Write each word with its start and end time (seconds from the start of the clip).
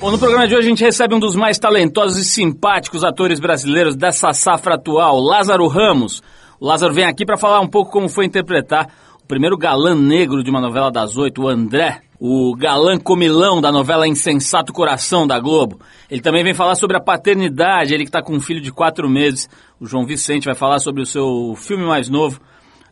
Bom, 0.00 0.12
no 0.12 0.18
programa 0.18 0.46
de 0.46 0.54
hoje 0.54 0.68
a 0.68 0.70
gente 0.70 0.84
recebe 0.84 1.12
um 1.12 1.18
dos 1.18 1.34
mais 1.34 1.58
talentosos 1.58 2.18
e 2.18 2.24
simpáticos 2.24 3.02
atores 3.02 3.40
brasileiros 3.40 3.96
dessa 3.96 4.32
safra 4.32 4.76
atual, 4.76 5.18
Lázaro 5.18 5.66
Ramos. 5.66 6.22
O 6.60 6.66
Lázaro 6.66 6.94
vem 6.94 7.04
aqui 7.04 7.26
para 7.26 7.36
falar 7.36 7.60
um 7.60 7.66
pouco 7.66 7.90
como 7.90 8.08
foi 8.08 8.24
interpretar 8.24 8.88
o 9.20 9.26
primeiro 9.26 9.58
galã 9.58 9.96
negro 9.96 10.44
de 10.44 10.50
uma 10.50 10.60
novela 10.60 10.88
das 10.88 11.16
oito, 11.16 11.42
o 11.42 11.48
André, 11.48 12.00
o 12.20 12.54
galã 12.54 12.96
comilão 12.96 13.60
da 13.60 13.72
novela 13.72 14.06
Insensato 14.06 14.72
Coração 14.72 15.26
da 15.26 15.40
Globo. 15.40 15.80
Ele 16.08 16.20
também 16.20 16.44
vem 16.44 16.54
falar 16.54 16.76
sobre 16.76 16.96
a 16.96 17.00
paternidade, 17.00 17.92
ele 17.92 18.04
que 18.04 18.08
está 18.08 18.22
com 18.22 18.34
um 18.34 18.40
filho 18.40 18.60
de 18.60 18.70
quatro 18.70 19.10
meses. 19.10 19.48
O 19.80 19.86
João 19.86 20.06
Vicente 20.06 20.44
vai 20.44 20.54
falar 20.54 20.78
sobre 20.78 21.02
o 21.02 21.06
seu 21.06 21.56
filme 21.56 21.84
mais 21.84 22.08
novo, 22.08 22.40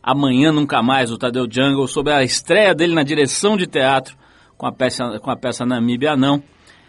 Amanhã 0.02 0.50
Nunca 0.50 0.82
Mais, 0.82 1.12
o 1.12 1.16
Tadeu 1.16 1.46
Jungle, 1.48 1.86
sobre 1.86 2.12
a 2.12 2.24
estreia 2.24 2.74
dele 2.74 2.96
na 2.96 3.04
direção 3.04 3.56
de 3.56 3.68
teatro 3.68 4.16
com 4.58 4.66
a 4.66 4.72
peça, 4.72 5.20
com 5.20 5.30
a 5.30 5.36
peça 5.36 5.64
Namíbia 5.64 6.16
Não. 6.16 6.42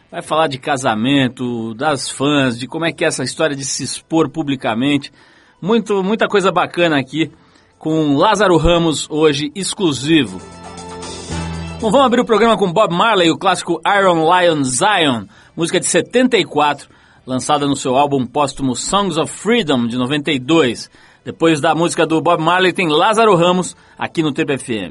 Vai 0.09 0.21
falar 0.21 0.47
de 0.47 0.57
casamento, 0.57 1.73
das 1.73 2.09
fãs, 2.09 2.57
de 2.57 2.65
como 2.65 2.85
é 2.85 2.93
que 2.93 3.03
é 3.03 3.07
essa 3.07 3.23
história 3.23 3.55
de 3.55 3.65
se 3.65 3.83
expor 3.83 4.29
publicamente. 4.29 5.11
Muito, 5.61 6.01
muita 6.01 6.27
coisa 6.27 6.49
bacana 6.49 6.97
aqui 6.97 7.29
com 7.77 8.15
Lázaro 8.15 8.55
Ramos 8.57 9.09
hoje 9.09 9.51
exclusivo. 9.53 10.39
Bom, 11.81 11.91
vamos 11.91 12.07
abrir 12.07 12.21
o 12.21 12.25
programa 12.25 12.57
com 12.57 12.71
Bob 12.71 12.93
Marley, 12.93 13.29
o 13.29 13.37
clássico 13.37 13.81
Iron 13.99 14.25
Lion 14.33 14.63
Zion, 14.63 15.25
música 15.55 15.79
de 15.79 15.85
74, 15.85 16.89
lançada 17.25 17.67
no 17.67 17.75
seu 17.75 17.97
álbum 17.97 18.25
póstumo 18.25 18.75
Songs 18.75 19.17
of 19.17 19.31
Freedom 19.31 19.87
de 19.87 19.97
92. 19.97 20.89
Depois 21.25 21.59
da 21.59 21.75
música 21.75 22.05
do 22.07 22.21
Bob 22.21 22.41
Marley 22.41 22.71
tem 22.71 22.87
Lázaro 22.87 23.35
Ramos 23.35 23.75
aqui 23.97 24.23
no 24.23 24.31
TPFM. 24.31 24.89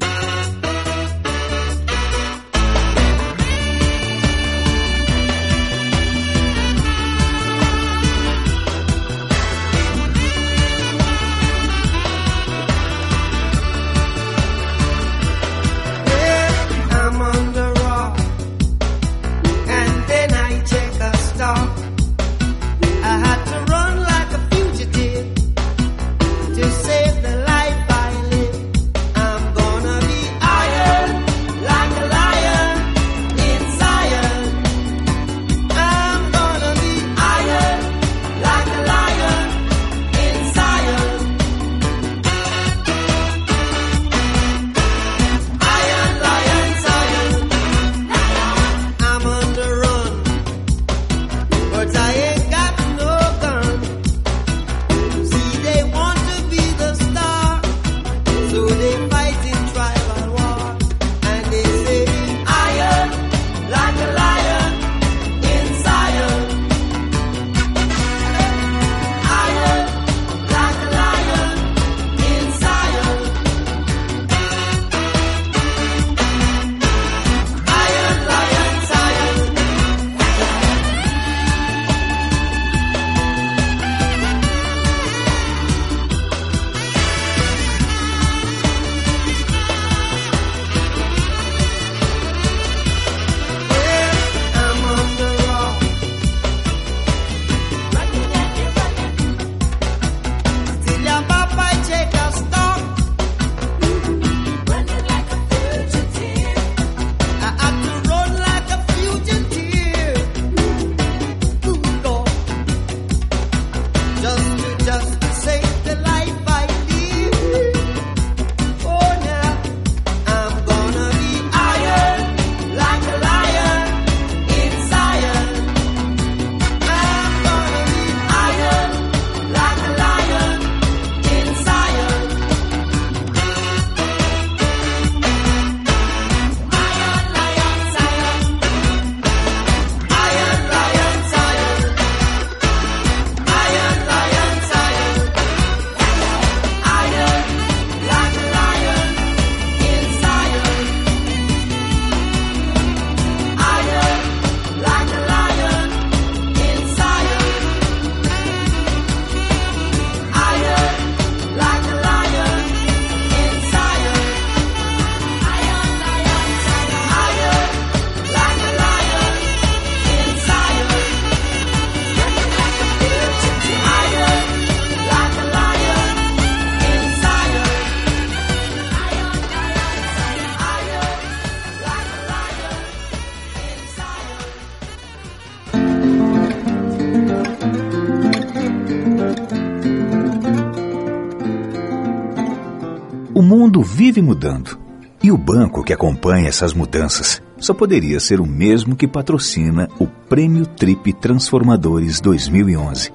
Vive 194.17 194.21
mudando. 194.21 194.79
E 195.23 195.31
o 195.31 195.37
banco 195.37 195.83
que 195.83 195.93
acompanha 195.93 196.47
essas 196.47 196.73
mudanças 196.73 197.41
só 197.59 197.73
poderia 197.73 198.19
ser 198.19 198.39
o 198.39 198.45
mesmo 198.45 198.95
que 198.95 199.07
patrocina 199.07 199.87
o 199.99 200.07
Prêmio 200.07 200.65
Trip 200.65 201.13
Transformadores 201.13 202.19
2011, 202.19 203.11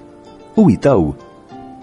o 0.56 0.70
Itaú. 0.70 1.14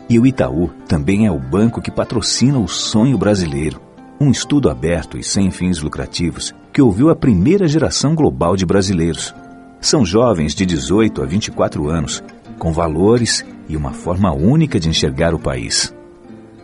E 0.10 0.20
o 0.20 0.26
Itaú 0.26 0.70
também 0.88 1.26
é 1.26 1.32
o 1.32 1.40
banco 1.40 1.82
que 1.82 1.92
patrocina 1.92 2.60
o 2.60 2.68
Sonho 2.68 3.18
Brasileiro, 3.18 3.80
um 4.20 4.32
estudo 4.32 4.70
aberto 4.70 5.18
e 5.18 5.24
sem 5.24 5.52
fins 5.52 5.82
lucrativos 5.82 6.54
que 6.74 6.82
ouviu 6.82 7.10
a 7.10 7.16
primeira 7.16 7.68
geração 7.68 8.16
global 8.16 8.56
de 8.56 8.66
brasileiros. 8.66 9.34
São 9.82 10.06
jovens 10.06 10.54
de 10.54 10.66
18 10.66 11.22
a 11.22 11.26
24 11.26 11.90
anos, 11.90 12.24
com 12.58 12.72
valores 12.72 13.46
e 13.68 13.76
uma 13.76 13.92
forma 13.92 14.34
única 14.34 14.80
de 14.80 14.90
enxergar 14.90 15.34
o 15.34 15.40
país. 15.40 15.94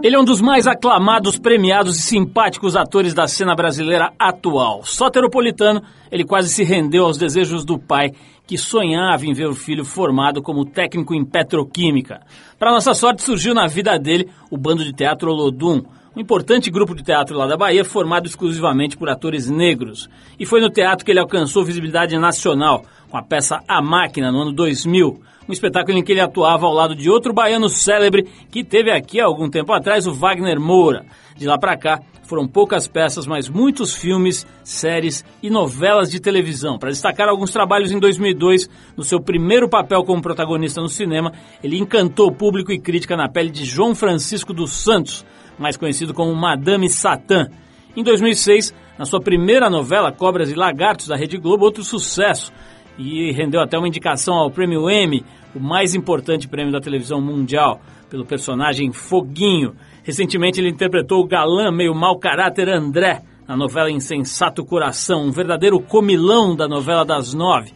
Ele 0.02 0.16
é 0.16 0.18
um 0.18 0.24
dos 0.24 0.40
mais 0.40 0.66
aclamados, 0.66 1.38
premiados 1.38 1.96
e 1.96 2.02
simpáticos 2.02 2.74
atores 2.74 3.14
da 3.14 3.28
cena 3.28 3.54
brasileira 3.54 4.12
atual. 4.18 4.84
Soteropolitano, 4.84 5.80
ele 6.10 6.24
quase 6.24 6.48
se 6.48 6.64
rendeu 6.64 7.04
aos 7.04 7.16
desejos 7.16 7.64
do 7.64 7.78
pai, 7.78 8.10
que 8.44 8.58
sonhava 8.58 9.24
em 9.24 9.32
ver 9.32 9.46
o 9.46 9.54
filho 9.54 9.84
formado 9.84 10.42
como 10.42 10.64
técnico 10.64 11.14
em 11.14 11.24
petroquímica. 11.24 12.20
Para 12.58 12.72
nossa 12.72 12.94
sorte, 12.94 13.22
surgiu 13.22 13.54
na 13.54 13.68
vida 13.68 13.96
dele 13.96 14.28
o 14.50 14.58
bando 14.58 14.84
de 14.84 14.92
teatro 14.92 15.30
Olodum, 15.30 15.84
um 16.16 16.20
importante 16.20 16.68
grupo 16.68 16.96
de 16.96 17.04
teatro 17.04 17.38
lá 17.38 17.46
da 17.46 17.56
Bahia 17.56 17.84
formado 17.84 18.26
exclusivamente 18.26 18.96
por 18.96 19.08
atores 19.08 19.48
negros. 19.48 20.10
E 20.36 20.44
foi 20.44 20.60
no 20.60 20.68
teatro 20.68 21.04
que 21.04 21.12
ele 21.12 21.20
alcançou 21.20 21.64
visibilidade 21.64 22.18
nacional, 22.18 22.84
com 23.08 23.16
a 23.16 23.22
peça 23.22 23.62
A 23.68 23.80
Máquina, 23.80 24.32
no 24.32 24.42
ano 24.42 24.52
2000, 24.52 25.20
um 25.48 25.52
espetáculo 25.52 25.98
em 25.98 26.02
que 26.02 26.12
ele 26.12 26.20
atuava 26.20 26.66
ao 26.66 26.72
lado 26.72 26.94
de 26.94 27.10
outro 27.10 27.32
baiano 27.32 27.68
célebre 27.68 28.26
que 28.50 28.64
teve 28.64 28.90
aqui 28.90 29.20
há 29.20 29.24
algum 29.24 29.48
tempo 29.48 29.72
atrás, 29.72 30.06
o 30.06 30.12
Wagner 30.12 30.60
Moura. 30.60 31.04
De 31.36 31.46
lá 31.46 31.58
para 31.58 31.76
cá, 31.76 32.00
foram 32.24 32.46
poucas 32.46 32.88
peças, 32.88 33.26
mas 33.26 33.48
muitos 33.48 33.94
filmes, 33.94 34.46
séries 34.64 35.24
e 35.42 35.50
novelas 35.50 36.10
de 36.10 36.20
televisão. 36.20 36.78
Para 36.78 36.90
destacar 36.90 37.28
alguns 37.28 37.50
trabalhos 37.50 37.92
em 37.92 37.98
2002, 37.98 38.70
no 38.96 39.04
seu 39.04 39.20
primeiro 39.20 39.68
papel 39.68 40.02
como 40.04 40.22
protagonista 40.22 40.80
no 40.80 40.88
cinema, 40.88 41.32
ele 41.62 41.78
encantou 41.78 42.32
público 42.32 42.72
e 42.72 42.78
crítica 42.78 43.16
na 43.16 43.28
pele 43.28 43.50
de 43.50 43.64
João 43.64 43.94
Francisco 43.94 44.54
dos 44.54 44.72
Santos, 44.72 45.26
mais 45.58 45.76
conhecido 45.76 46.14
como 46.14 46.34
Madame 46.34 46.88
Satã. 46.88 47.48
Em 47.94 48.02
2006, 48.02 48.74
na 48.98 49.04
sua 49.04 49.20
primeira 49.20 49.68
novela, 49.68 50.10
Cobras 50.10 50.50
e 50.50 50.54
Lagartos, 50.54 51.08
da 51.08 51.16
Rede 51.16 51.36
Globo, 51.36 51.64
outro 51.64 51.84
sucesso, 51.84 52.50
e 52.98 53.32
rendeu 53.32 53.60
até 53.60 53.78
uma 53.78 53.88
indicação 53.88 54.34
ao 54.34 54.50
Prêmio 54.50 54.90
Emmy, 54.90 55.24
o 55.54 55.60
mais 55.60 55.94
importante 55.94 56.48
prêmio 56.48 56.72
da 56.72 56.80
televisão 56.80 57.20
mundial, 57.20 57.80
pelo 58.10 58.26
personagem 58.26 58.92
Foguinho. 58.92 59.74
Recentemente 60.02 60.60
ele 60.60 60.68
interpretou 60.68 61.20
o 61.20 61.26
galã 61.26 61.70
meio 61.70 61.94
mau 61.94 62.18
caráter 62.18 62.68
André 62.68 63.22
na 63.46 63.56
novela 63.56 63.90
Insensato 63.90 64.64
Coração, 64.64 65.24
um 65.24 65.30
verdadeiro 65.30 65.80
comilão 65.80 66.54
da 66.54 66.68
novela 66.68 67.04
das 67.04 67.34
nove, 67.34 67.72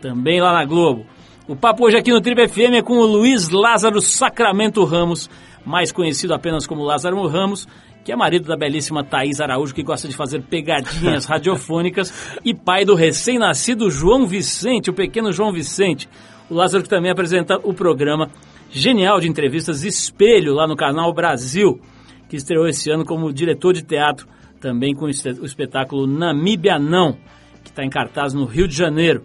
também 0.00 0.40
lá 0.40 0.52
na 0.52 0.64
Globo. 0.64 1.06
O 1.46 1.56
papo 1.56 1.84
hoje 1.84 1.96
aqui 1.96 2.12
no 2.12 2.20
Triple 2.20 2.48
FM 2.48 2.74
é 2.78 2.82
com 2.82 2.98
o 2.98 3.06
Luiz 3.06 3.48
Lázaro 3.48 4.00
Sacramento 4.00 4.84
Ramos, 4.84 5.28
mais 5.64 5.92
conhecido 5.92 6.32
apenas 6.32 6.66
como 6.66 6.82
Lázaro 6.82 7.26
Ramos, 7.26 7.66
que 8.04 8.12
é 8.12 8.16
marido 8.16 8.46
da 8.46 8.56
belíssima 8.56 9.04
Thaís 9.04 9.40
Araújo, 9.40 9.74
que 9.74 9.82
gosta 9.82 10.08
de 10.08 10.16
fazer 10.16 10.42
pegadinhas 10.42 11.26
radiofônicas, 11.26 12.38
e 12.44 12.54
pai 12.54 12.84
do 12.84 12.94
recém-nascido 12.94 13.90
João 13.90 14.26
Vicente, 14.26 14.90
o 14.90 14.94
pequeno 14.94 15.32
João 15.32 15.52
Vicente. 15.52 16.08
O 16.48 16.54
Lázaro 16.54 16.82
que 16.82 16.88
também 16.88 17.10
apresenta 17.10 17.60
o 17.62 17.72
programa 17.72 18.30
genial 18.70 19.20
de 19.20 19.28
entrevistas 19.28 19.84
Espelho, 19.84 20.54
lá 20.54 20.66
no 20.66 20.76
canal 20.76 21.12
Brasil, 21.12 21.80
que 22.28 22.36
estreou 22.36 22.66
esse 22.66 22.90
ano 22.90 23.04
como 23.04 23.32
diretor 23.32 23.72
de 23.72 23.82
teatro, 23.82 24.26
também 24.60 24.94
com 24.94 25.06
o 25.06 25.10
espetáculo 25.10 26.06
Namíbia 26.06 26.78
Não, 26.78 27.16
que 27.62 27.70
está 27.70 27.84
em 27.84 27.90
cartaz 27.90 28.32
no 28.32 28.44
Rio 28.44 28.68
de 28.68 28.76
Janeiro. 28.76 29.24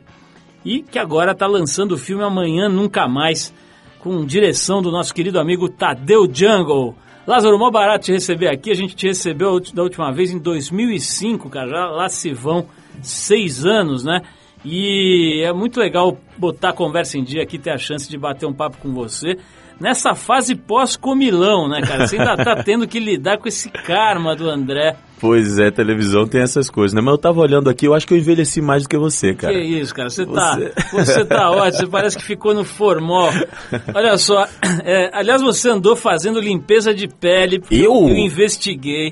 E 0.63 0.81
que 0.81 0.97
agora 0.97 1.31
está 1.31 1.45
lançando 1.45 1.91
o 1.91 1.97
filme 1.97 2.23
Amanhã 2.23 2.67
Nunca 2.67 3.07
Mais, 3.07 3.53
com 3.99 4.25
direção 4.25 4.81
do 4.81 4.91
nosso 4.91 5.13
querido 5.13 5.39
amigo 5.39 5.69
Tadeu 5.69 6.27
Jungle. 6.31 6.95
Lázaro, 7.27 7.57
mó 7.57 7.71
barato 7.71 8.05
te 8.05 8.11
receber 8.11 8.47
aqui. 8.47 8.71
A 8.71 8.75
gente 8.75 8.95
te 8.95 9.07
recebeu 9.07 9.59
da 9.73 9.81
última 9.81 10.11
vez 10.11 10.31
em 10.31 10.37
2005, 10.39 11.49
cara. 11.49 11.69
Já 11.69 11.85
lá 11.87 12.09
se 12.09 12.31
vão 12.31 12.67
seis 13.01 13.65
anos, 13.65 14.03
né? 14.03 14.21
E 14.63 15.43
é 15.43 15.51
muito 15.53 15.79
legal 15.79 16.17
botar 16.37 16.69
a 16.69 16.73
conversa 16.73 17.17
em 17.17 17.23
dia 17.23 17.43
aqui, 17.43 17.57
ter 17.57 17.71
a 17.71 17.77
chance 17.77 18.09
de 18.09 18.17
bater 18.17 18.45
um 18.45 18.53
papo 18.53 18.77
com 18.77 18.93
você 18.93 19.37
nessa 19.79 20.15
fase 20.15 20.55
pós-comilão, 20.55 21.67
né, 21.67 21.81
cara? 21.81 22.07
Você 22.07 22.17
ainda 22.17 22.37
tá 22.37 22.61
tendo 22.63 22.87
que 22.87 22.99
lidar 22.99 23.37
com 23.37 23.47
esse 23.47 23.69
karma 23.69 24.35
do 24.35 24.49
André. 24.49 24.95
Pois 25.25 25.57
é, 25.57 25.71
televisão 25.71 26.27
tem 26.27 26.41
essas 26.41 26.69
coisas, 26.69 26.93
né? 26.93 27.01
Mas 27.01 27.13
eu 27.13 27.17
tava 27.17 27.39
olhando 27.39 27.67
aqui, 27.67 27.87
eu 27.87 27.95
acho 27.95 28.05
que 28.05 28.13
eu 28.13 28.17
envelheci 28.19 28.61
mais 28.61 28.83
do 28.83 28.89
que 28.89 28.95
você, 28.95 29.33
cara. 29.33 29.51
Que 29.55 29.59
isso, 29.59 29.91
cara. 29.91 30.07
Você, 30.07 30.23
tá, 30.23 30.55
você... 30.55 30.69
tá, 30.69 30.83
você 30.93 31.25
tá 31.25 31.49
ótimo, 31.49 31.79
você 31.79 31.87
parece 31.87 32.15
que 32.15 32.23
ficou 32.23 32.53
no 32.53 32.63
formol. 32.63 33.31
Olha 33.95 34.15
só, 34.19 34.47
é, 34.83 35.09
aliás, 35.11 35.41
você 35.41 35.67
andou 35.69 35.95
fazendo 35.95 36.39
limpeza 36.39 36.93
de 36.93 37.07
pele. 37.07 37.59
Eu? 37.71 38.07
Eu 38.07 38.17
investiguei. 38.17 39.11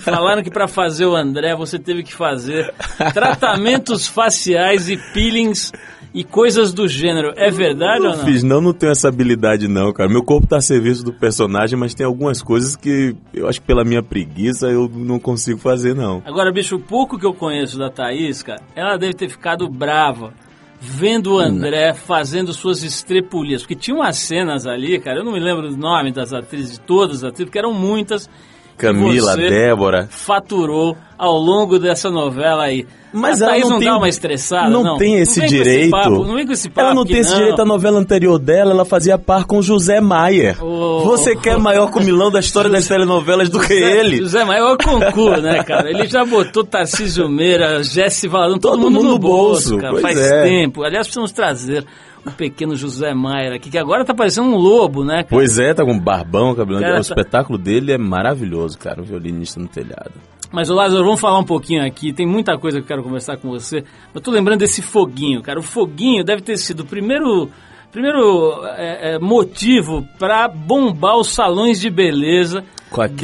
Falaram 0.00 0.42
que 0.42 0.50
para 0.50 0.68
fazer 0.68 1.06
o 1.06 1.16
André 1.16 1.56
você 1.56 1.78
teve 1.78 2.02
que 2.02 2.12
fazer 2.12 2.70
tratamentos 3.14 4.06
faciais 4.06 4.90
e 4.90 4.98
peelings 5.14 5.72
e 6.14 6.22
coisas 6.22 6.72
do 6.72 6.86
gênero. 6.86 7.32
É 7.36 7.50
verdade 7.50 8.00
não 8.00 8.12
ou 8.12 8.16
não? 8.16 8.24
Fiz, 8.24 8.42
não, 8.44 8.60
não 8.60 8.72
tenho 8.72 8.92
essa 8.92 9.08
habilidade 9.08 9.66
não, 9.66 9.92
cara. 9.92 10.08
Meu 10.08 10.22
corpo 10.22 10.46
tá 10.46 10.58
a 10.58 10.62
serviço 10.62 11.04
do 11.04 11.12
personagem, 11.12 11.76
mas 11.76 11.92
tem 11.92 12.06
algumas 12.06 12.40
coisas 12.40 12.76
que 12.76 13.16
eu 13.34 13.48
acho 13.48 13.60
que 13.60 13.66
pela 13.66 13.84
minha 13.84 14.02
preguiça 14.02 14.68
eu 14.68 14.88
não 14.88 15.18
consigo 15.18 15.58
fazer 15.58 15.94
não. 15.94 16.22
Agora, 16.24 16.52
bicho, 16.52 16.76
o 16.76 16.80
pouco 16.80 17.18
que 17.18 17.26
eu 17.26 17.34
conheço 17.34 17.76
da 17.76 17.90
Thaís, 17.90 18.42
cara, 18.42 18.62
ela 18.76 18.96
deve 18.96 19.14
ter 19.14 19.28
ficado 19.28 19.68
brava 19.68 20.32
vendo 20.80 21.34
o 21.34 21.38
André 21.40 21.88
não. 21.88 21.94
fazendo 21.94 22.52
suas 22.52 22.82
estrepulias. 22.82 23.62
Porque 23.62 23.74
tinha 23.74 23.96
umas 23.96 24.16
cenas 24.18 24.66
ali, 24.66 25.00
cara, 25.00 25.18
eu 25.18 25.24
não 25.24 25.32
me 25.32 25.40
lembro 25.40 25.68
o 25.68 25.76
nome 25.76 26.12
das 26.12 26.32
atrizes, 26.32 26.72
de 26.72 26.80
todas 26.80 27.18
as 27.18 27.24
atrizes, 27.24 27.46
porque 27.46 27.58
eram 27.58 27.72
muitas. 27.72 28.30
Camila, 28.76 29.36
Débora. 29.36 30.08
Faturou 30.10 30.96
ao 31.16 31.38
longo 31.38 31.78
dessa 31.78 32.10
novela 32.10 32.64
aí. 32.64 32.86
Mas 33.12 33.40
a 33.40 33.56
ela 33.56 33.60
não, 33.60 33.70
não 33.70 33.78
tem, 33.78 33.88
dá 33.88 33.96
uma 33.96 34.08
estressada, 34.08 34.68
não. 34.68 34.82
Não 34.82 34.96
tem 34.96 35.20
esse 35.20 35.38
não 35.38 35.46
direito. 35.46 35.82
Esse 35.82 35.90
papo, 35.90 36.24
não 36.24 36.34
vem 36.34 36.44
com 36.44 36.52
esse 36.52 36.68
papo 36.68 36.80
ela 36.80 36.94
não 36.94 37.04
tem 37.04 37.14
não. 37.14 37.20
esse 37.20 37.34
direito. 37.34 37.62
A 37.62 37.64
novela 37.64 38.00
anterior 38.00 38.38
dela, 38.40 38.72
ela 38.72 38.84
fazia 38.84 39.16
par 39.16 39.44
com 39.44 39.62
José 39.62 40.00
Maier. 40.00 40.56
Oh, 40.60 41.04
Você 41.04 41.36
quer 41.36 41.56
maior 41.56 41.92
comilão 41.92 42.28
da 42.32 42.40
história 42.40 42.68
das 42.68 42.88
telenovelas 42.88 43.48
do 43.48 43.62
José, 43.62 43.68
que 43.68 43.80
ele? 43.80 44.16
José 44.16 44.44
Maier 44.44 44.64
é 44.64 44.72
o 44.72 44.76
concurso, 44.76 45.40
né, 45.40 45.62
cara? 45.62 45.88
Ele 45.88 46.08
já 46.08 46.24
botou 46.24 46.64
Tarcísio 46.64 47.28
Meira, 47.28 47.84
Jesse 47.84 48.26
Valadão, 48.26 48.58
todo, 48.58 48.72
todo, 48.72 48.80
mundo, 48.80 48.94
mundo 48.96 49.08
no 49.10 49.18
bolso, 49.18 49.70
bolso 49.70 49.78
cara. 49.78 50.00
Faz 50.00 50.18
é. 50.18 50.42
tempo. 50.42 50.82
Aliás, 50.82 51.06
precisamos 51.06 51.30
trazer 51.30 51.86
o 52.26 52.30
pequeno 52.30 52.74
José 52.76 53.12
Maier 53.14 53.52
aqui, 53.52 53.70
que 53.70 53.78
agora 53.78 54.04
tá 54.04 54.14
parecendo 54.14 54.48
um 54.48 54.56
lobo, 54.56 55.04
né, 55.04 55.16
cara? 55.16 55.26
Pois 55.28 55.58
é, 55.58 55.74
tá 55.74 55.84
com 55.84 55.98
barbão, 55.98 56.54
cabelão. 56.54 56.80
Cara, 56.80 56.94
o 56.94 56.96
tá... 56.96 57.00
espetáculo 57.00 57.58
dele 57.58 57.92
é 57.92 57.98
maravilhoso, 57.98 58.78
cara, 58.78 59.00
o 59.00 59.04
violinista 59.04 59.60
no 59.60 59.68
telhado. 59.68 60.12
Mas, 60.54 60.68
Lázaro, 60.68 61.04
vamos 61.04 61.20
falar 61.20 61.40
um 61.40 61.44
pouquinho 61.44 61.84
aqui. 61.84 62.12
Tem 62.12 62.24
muita 62.24 62.56
coisa 62.56 62.78
que 62.78 62.84
eu 62.84 62.88
quero 62.88 63.02
conversar 63.02 63.36
com 63.36 63.48
você. 63.48 63.82
Eu 64.14 64.20
tô 64.20 64.30
lembrando 64.30 64.60
desse 64.60 64.80
foguinho, 64.80 65.42
cara. 65.42 65.58
O 65.58 65.62
foguinho 65.64 66.22
deve 66.22 66.42
ter 66.42 66.56
sido 66.56 66.84
o 66.84 66.86
primeiro, 66.86 67.50
primeiro 67.90 68.64
é, 68.76 69.14
é, 69.14 69.18
motivo 69.18 70.06
para 70.16 70.46
bombar 70.46 71.16
os 71.16 71.34
salões 71.34 71.80
de 71.80 71.90
beleza 71.90 72.64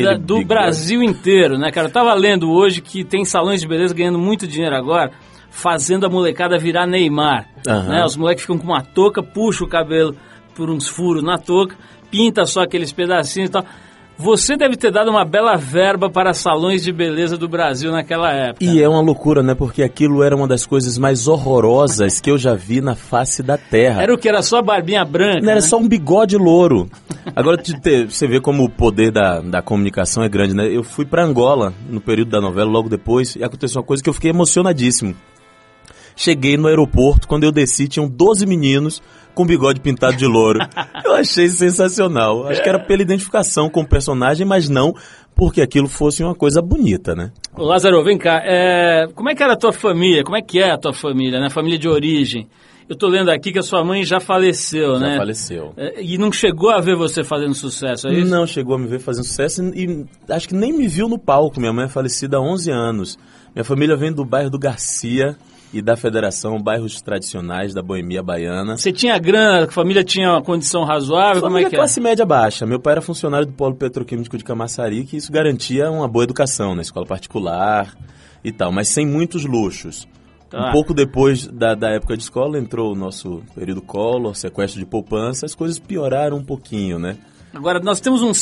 da, 0.02 0.14
do 0.14 0.38
bigode. 0.38 0.44
Brasil 0.44 1.04
inteiro, 1.04 1.56
né, 1.56 1.70
cara? 1.70 1.86
Eu 1.86 1.92
tava 1.92 2.12
lendo 2.14 2.50
hoje 2.50 2.80
que 2.80 3.04
tem 3.04 3.24
salões 3.24 3.60
de 3.60 3.68
beleza 3.68 3.94
ganhando 3.94 4.18
muito 4.18 4.44
dinheiro 4.44 4.74
agora, 4.74 5.12
fazendo 5.50 6.06
a 6.06 6.08
molecada 6.08 6.58
virar 6.58 6.86
Neymar. 6.86 7.46
Uhum. 7.66 7.88
Né? 7.88 8.04
Os 8.04 8.16
moleques 8.16 8.42
ficam 8.42 8.58
com 8.58 8.66
uma 8.66 8.82
touca, 8.82 9.22
puxa 9.22 9.64
o 9.64 9.68
cabelo 9.68 10.16
por 10.54 10.70
uns 10.70 10.88
furos 10.88 11.22
na 11.22 11.38
touca, 11.38 11.76
pinta 12.10 12.46
só 12.46 12.62
aqueles 12.62 12.92
pedacinhos 12.92 13.50
e 13.50 13.52
tal. 13.52 13.64
Você 14.22 14.54
deve 14.54 14.76
ter 14.76 14.90
dado 14.90 15.10
uma 15.10 15.24
bela 15.24 15.56
verba 15.56 16.10
para 16.10 16.34
salões 16.34 16.82
de 16.82 16.92
beleza 16.92 17.38
do 17.38 17.48
Brasil 17.48 17.90
naquela 17.90 18.30
época. 18.30 18.62
E 18.62 18.82
é 18.82 18.86
uma 18.86 19.00
loucura, 19.00 19.42
né? 19.42 19.54
Porque 19.54 19.82
aquilo 19.82 20.22
era 20.22 20.36
uma 20.36 20.46
das 20.46 20.66
coisas 20.66 20.98
mais 20.98 21.26
horrorosas 21.26 22.20
que 22.20 22.30
eu 22.30 22.36
já 22.36 22.54
vi 22.54 22.82
na 22.82 22.94
face 22.94 23.42
da 23.42 23.56
Terra. 23.56 24.02
Era 24.02 24.12
o 24.12 24.18
que? 24.18 24.28
Era 24.28 24.42
só 24.42 24.60
barbinha 24.60 25.06
branca? 25.06 25.40
Não, 25.40 25.50
era 25.50 25.62
né? 25.62 25.66
só 25.66 25.78
um 25.78 25.88
bigode 25.88 26.36
louro. 26.36 26.90
Agora 27.34 27.56
você 27.56 28.26
vê 28.26 28.38
como 28.42 28.64
o 28.64 28.68
poder 28.68 29.10
da, 29.10 29.40
da 29.40 29.62
comunicação 29.62 30.22
é 30.22 30.28
grande, 30.28 30.54
né? 30.54 30.68
Eu 30.68 30.84
fui 30.84 31.06
para 31.06 31.24
Angola 31.24 31.72
no 31.88 31.98
período 32.00 32.30
da 32.30 32.42
novela, 32.42 32.70
logo 32.70 32.90
depois, 32.90 33.36
e 33.36 33.42
aconteceu 33.42 33.80
uma 33.80 33.86
coisa 33.86 34.02
que 34.02 34.10
eu 34.10 34.14
fiquei 34.14 34.28
emocionadíssimo. 34.28 35.16
Cheguei 36.20 36.58
no 36.58 36.68
aeroporto, 36.68 37.26
quando 37.26 37.44
eu 37.44 37.50
desci, 37.50 37.88
tinham 37.88 38.06
12 38.06 38.44
meninos 38.44 39.02
com 39.34 39.46
bigode 39.46 39.80
pintado 39.80 40.18
de 40.18 40.26
louro. 40.26 40.58
Eu 41.02 41.14
achei 41.14 41.48
sensacional. 41.48 42.46
Acho 42.46 42.62
que 42.62 42.68
era 42.68 42.78
pela 42.78 43.00
identificação 43.00 43.70
com 43.70 43.80
o 43.80 43.88
personagem, 43.88 44.46
mas 44.46 44.68
não 44.68 44.94
porque 45.34 45.62
aquilo 45.62 45.88
fosse 45.88 46.22
uma 46.22 46.34
coisa 46.34 46.60
bonita, 46.60 47.14
né? 47.14 47.32
Ô 47.56 47.64
Lázaro, 47.64 48.04
vem 48.04 48.18
cá. 48.18 48.42
É... 48.44 49.06
Como 49.14 49.30
é 49.30 49.34
que 49.34 49.42
era 49.42 49.54
a 49.54 49.56
tua 49.56 49.72
família? 49.72 50.22
Como 50.22 50.36
é 50.36 50.42
que 50.42 50.58
é 50.58 50.70
a 50.70 50.76
tua 50.76 50.92
família, 50.92 51.40
né? 51.40 51.48
Família 51.48 51.78
de 51.78 51.88
origem. 51.88 52.46
Eu 52.86 52.96
tô 52.96 53.08
lendo 53.08 53.30
aqui 53.30 53.50
que 53.50 53.58
a 53.58 53.62
sua 53.62 53.82
mãe 53.82 54.04
já 54.04 54.20
faleceu, 54.20 54.96
já 54.96 55.00
né? 55.00 55.12
Já 55.12 55.18
faleceu. 55.20 55.72
É, 55.74 56.02
e 56.02 56.18
não 56.18 56.30
chegou 56.30 56.68
a 56.68 56.82
ver 56.82 56.96
você 56.96 57.24
fazendo 57.24 57.54
sucesso, 57.54 58.08
é 58.08 58.12
isso? 58.12 58.30
Não 58.30 58.46
chegou 58.46 58.74
a 58.74 58.78
me 58.78 58.86
ver 58.86 58.98
fazendo 58.98 59.24
sucesso 59.24 59.62
e 59.74 60.04
acho 60.28 60.46
que 60.46 60.54
nem 60.54 60.70
me 60.70 60.86
viu 60.86 61.08
no 61.08 61.18
palco. 61.18 61.58
Minha 61.58 61.72
mãe 61.72 61.86
é 61.86 61.88
falecida 61.88 62.36
há 62.36 62.40
11 62.42 62.70
anos. 62.70 63.18
Minha 63.54 63.64
família 63.64 63.96
vem 63.96 64.12
do 64.12 64.22
bairro 64.22 64.50
do 64.50 64.58
Garcia, 64.58 65.34
e 65.72 65.80
da 65.80 65.96
Federação 65.96 66.60
Bairros 66.60 67.00
Tradicionais 67.00 67.72
da 67.72 67.82
Boemia 67.82 68.22
Baiana. 68.22 68.76
Você 68.76 68.92
tinha 68.92 69.18
grana, 69.18 69.64
a 69.64 69.70
família 69.70 70.02
tinha 70.02 70.30
uma 70.30 70.42
condição 70.42 70.84
razoável? 70.84 71.40
Família 71.40 71.42
como 71.42 71.58
é 71.58 71.64
que 71.64 71.76
classe 71.76 72.00
média 72.00 72.26
baixa. 72.26 72.66
Meu 72.66 72.80
pai 72.80 72.92
era 72.92 73.02
funcionário 73.02 73.46
do 73.46 73.52
Polo 73.52 73.74
Petroquímico 73.74 74.36
de 74.36 74.44
Camaçari, 74.44 75.04
que 75.04 75.16
isso 75.16 75.30
garantia 75.30 75.90
uma 75.90 76.08
boa 76.08 76.24
educação 76.24 76.74
na 76.74 76.82
escola 76.82 77.06
particular 77.06 77.94
e 78.42 78.50
tal, 78.50 78.72
mas 78.72 78.88
sem 78.88 79.06
muitos 79.06 79.44
luxos. 79.44 80.08
Tá. 80.50 80.68
Um 80.68 80.72
pouco 80.72 80.92
depois 80.92 81.46
da, 81.46 81.76
da 81.76 81.90
época 81.90 82.16
de 82.16 82.24
escola 82.24 82.58
entrou 82.58 82.92
o 82.92 82.96
nosso 82.96 83.40
período 83.54 83.80
Collor, 83.80 84.34
sequestro 84.34 84.80
de 84.80 84.86
poupança, 84.86 85.46
as 85.46 85.54
coisas 85.54 85.78
pioraram 85.78 86.38
um 86.38 86.44
pouquinho, 86.44 86.98
né? 86.98 87.16
Agora, 87.54 87.80
nós 87.80 88.00
temos 88.00 88.22
um 88.22 88.32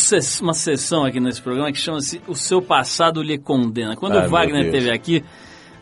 uma 0.43 0.55
sessão 0.55 1.05
aqui 1.05 1.19
nesse 1.19 1.41
programa 1.41 1.73
que 1.73 1.79
chama-se 1.79 2.21
O 2.27 2.35
Seu 2.35 2.61
Passado 2.61 3.23
Lhe 3.23 3.39
Condena. 3.39 3.97
Quando 3.97 4.13
Ai, 4.13 4.19
o 4.19 4.23
meu 4.23 4.31
Wagner 4.31 4.67
esteve 4.67 4.91
aqui, 4.91 5.25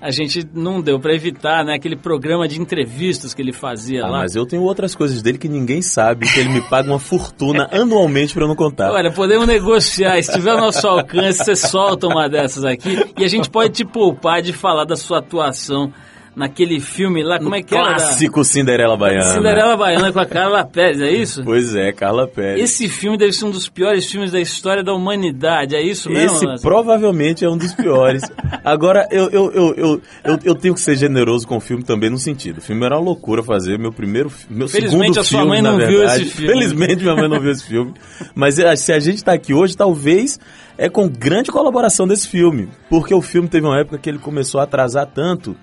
a 0.00 0.10
gente 0.10 0.46
não 0.54 0.80
deu 0.80 1.00
para 1.00 1.14
evitar, 1.14 1.64
né? 1.64 1.74
Aquele 1.74 1.96
programa 1.96 2.46
de 2.46 2.60
entrevistas 2.60 3.32
que 3.34 3.40
ele 3.42 3.52
fazia 3.52 4.04
Ah, 4.04 4.08
lá. 4.08 4.18
mas 4.18 4.34
eu 4.36 4.44
tenho 4.46 4.62
outras 4.62 4.94
coisas 4.94 5.22
dele 5.22 5.38
que 5.38 5.48
ninguém 5.48 5.80
sabe, 5.82 6.26
que 6.26 6.38
ele 6.40 6.50
me 6.50 6.60
paga 6.62 6.88
uma 6.90 6.98
fortuna 6.98 7.68
anualmente 7.72 8.34
pra 8.34 8.44
eu 8.44 8.48
não 8.48 8.54
contar. 8.56 8.92
Olha, 8.92 9.10
podemos 9.10 9.46
negociar. 9.46 10.22
Se 10.22 10.32
tiver 10.32 10.50
ao 10.50 10.58
nosso 10.60 10.86
alcance, 10.86 11.44
você 11.44 11.56
solta 11.56 12.06
uma 12.06 12.28
dessas 12.28 12.64
aqui 12.64 13.04
e 13.18 13.24
a 13.24 13.28
gente 13.28 13.48
pode 13.50 13.72
te 13.72 13.84
poupar 13.84 14.42
de 14.42 14.52
falar 14.52 14.84
da 14.84 14.96
sua 14.96 15.18
atuação 15.18 15.92
naquele 16.36 16.78
filme 16.78 17.22
lá. 17.24 17.38
Como 17.38 17.54
é 17.54 17.62
que 17.62 17.74
era? 17.74 17.94
Clássico 17.94 18.44
Cinderela. 18.44 18.94
Baiana. 18.96 19.22
Cinderela 19.22 19.76
Baiana 19.76 20.12
com 20.12 20.20
a 20.20 20.26
Carla 20.26 20.64
Pérez, 20.64 21.00
é 21.00 21.10
isso? 21.10 21.42
Pois 21.42 21.74
é, 21.74 21.90
Carla 21.92 22.28
Pérez. 22.28 22.62
Esse 22.62 22.88
filme 22.88 23.16
deve 23.16 23.32
ser 23.32 23.46
um 23.46 23.50
dos 23.50 23.68
piores 23.68 24.04
filmes 24.04 24.30
da 24.30 24.40
história 24.40 24.84
da 24.84 24.92
humanidade, 24.92 25.74
é 25.74 25.82
isso 25.82 26.10
mesmo? 26.10 26.36
Esse 26.36 26.44
Lázaro? 26.44 26.60
provavelmente 26.62 27.44
é 27.44 27.48
um 27.48 27.56
dos 27.56 27.72
piores. 27.72 28.22
Agora, 28.62 29.08
eu, 29.10 29.30
eu, 29.30 29.52
eu, 29.52 29.74
eu, 29.74 30.02
eu, 30.24 30.38
eu 30.44 30.54
tenho 30.54 30.74
que 30.74 30.80
ser 30.80 30.96
generoso 30.96 31.48
com 31.48 31.56
o 31.56 31.60
filme 31.60 31.82
também 31.82 32.10
no 32.10 32.18
sentido. 32.18 32.58
O 32.58 32.60
filme 32.60 32.84
era 32.84 32.96
uma 32.96 33.04
loucura 33.04 33.42
fazer, 33.42 33.78
meu 33.78 33.92
primeiro 33.92 34.30
meu 34.50 34.68
Felizmente 34.68 35.14
segundo 35.14 35.20
a 35.20 35.24
sua 35.24 35.38
filme, 35.40 35.48
mãe 35.48 35.62
não 35.62 35.78
viu 35.78 36.04
esse 36.04 36.24
filme. 36.26 36.52
Felizmente 36.52 37.02
minha 37.02 37.16
mãe 37.16 37.28
não 37.28 37.40
viu 37.40 37.50
esse 37.50 37.64
filme. 37.64 37.94
Mas 38.34 38.58
eh, 38.58 38.76
se 38.76 38.92
a 38.92 38.98
gente 38.98 39.24
tá 39.24 39.32
aqui 39.32 39.54
hoje, 39.54 39.74
talvez 39.76 40.38
é 40.76 40.90
com 40.90 41.08
grande 41.08 41.50
colaboração 41.50 42.06
desse 42.06 42.28
filme. 42.28 42.68
Porque 42.90 43.14
o 43.14 43.22
filme 43.22 43.48
teve 43.48 43.66
uma 43.66 43.78
época 43.78 43.98
que 43.98 44.10
ele 44.10 44.18
começou 44.18 44.60
a 44.60 44.64
atrasar 44.64 45.06
tanto 45.06 45.56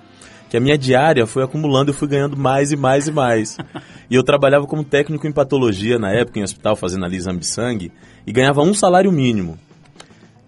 que 0.53 0.57
a 0.57 0.60
minha 0.60 0.77
diária 0.77 1.25
foi 1.25 1.41
acumulando 1.41 1.89
e 1.89 1.91
eu 1.91 1.95
fui 1.95 2.07
ganhando 2.07 2.38
mais 2.38 2.72
e 2.72 2.75
mais 2.75 3.07
e 3.07 3.12
mais. 3.12 3.57
E 4.07 4.15
eu 4.15 4.22
trabalhava 4.22 4.67
como 4.67 4.83
técnico 4.83 5.25
em 5.25 5.31
patologia 5.31 5.98
na 5.98 6.12
época, 6.12 6.38
em 6.38 6.43
hospital, 6.43 6.75
fazendo 6.75 7.03
ali 7.03 7.15
exame 7.17 7.39
de 7.39 7.48
sangue, 7.48 7.91
e 8.27 8.31
ganhava 8.31 8.62
um 8.62 8.72
salário 8.72 9.12
mínimo. 9.12 9.57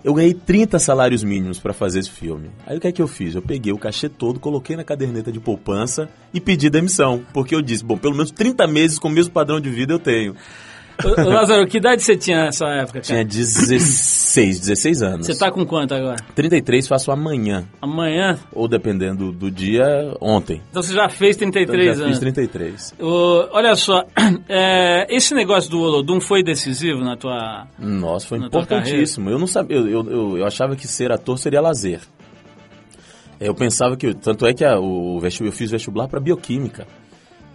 Eu 0.03 0.13
ganhei 0.13 0.35
30 0.35 0.77
salários 0.77 1.23
mínimos 1.23 1.57
para 1.57 1.73
fazer 1.73 2.01
esse 2.01 2.11
filme. 2.11 2.51
Aí 2.67 2.77
o 2.77 2.79
que 2.79 2.87
é 2.87 2.91
que 2.91 3.01
eu 3.01 3.07
fiz? 3.07 3.33
Eu 3.33 3.41
peguei 3.41 3.73
o 3.73 3.77
cachê 3.79 4.07
todo, 4.07 4.39
coloquei 4.39 4.75
na 4.75 4.83
caderneta 4.83 5.31
de 5.31 5.39
poupança 5.39 6.07
e 6.31 6.39
pedi 6.39 6.69
demissão. 6.69 7.23
Porque 7.33 7.55
eu 7.55 7.61
disse, 7.61 7.83
bom, 7.83 7.97
pelo 7.97 8.13
menos 8.13 8.29
30 8.29 8.67
meses 8.67 8.99
com 8.99 9.07
o 9.07 9.11
mesmo 9.11 9.33
padrão 9.33 9.59
de 9.59 9.71
vida 9.71 9.93
eu 9.93 9.99
tenho. 9.99 10.35
Ô, 11.03 11.29
Lázaro, 11.29 11.67
que 11.67 11.77
idade 11.77 12.01
você 12.03 12.15
tinha 12.15 12.45
nessa 12.45 12.67
época, 12.67 13.01
cara? 13.01 13.03
Tinha 13.03 13.25
16, 13.25 14.59
16 14.59 15.01
anos. 15.03 15.27
Você 15.27 15.37
tá 15.37 15.51
com 15.51 15.65
quanto 15.65 15.93
agora? 15.93 16.17
33 16.33 16.87
faço 16.87 17.11
amanhã. 17.11 17.65
Amanhã? 17.81 18.39
Ou 18.53 18.67
dependendo 18.67 19.31
do 19.31 19.51
dia, 19.51 19.85
ontem. 20.21 20.61
Então 20.69 20.81
você 20.81 20.93
já 20.93 21.09
fez 21.09 21.35
Então, 21.35 21.51
33 21.51 21.97
já 21.97 22.03
anos. 22.03 22.17
fiz 22.17 22.19
33. 22.19 22.93
Ô, 22.99 23.47
olha 23.51 23.75
só, 23.75 24.05
é, 24.47 25.05
esse 25.09 25.33
negócio 25.33 25.69
do 25.69 25.81
Olodum 25.81 26.19
foi 26.21 26.43
decisivo 26.43 27.01
na 27.01 27.17
tua... 27.17 27.67
Nossa, 27.77 28.27
foi 28.27 28.37
importantíssimo. 28.39 29.29
Eu 29.29 29.39
não 29.39 29.47
sabia, 29.47 29.77
eu, 29.77 29.87
eu, 29.87 30.11
eu, 30.11 30.37
eu 30.37 30.45
achava 30.45 30.75
que 30.75 30.87
ser 30.87 31.11
ator 31.11 31.37
seria 31.37 31.61
lazer. 31.61 31.99
Eu 33.39 33.53
pensava 33.53 33.97
que, 33.97 34.13
tanto 34.13 34.45
é 34.45 34.53
que 34.53 34.63
a, 34.63 34.79
o 34.79 35.19
eu 35.41 35.51
fiz 35.51 35.69
vestibular 35.69 36.07
para 36.07 36.19
bioquímica. 36.19 36.87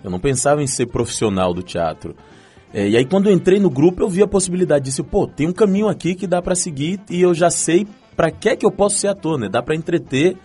Eu 0.04 0.11
não 0.11 0.18
pensava 0.18 0.62
em 0.62 0.66
ser 0.66 0.87
profissional 0.87 1.52
do 1.54 1.62
teatro. 1.62 2.14
É, 2.72 2.88
e 2.88 2.96
aí 2.96 3.04
quando 3.04 3.28
eu 3.28 3.34
entrei 3.34 3.58
no 3.58 3.68
grupo, 3.68 4.02
eu 4.02 4.08
vi 4.08 4.22
a 4.22 4.28
possibilidade 4.28 4.84
disso. 4.84 5.02
Pô, 5.02 5.26
tem 5.26 5.48
um 5.48 5.52
caminho 5.52 5.88
aqui 5.88 6.14
que 6.14 6.26
dá 6.26 6.40
para 6.40 6.54
seguir 6.54 7.00
e 7.10 7.20
eu 7.20 7.34
já 7.34 7.50
sei 7.50 7.86
para 8.16 8.30
que 8.30 8.48
é 8.48 8.56
que 8.56 8.64
eu 8.64 8.70
posso 8.70 8.96
ser 8.96 9.08
ator, 9.08 9.38
né? 9.38 9.48
Dá 9.48 9.62
para 9.62 9.74
entreter 9.74 10.36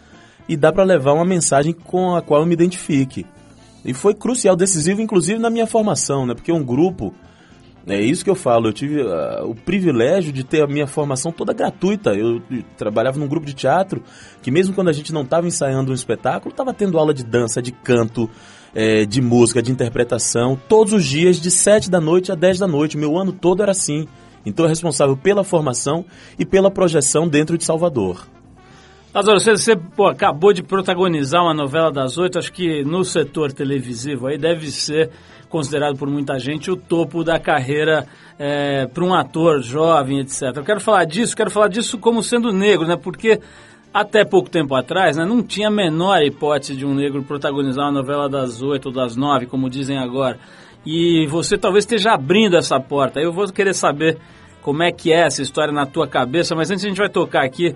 e 0.47 0.55
dá 0.55 0.71
para 0.71 0.83
levar 0.83 1.13
uma 1.13 1.25
mensagem 1.25 1.73
com 1.73 2.15
a 2.15 2.21
qual 2.21 2.41
eu 2.41 2.45
me 2.45 2.53
identifique. 2.53 3.25
E 3.83 3.93
foi 3.93 4.15
crucial, 4.15 4.55
decisivo, 4.55 5.01
inclusive 5.01 5.39
na 5.39 5.49
minha 5.49 5.67
formação, 5.67 6.25
né? 6.25 6.33
Porque 6.33 6.51
um 6.51 6.63
grupo 6.63 7.13
é 7.87 8.01
isso 8.01 8.23
que 8.23 8.29
eu 8.29 8.35
falo. 8.35 8.67
Eu 8.67 8.73
tive 8.73 9.01
ah, 9.01 9.43
o 9.43 9.53
privilégio 9.53 10.33
de 10.33 10.43
ter 10.43 10.63
a 10.63 10.67
minha 10.67 10.87
formação 10.87 11.31
toda 11.31 11.53
gratuita. 11.53 12.15
Eu, 12.15 12.41
eu 12.49 12.63
trabalhava 12.77 13.19
num 13.19 13.27
grupo 13.27 13.45
de 13.45 13.53
teatro 13.53 14.01
que, 14.41 14.49
mesmo 14.49 14.73
quando 14.73 14.89
a 14.89 14.93
gente 14.93 15.13
não 15.13 15.21
estava 15.21 15.45
ensaiando 15.45 15.91
um 15.91 15.95
espetáculo, 15.95 16.51
estava 16.51 16.73
tendo 16.73 16.97
aula 16.97 17.13
de 17.13 17.23
dança, 17.23 17.61
de 17.61 17.71
canto, 17.71 18.29
eh, 18.75 19.05
de 19.05 19.21
música, 19.21 19.61
de 19.61 19.71
interpretação, 19.71 20.59
todos 20.67 20.93
os 20.93 21.05
dias, 21.05 21.39
de 21.39 21.49
7 21.49 21.89
da 21.89 22.01
noite 22.01 22.31
a 22.31 22.35
10 22.35 22.59
da 22.59 22.67
noite. 22.67 22.97
Meu 22.97 23.17
ano 23.17 23.31
todo 23.31 23.63
era 23.63 23.71
assim. 23.71 24.05
Então, 24.45 24.65
eu 24.65 24.69
responsável 24.69 25.17
pela 25.17 25.43
formação 25.43 26.05
e 26.37 26.45
pela 26.45 26.69
projeção 26.69 27.27
dentro 27.27 27.57
de 27.57 27.63
Salvador. 27.63 28.27
Lázaro, 29.13 29.39
você, 29.39 29.51
você 29.51 29.75
pô, 29.77 30.07
acabou 30.07 30.51
de 30.51 30.61
protagonizar 30.61 31.41
uma 31.41 31.53
novela 31.53 31.89
das 31.89 32.17
oito, 32.17 32.37
acho 32.37 32.51
que 32.51 32.83
no 32.83 33.05
setor 33.05 33.53
televisivo 33.53 34.27
aí 34.27 34.37
deve 34.37 34.69
ser 34.69 35.09
considerado 35.47 35.95
por 35.97 36.09
muita 36.09 36.37
gente 36.37 36.69
o 36.69 36.75
topo 36.75 37.23
da 37.23 37.39
carreira 37.39 38.05
para 38.93 39.03
um 39.05 39.13
ator 39.13 39.61
jovem, 39.61 40.19
etc. 40.19 40.51
Eu 40.53 40.65
quero 40.65 40.81
falar 40.81 41.05
disso, 41.05 41.33
quero 41.33 41.49
falar 41.49 41.69
disso 41.69 41.97
como 41.97 42.21
sendo 42.21 42.51
negro, 42.51 42.85
né? 42.85 42.97
Porque 42.97 43.39
até 43.95 44.25
pouco 44.25 44.49
tempo 44.49 44.75
atrás, 44.75 45.15
né, 45.15 45.23
não 45.23 45.41
tinha 45.41 45.69
a 45.69 45.71
menor 45.71 46.21
hipótese 46.21 46.75
de 46.75 46.85
um 46.85 46.93
negro 46.93 47.23
protagonizar 47.23 47.85
uma 47.85 47.93
novela 47.93 48.27
das 48.27 48.61
oito 48.61 48.87
ou 48.87 48.91
das 48.91 49.15
nove, 49.15 49.45
como 49.45 49.69
dizem 49.69 49.97
agora. 49.97 50.37
E 50.85 51.25
você 51.27 51.57
talvez 51.57 51.85
esteja 51.85 52.11
abrindo 52.11 52.57
essa 52.57 52.77
porta. 52.77 53.21
Eu 53.21 53.31
vou 53.31 53.47
querer 53.47 53.73
saber 53.73 54.17
como 54.61 54.83
é 54.83 54.91
que 54.91 55.13
é 55.13 55.25
essa 55.25 55.41
história 55.41 55.73
na 55.73 55.85
tua 55.85 56.09
cabeça, 56.09 56.53
mas 56.53 56.69
antes 56.69 56.83
a 56.83 56.89
gente 56.89 56.97
vai 56.97 57.07
tocar 57.07 57.45
aqui 57.45 57.73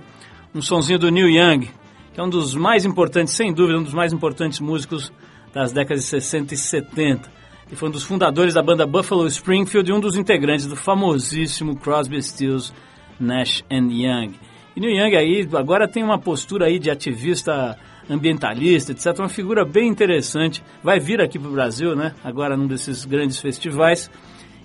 um 0.54 0.62
sonzinho 0.62 1.00
do 1.00 1.10
Neil 1.10 1.30
Young, 1.30 1.70
que 2.14 2.20
é 2.20 2.24
um 2.24 2.30
dos 2.30 2.54
mais 2.54 2.84
importantes, 2.84 3.34
sem 3.34 3.54
dúvida, 3.54 3.80
um 3.80 3.84
dos 3.84 3.94
mais 3.94 4.12
importantes 4.12 4.60
músicos 4.60 5.14
das 5.54 5.72
décadas 5.72 6.04
de 6.04 6.10
60 6.10 6.54
e 6.54 6.58
70. 6.58 7.32
E 7.72 7.78
foi 7.78 7.88
um 7.88 7.92
dos 7.94 8.04
fundadores 8.04 8.56
da 8.56 8.62
banda 8.62 8.86
Buffalo 8.86 9.26
Springfield 9.28 9.90
e 9.90 9.94
um 9.94 10.02
dos 10.02 10.18
integrantes 10.18 10.68
do 10.68 10.76
famosíssimo 10.76 11.78
Crosby, 11.78 12.22
Stills, 12.22 12.74
Nash 13.18 13.64
and 13.72 13.88
Young. 13.90 14.49
E 14.76 14.80
Neil 14.80 14.96
Young 14.96 15.16
aí 15.16 15.48
agora 15.54 15.88
tem 15.88 16.04
uma 16.04 16.18
postura 16.18 16.66
aí 16.66 16.80
de 16.80 16.90
ativista 16.90 17.78
ambientalista, 18.10 18.92
etc. 18.92 19.20
Uma 19.20 19.30
figura 19.30 19.64
bem 19.64 19.88
interessante. 19.88 20.64
Vai 20.84 21.00
vir 21.00 21.22
aqui 21.22 21.38
para 21.38 21.50
o 21.50 21.54
Brasil, 21.54 21.96
né? 21.96 22.14
Agora 22.24 22.58
num 22.58 22.68
desses 22.68 23.06
grandes 23.06 23.40
festivais. 23.40 24.10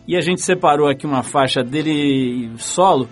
E 0.07 0.17
a 0.17 0.21
gente 0.21 0.43
separou 0.43 0.89
aqui 0.89 1.07
uma 1.07 1.23
faixa 1.23 1.63
dele 1.63 2.51
solo, 2.59 3.09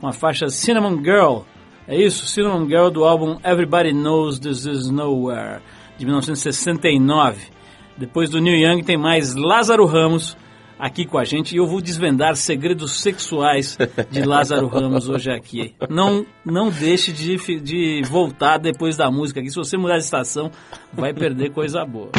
uma 0.00 0.12
faixa 0.12 0.48
Cinnamon 0.48 1.02
Girl. 1.02 1.40
É 1.86 1.96
isso? 1.96 2.26
Cinnamon 2.26 2.66
Girl 2.66 2.88
do 2.88 3.04
álbum 3.04 3.38
Everybody 3.44 3.92
Knows 3.92 4.38
This 4.38 4.64
Is 4.64 4.90
Nowhere, 4.90 5.60
de 5.98 6.06
1969. 6.06 7.50
Depois 7.96 8.30
do 8.30 8.40
Neil 8.40 8.56
Young 8.56 8.82
tem 8.82 8.96
mais 8.96 9.34
Lázaro 9.34 9.84
Ramos 9.84 10.36
aqui 10.82 11.06
com 11.06 11.16
a 11.16 11.24
gente 11.24 11.54
e 11.54 11.58
eu 11.58 11.66
vou 11.66 11.80
desvendar 11.80 12.34
segredos 12.34 13.00
sexuais 13.00 13.78
de 14.10 14.22
Lázaro 14.24 14.66
Ramos 14.66 15.08
hoje 15.08 15.30
aqui. 15.30 15.76
Não, 15.88 16.26
não 16.44 16.70
deixe 16.70 17.12
de, 17.12 17.36
de 17.60 18.02
voltar 18.10 18.58
depois 18.58 18.96
da 18.96 19.08
música 19.08 19.38
aqui. 19.38 19.48
Se 19.48 19.54
você 19.54 19.76
mudar 19.76 19.98
de 19.98 20.04
estação, 20.04 20.50
vai 20.92 21.14
perder 21.14 21.52
coisa 21.52 21.84
boa. 21.84 22.10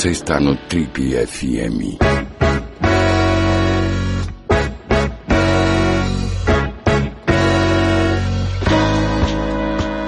Você 0.00 0.12
está 0.12 0.40
no 0.40 0.56
Trip 0.56 0.96
FM. 1.26 1.98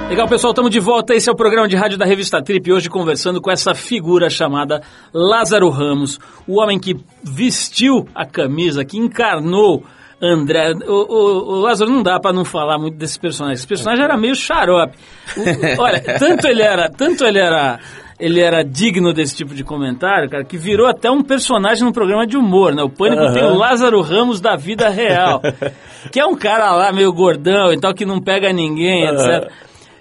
Legal, 0.08 0.28
pessoal, 0.28 0.50
estamos 0.52 0.70
de 0.70 0.78
volta. 0.78 1.14
Esse 1.14 1.30
é 1.30 1.32
o 1.32 1.36
programa 1.36 1.66
de 1.66 1.74
rádio 1.74 1.96
da 1.96 2.04
revista 2.04 2.42
Trip. 2.42 2.70
Hoje 2.70 2.90
conversando 2.90 3.40
com 3.40 3.50
essa 3.50 3.74
figura 3.74 4.28
chamada 4.28 4.82
Lázaro 5.12 5.70
Ramos, 5.70 6.18
o 6.46 6.60
homem 6.60 6.78
que 6.78 6.94
vestiu 7.24 8.06
a 8.14 8.26
camisa, 8.26 8.84
que 8.84 8.98
encarnou 8.98 9.82
André. 10.20 10.74
O, 10.86 10.92
o- 10.92 11.54
o 11.56 11.60
Lázaro 11.60 11.90
não 11.90 12.02
dá 12.02 12.20
para 12.20 12.32
não 12.32 12.44
falar 12.44 12.78
muito 12.78 12.96
desse 12.98 13.18
personagem. 13.18 13.54
Esse 13.54 13.66
personagem 13.66 14.04
era 14.04 14.16
meio 14.18 14.34
xarope. 14.36 14.96
O- 15.34 15.80
olha, 15.82 15.98
tanto 16.18 16.46
ele 16.46 16.60
era, 16.62 16.90
tanto 16.90 17.24
ele 17.24 17.38
era, 17.38 17.80
ele 18.18 18.40
era 18.40 18.62
digno 18.62 19.12
desse 19.12 19.36
tipo 19.36 19.54
de 19.54 19.64
comentário, 19.64 20.28
cara, 20.28 20.44
que 20.44 20.56
virou 20.56 20.86
até 20.86 21.10
um 21.10 21.22
personagem 21.22 21.84
no 21.84 21.92
programa 21.92 22.26
de 22.26 22.36
humor, 22.36 22.74
né? 22.74 22.82
O 22.82 22.88
Pânico 22.88 23.32
tem 23.32 23.44
o 23.44 23.54
Lázaro 23.54 24.00
Ramos 24.00 24.40
da 24.40 24.56
vida 24.56 24.88
real, 24.88 25.40
que 26.10 26.20
é 26.20 26.26
um 26.26 26.36
cara 26.36 26.72
lá 26.72 26.92
meio 26.92 27.12
gordão 27.12 27.72
e 27.72 27.80
tal 27.80 27.94
que 27.94 28.04
não 28.04 28.20
pega 28.20 28.52
ninguém, 28.52 29.04
etc. 29.06 29.50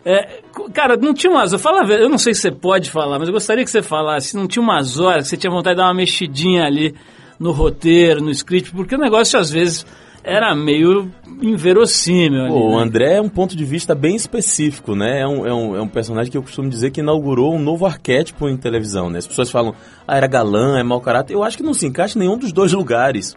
É, 0.04 0.42
cara, 0.74 0.98
não 0.98 1.14
tinha 1.14 1.32
umas. 1.32 1.54
Fala, 1.62 1.82
a 1.82 1.84
verdade, 1.84 2.06
eu 2.06 2.10
não 2.10 2.18
sei 2.18 2.34
se 2.34 2.42
você 2.42 2.52
pode 2.52 2.90
falar, 2.90 3.20
mas 3.20 3.28
eu 3.28 3.34
gostaria 3.34 3.64
que 3.64 3.70
você 3.70 3.84
falasse. 3.84 4.36
Não 4.36 4.48
tinha 4.48 4.64
umas 4.64 5.00
horas 5.00 5.24
que 5.24 5.30
você 5.30 5.38
tinha 5.38 5.52
vontade 5.52 5.76
de 5.76 5.82
dar 5.82 5.88
uma 5.88 5.94
mexidinha 5.94 6.66
ali 6.66 6.96
no 7.40 7.52
roteiro, 7.52 8.22
no 8.22 8.32
script, 8.32 8.72
porque 8.72 8.96
o 8.96 9.00
negócio 9.00 9.40
às 9.40 9.52
vezes 9.52 9.86
era 10.24 10.56
meio 10.56 11.12
inverossímil. 11.42 12.42
ali, 12.42 12.50
Pô, 12.50 12.70
o 12.70 12.78
né? 12.78 12.84
André 12.84 13.14
é 13.16 13.22
um 13.22 13.30
ponto 13.30 13.56
de 13.56 13.66
vista 13.66 13.96
bem 13.96 14.16
específico, 14.16 14.96
né? 14.96 15.22
É 15.22 15.28
um, 15.28 15.46
é, 15.46 15.54
um, 15.54 15.76
é 15.76 15.82
um 15.82 15.88
personagem 15.88 16.32
que 16.32 16.38
eu 16.38 16.44
costumo 16.44 16.70
dizer 16.70 16.92
que 16.92 17.02
inaugurou 17.02 17.56
um 17.56 17.60
novo 17.60 17.86
arquétipo 17.86 18.48
em 18.48 18.58
televisão, 18.58 19.10
né? 19.10 19.20
As 19.20 19.28
pessoas 19.28 19.50
falam, 19.50 19.74
ah, 20.08 20.16
era 20.16 20.28
galã, 20.28 20.80
é 20.80 20.84
mau 20.84 21.02
caráter. 21.02 21.34
Eu 21.34 21.44
acho 21.44 21.58
que 21.58 21.64
não 21.64 21.74
se 21.74 21.86
encaixa 21.86 22.18
em 22.18 22.22
nenhum 22.22 22.38
dos 22.38 22.52
dois 22.52 22.72
lugares. 22.74 23.36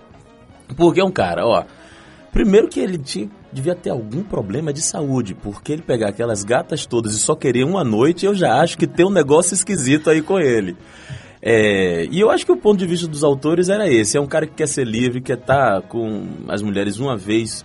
Porque 0.76 1.00
é 1.00 1.04
um 1.04 1.10
cara, 1.10 1.46
ó. 1.46 1.64
Primeiro 2.32 2.68
que 2.68 2.80
ele 2.80 2.98
tinha, 2.98 3.30
devia 3.52 3.76
ter 3.76 3.90
algum 3.90 4.22
problema 4.24 4.72
de 4.72 4.82
saúde, 4.82 5.34
porque 5.34 5.72
ele 5.72 5.82
pegar 5.82 6.08
aquelas 6.08 6.42
gatas 6.42 6.84
todas 6.84 7.14
e 7.14 7.18
só 7.20 7.36
querer 7.36 7.64
uma 7.64 7.84
noite, 7.84 8.26
eu 8.26 8.34
já 8.34 8.60
acho 8.60 8.76
que 8.76 8.88
tem 8.88 9.06
um 9.06 9.10
negócio 9.10 9.54
esquisito 9.54 10.10
aí 10.10 10.20
com 10.20 10.40
ele. 10.40 10.76
É, 11.46 12.06
e 12.10 12.18
eu 12.18 12.30
acho 12.30 12.46
que 12.46 12.52
o 12.52 12.56
ponto 12.56 12.78
de 12.78 12.86
vista 12.86 13.06
dos 13.06 13.22
autores 13.22 13.68
era 13.68 13.86
esse. 13.86 14.16
É 14.16 14.20
um 14.20 14.26
cara 14.26 14.46
que 14.46 14.54
quer 14.54 14.66
ser 14.66 14.86
livre, 14.86 15.20
quer 15.20 15.36
estar 15.36 15.82
com 15.82 16.26
as 16.48 16.62
mulheres 16.62 16.98
uma 16.98 17.18
vez, 17.18 17.62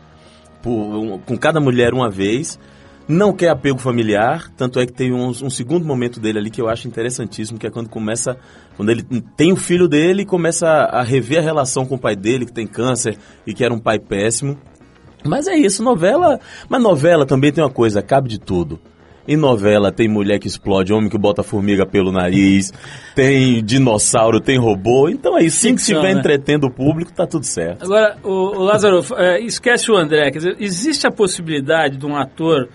por, 0.62 1.22
com 1.26 1.38
cada 1.38 1.62
mulher 1.62 1.94
uma 1.94 2.10
vez. 2.10 2.60
Não 3.08 3.32
quer 3.32 3.48
apego 3.48 3.80
familiar, 3.80 4.52
tanto 4.56 4.82
é 4.82 4.86
que 4.86 4.92
tem 4.92 5.14
um, 5.14 5.30
um 5.30 5.50
segundo 5.50 5.86
momento 5.86 6.20
dele 6.20 6.40
ali 6.40 6.50
que 6.52 6.62
eu 6.62 6.68
acho 6.68 6.90
interessantíssimo, 6.90 7.58
que 7.58 7.66
é 7.66 7.72
quando 7.72 7.90
começa, 7.90 8.38
quando 8.76 8.90
ele 8.90 9.02
tem 9.38 9.54
o 9.54 9.56
filho 9.56 9.88
dele 9.88 10.24
e 10.24 10.26
começa 10.26 10.68
a 10.68 11.02
rever 11.02 11.40
a 11.40 11.42
relação 11.42 11.86
com 11.86 11.96
o 11.96 12.00
pai 12.00 12.18
dele, 12.18 12.46
que 12.46 12.54
tem 12.54 12.68
câncer 12.68 13.18
e 13.48 13.54
que 13.54 13.64
era 13.64 13.74
um 13.74 13.80
pai 13.80 13.98
péssimo. 13.98 14.58
Mas 15.24 15.48
é 15.48 15.56
isso, 15.56 15.82
novela. 15.82 16.38
Mas 16.68 16.84
novela 16.84 17.26
também 17.26 17.52
tem 17.52 17.64
uma 17.64 17.70
coisa, 17.70 18.02
cabe 18.02 18.28
de 18.28 18.40
tudo. 18.40 18.78
Em 19.30 19.38
novela 19.38 19.92
tem 19.92 20.08
mulher 20.08 20.40
que 20.40 20.48
explode, 20.48 20.92
homem 20.92 21.08
que 21.08 21.18
bota 21.18 21.44
formiga 21.44 21.86
pelo 21.86 22.12
nariz, 22.12 22.74
tem 23.14 23.64
dinossauro, 23.64 24.42
tem 24.42 24.58
robô. 24.58 25.08
Então 25.08 25.38
é 25.38 25.44
isso. 25.44 25.58
Se 25.58 25.70
Ficção, 25.70 25.98
estiver 25.98 26.16
né? 26.16 26.20
entretendo 26.20 26.64
o 26.64 26.72
público, 26.72 27.14
tá 27.14 27.28
tudo 27.28 27.46
certo. 27.46 27.84
Agora, 27.84 28.18
o, 28.24 28.58
o 28.58 28.64
Lázaro, 28.64 29.06
é, 29.18 29.40
esquece 29.40 29.92
o 29.92 29.96
André. 29.96 30.32
Quer 30.32 30.40
dizer, 30.40 30.56
existe 30.60 31.06
a 31.06 31.12
possibilidade 31.12 31.96
de 31.96 32.08
um 32.08 32.16
ator 32.16 32.70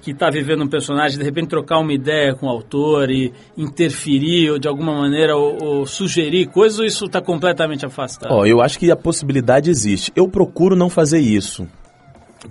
que 0.00 0.12
está 0.12 0.30
vivendo 0.30 0.62
um 0.62 0.68
personagem, 0.68 1.18
de 1.18 1.24
repente 1.24 1.48
trocar 1.48 1.80
uma 1.80 1.92
ideia 1.92 2.32
com 2.36 2.46
o 2.46 2.48
autor 2.48 3.10
e 3.10 3.32
interferir 3.56 4.52
ou 4.52 4.60
de 4.60 4.68
alguma 4.68 4.94
maneira 4.94 5.36
ou, 5.36 5.58
ou 5.60 5.86
sugerir 5.86 6.46
coisas, 6.46 6.78
ou 6.78 6.84
isso 6.84 7.06
está 7.06 7.20
completamente 7.20 7.84
afastado? 7.84 8.30
Ó, 8.30 8.46
eu 8.46 8.62
acho 8.62 8.78
que 8.78 8.88
a 8.92 8.96
possibilidade 8.96 9.68
existe. 9.68 10.12
Eu 10.14 10.28
procuro 10.28 10.76
não 10.76 10.88
fazer 10.88 11.18
isso. 11.18 11.66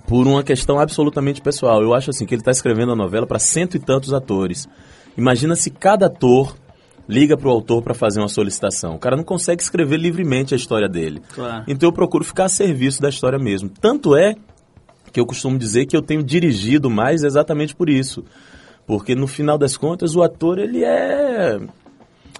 Por 0.06 0.26
uma 0.26 0.42
questão 0.42 0.78
absolutamente 0.78 1.40
pessoal. 1.40 1.82
Eu 1.82 1.94
acho 1.94 2.10
assim 2.10 2.26
que 2.26 2.34
ele 2.34 2.42
está 2.42 2.50
escrevendo 2.50 2.92
a 2.92 2.96
novela 2.96 3.26
para 3.26 3.38
cento 3.38 3.76
e 3.76 3.80
tantos 3.80 4.12
atores. 4.12 4.68
Imagina 5.16 5.56
se 5.56 5.70
cada 5.70 6.06
ator 6.06 6.54
liga 7.08 7.36
para 7.36 7.48
o 7.48 7.50
autor 7.50 7.82
para 7.82 7.94
fazer 7.94 8.20
uma 8.20 8.28
solicitação. 8.28 8.94
O 8.94 8.98
cara 8.98 9.16
não 9.16 9.24
consegue 9.24 9.62
escrever 9.62 9.96
livremente 9.96 10.54
a 10.54 10.56
história 10.56 10.88
dele. 10.88 11.22
Claro. 11.34 11.64
Então 11.68 11.88
eu 11.88 11.92
procuro 11.92 12.24
ficar 12.24 12.44
a 12.44 12.48
serviço 12.48 13.00
da 13.00 13.08
história 13.08 13.38
mesmo. 13.38 13.68
Tanto 13.68 14.16
é 14.16 14.34
que 15.12 15.20
eu 15.20 15.26
costumo 15.26 15.58
dizer 15.58 15.86
que 15.86 15.96
eu 15.96 16.02
tenho 16.02 16.22
dirigido 16.22 16.90
mais 16.90 17.22
exatamente 17.22 17.74
por 17.74 17.88
isso. 17.88 18.24
Porque 18.86 19.14
no 19.14 19.26
final 19.26 19.56
das 19.56 19.76
contas 19.76 20.14
o 20.14 20.22
ator 20.22 20.58
ele 20.58 20.84
é 20.84 21.58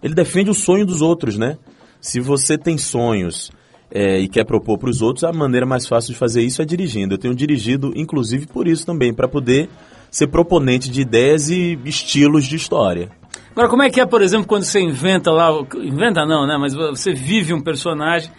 ele 0.03 0.15
defende 0.15 0.51
o 0.51 0.55
sonho 0.55 0.85
dos 0.85 1.01
outros, 1.01 1.39
né? 1.39 1.57
Se 2.01 2.21
você 2.21 2.59
tem 2.59 2.77
sonhos 2.77 3.51
é, 3.91 4.19
e 4.19 4.29
quer 4.29 4.45
propor 4.45 4.79
para 4.79 4.91
os 4.91 5.03
outros, 5.03 5.25
a 5.25 5.33
maneira 5.33 5.67
mais 5.67 5.87
fácil 5.87 6.13
de 6.13 6.19
fazer 6.19 6.43
isso 6.43 6.61
é 6.61 6.65
dirigindo. 6.65 7.15
Eu 7.15 7.19
tenho 7.19 7.35
dirigido, 7.35 7.93
inclusive, 7.95 8.47
por 8.47 8.67
isso 8.67 8.85
também, 8.85 9.13
para 9.13 9.29
poder 9.29 9.69
ser 10.11 10.27
proponente 10.29 10.91
de 10.91 11.01
ideias 11.01 11.51
e 11.51 11.79
estilos 11.85 12.45
de 12.45 12.57
história. 12.57 13.11
Agora, 13.53 13.69
como 13.69 13.83
é 13.83 13.91
que 13.91 14.01
é, 14.01 14.07
por 14.07 14.23
exemplo, 14.23 14.47
quando 14.47 14.65
você 14.65 14.81
inventa 14.81 15.31
lá, 15.31 15.51
inventa 15.77 16.27
não, 16.27 16.47
né? 16.47 16.57
Mas 16.59 16.75
você 16.75 17.13
vive 17.13 17.55
um 17.55 17.61
personagem 17.61 18.31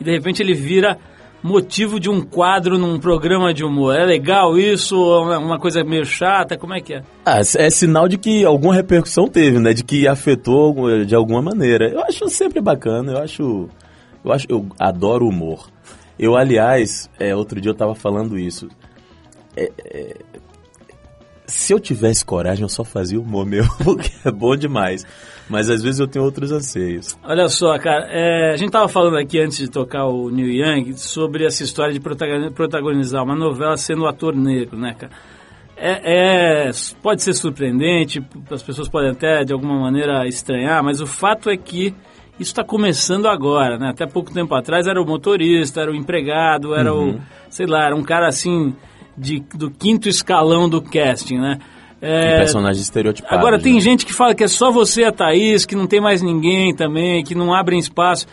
e 0.00 0.04
de 0.04 0.10
repente 0.10 0.42
ele 0.42 0.54
vira 0.54 0.98
motivo 1.42 1.98
de 1.98 2.08
um 2.08 2.22
quadro 2.22 2.78
num 2.78 2.98
programa 2.98 3.52
de 3.52 3.64
humor. 3.64 3.94
É 3.94 4.04
legal 4.04 4.56
isso? 4.56 4.96
Ou 4.96 5.32
é 5.32 5.38
uma 5.38 5.58
coisa 5.58 5.82
meio 5.82 6.04
chata? 6.04 6.56
Como 6.56 6.72
é 6.72 6.80
que 6.80 6.94
é? 6.94 7.02
Ah, 7.24 7.40
é 7.40 7.70
sinal 7.70 8.08
de 8.08 8.16
que 8.16 8.44
alguma 8.44 8.74
repercussão 8.74 9.26
teve, 9.26 9.58
né? 9.58 9.74
De 9.74 9.82
que 9.84 10.06
afetou 10.06 11.04
de 11.04 11.14
alguma 11.14 11.42
maneira. 11.42 11.88
Eu 11.88 12.02
acho 12.04 12.28
sempre 12.28 12.60
bacana, 12.60 13.12
eu 13.12 13.18
acho. 13.18 13.68
Eu 14.24 14.32
acho. 14.32 14.46
Eu 14.48 14.66
adoro 14.78 15.26
humor. 15.26 15.68
Eu, 16.18 16.36
aliás, 16.36 17.10
é, 17.18 17.34
outro 17.34 17.60
dia 17.60 17.70
eu 17.70 17.74
tava 17.74 17.94
falando 17.94 18.38
isso. 18.38 18.68
É, 19.56 19.70
é, 19.84 20.16
se 21.46 21.72
eu 21.72 21.80
tivesse 21.80 22.24
coragem, 22.24 22.62
eu 22.62 22.68
só 22.68 22.84
fazia 22.84 23.20
humor 23.20 23.44
meu, 23.46 23.64
porque 23.84 24.10
é 24.24 24.30
bom 24.30 24.56
demais. 24.56 25.04
Mas 25.48 25.68
às 25.68 25.82
vezes 25.82 26.00
eu 26.00 26.06
tenho 26.06 26.24
outros 26.24 26.50
anseios. 26.52 27.18
Olha 27.22 27.48
só, 27.48 27.78
cara, 27.78 28.06
é, 28.10 28.52
a 28.52 28.56
gente 28.56 28.70
tava 28.70 28.88
falando 28.88 29.18
aqui 29.18 29.38
antes 29.40 29.58
de 29.58 29.68
tocar 29.68 30.06
o 30.06 30.30
Neil 30.30 30.48
Young 30.64 30.94
sobre 30.96 31.44
essa 31.44 31.62
história 31.62 31.92
de 31.92 32.00
protagoni- 32.00 32.50
protagonizar 32.50 33.22
uma 33.22 33.34
novela 33.34 33.76
sendo 33.76 34.06
ator 34.06 34.34
negro, 34.34 34.78
né, 34.78 34.94
cara? 34.98 35.12
É, 35.76 36.68
é- 36.68 36.70
pode 37.02 37.22
ser 37.22 37.34
surpreendente, 37.34 38.24
as 38.50 38.62
pessoas 38.62 38.88
podem 38.88 39.10
até 39.10 39.44
de 39.44 39.52
alguma 39.52 39.78
maneira 39.78 40.26
estranhar, 40.28 40.82
mas 40.82 41.00
o 41.00 41.06
fato 41.06 41.50
é 41.50 41.56
que 41.56 41.92
isso 42.42 42.52
está 42.52 42.62
começando 42.64 43.26
agora, 43.26 43.78
né? 43.78 43.88
Até 43.90 44.06
pouco 44.06 44.32
tempo 44.32 44.54
atrás 44.54 44.86
era 44.86 45.00
o 45.00 45.06
motorista, 45.06 45.80
era 45.80 45.90
o 45.90 45.94
empregado, 45.94 46.74
era 46.74 46.94
o, 46.94 47.18
sei 47.48 47.66
lá, 47.66 47.86
era 47.86 47.96
um 47.96 48.02
cara 48.02 48.28
assim 48.28 48.74
de, 49.16 49.40
do 49.54 49.70
quinto 49.70 50.08
escalão 50.08 50.68
do 50.68 50.82
casting, 50.82 51.38
né? 51.38 51.58
É, 52.00 52.30
Tem 52.30 52.38
personagens 52.38 52.82
estereotipados. 52.82 53.38
Agora, 53.38 53.60
tem 53.60 53.80
gente 53.80 54.04
que 54.04 54.12
fala 54.12 54.34
que 54.34 54.42
é 54.42 54.48
só 54.48 54.72
você 54.72 55.04
a 55.04 55.12
Thaís, 55.12 55.64
que 55.64 55.76
não 55.76 55.86
tem 55.86 56.00
mais 56.00 56.20
ninguém 56.20 56.74
também, 56.74 57.22
que 57.22 57.34
não 57.34 57.54
abrem 57.54 57.78
espaço. 57.78 58.26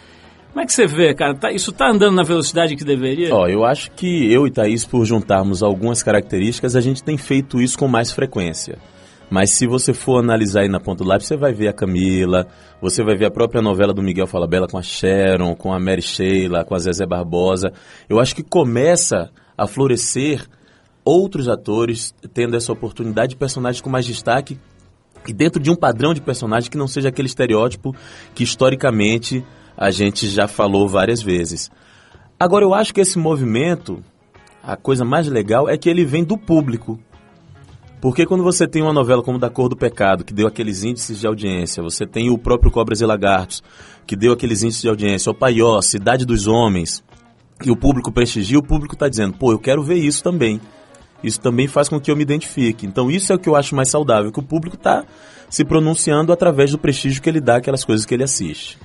Como 0.52 0.64
é 0.64 0.66
que 0.66 0.74
você 0.74 0.88
vê, 0.88 1.14
cara? 1.14 1.36
Tá- 1.36 1.52
isso 1.52 1.72
tá 1.72 1.88
andando 1.88 2.16
na 2.16 2.24
velocidade 2.24 2.76
que 2.76 2.84
deveria? 2.84 3.34
Ó, 3.34 3.48
eu 3.48 3.64
acho 3.64 3.92
que 3.92 4.34
eu 4.34 4.48
e 4.48 4.52
Thaís, 4.52 4.84
por 4.84 5.06
juntarmos 5.06 5.62
algumas 5.62 6.02
características, 6.02 6.76
a 6.76 6.82
gente 6.82 7.04
tem 7.04 7.16
feito 7.18 7.62
isso 7.62 7.78
com 7.78 7.88
mais 7.88 8.12
frequência. 8.12 8.80
Mas 9.30 9.52
se 9.52 9.68
você 9.68 9.94
for 9.94 10.20
analisar 10.20 10.62
aí 10.62 10.70
na 10.70 10.80
ponta 10.80 11.04
do 11.04 11.10
lápis, 11.10 11.28
você 11.28 11.38
vai 11.38 11.54
ver 11.54 11.68
a 11.68 11.74
Camila, 11.74 12.48
você 12.82 13.04
vai 13.04 13.16
ver 13.16 13.26
a 13.26 13.32
própria 13.32 13.62
novela 13.62 13.94
do 13.94 14.02
Miguel 14.02 14.26
Falabella 14.26 14.68
com 14.68 14.78
a 14.78 14.82
Sharon, 14.82 15.56
com 15.56 15.72
a 15.72 15.80
Mary 15.80 16.02
Sheila, 16.02 16.66
com 16.66 16.74
a 16.74 16.80
Zezé 16.80 17.06
Barbosa. 17.06 17.72
Eu 18.10 18.20
acho 18.20 18.36
que 18.36 18.42
começa 18.42 19.30
a 19.58 19.68
florescer 19.68 20.48
outros 21.06 21.48
atores 21.48 22.14
tendo 22.34 22.56
essa 22.56 22.72
oportunidade 22.72 23.32
de 23.32 23.36
personagens 23.36 23.82
com 23.82 23.90
mais 23.90 24.06
destaque 24.06 24.60
e 25.28 25.34
dentro 25.34 25.62
de 25.62 25.70
um 25.70 25.76
padrão 25.76 26.14
de 26.14 26.22
personagem 26.22 26.70
que 26.70 26.78
não 26.78 26.88
seja 26.88 27.10
aquele 27.10 27.28
estereótipo 27.28 27.96
que 28.34 28.44
historicamente 28.44 29.46
a 29.78 29.92
gente 29.92 30.28
já 30.28 30.48
falou 30.48 30.88
várias 30.88 31.22
vezes. 31.22 31.70
Agora 32.40 32.66
eu 32.66 32.74
acho 32.74 32.94
que 32.94 33.02
esse 33.02 33.20
movimento, 33.20 34.04
a 34.64 34.76
coisa 34.76 35.04
mais 35.04 35.28
legal 35.28 35.70
é 35.70 35.78
que 35.78 35.90
ele 35.90 36.06
vem 36.06 36.24
do 36.24 36.38
público. 36.38 37.00
Porque 38.02 38.26
quando 38.26 38.44
você 38.44 38.66
tem 38.68 38.82
uma 38.82 38.94
novela 38.94 39.22
como 39.22 39.38
Da 39.38 39.50
Cor 39.50 39.68
do 39.68 39.76
Pecado, 39.76 40.24
que 40.24 40.34
deu 40.34 40.48
aqueles 40.48 40.84
índices 40.84 41.20
de 41.20 41.28
audiência, 41.28 41.84
você 41.84 42.06
tem 42.06 42.30
o 42.30 42.38
próprio 42.38 42.72
Cobras 42.72 43.02
e 43.02 43.06
Lagartos, 43.06 43.62
que 44.08 44.16
deu 44.16 44.32
aqueles 44.32 44.64
índices 44.64 44.82
de 44.82 44.90
audiência, 44.90 45.32
o 45.32 45.36
Paió, 45.36 45.82
Cidade 45.82 46.26
dos 46.26 46.48
Homens, 46.48 47.04
e 47.64 47.70
o 47.70 47.76
público 47.76 48.12
prestigia, 48.12 48.58
o 48.58 48.64
público 48.64 48.96
está 48.96 49.10
dizendo, 49.10 49.34
pô, 49.34 49.52
eu 49.52 49.60
quero 49.60 49.84
ver 49.84 49.96
isso 49.96 50.24
também. 50.24 50.62
Isso 51.22 51.42
também 51.42 51.68
faz 51.68 51.90
com 51.90 52.00
que 52.00 52.10
eu 52.10 52.16
me 52.16 52.24
identifique. 52.24 52.86
Então 52.86 53.12
isso 53.12 53.34
é 53.34 53.36
o 53.36 53.40
que 53.40 53.50
eu 53.50 53.56
acho 53.56 53.76
mais 53.76 53.90
saudável, 53.90 54.32
que 54.32 54.40
o 54.40 54.44
público 54.44 54.78
está 54.78 55.04
se 55.50 55.66
pronunciando 55.66 56.32
através 56.32 56.72
do 56.72 56.78
prestígio 56.78 57.22
que 57.22 57.28
ele 57.28 57.42
dá 57.42 57.58
àquelas 57.58 57.84
coisas 57.84 58.06
que 58.06 58.14
ele 58.14 58.24
assiste. 58.24 58.78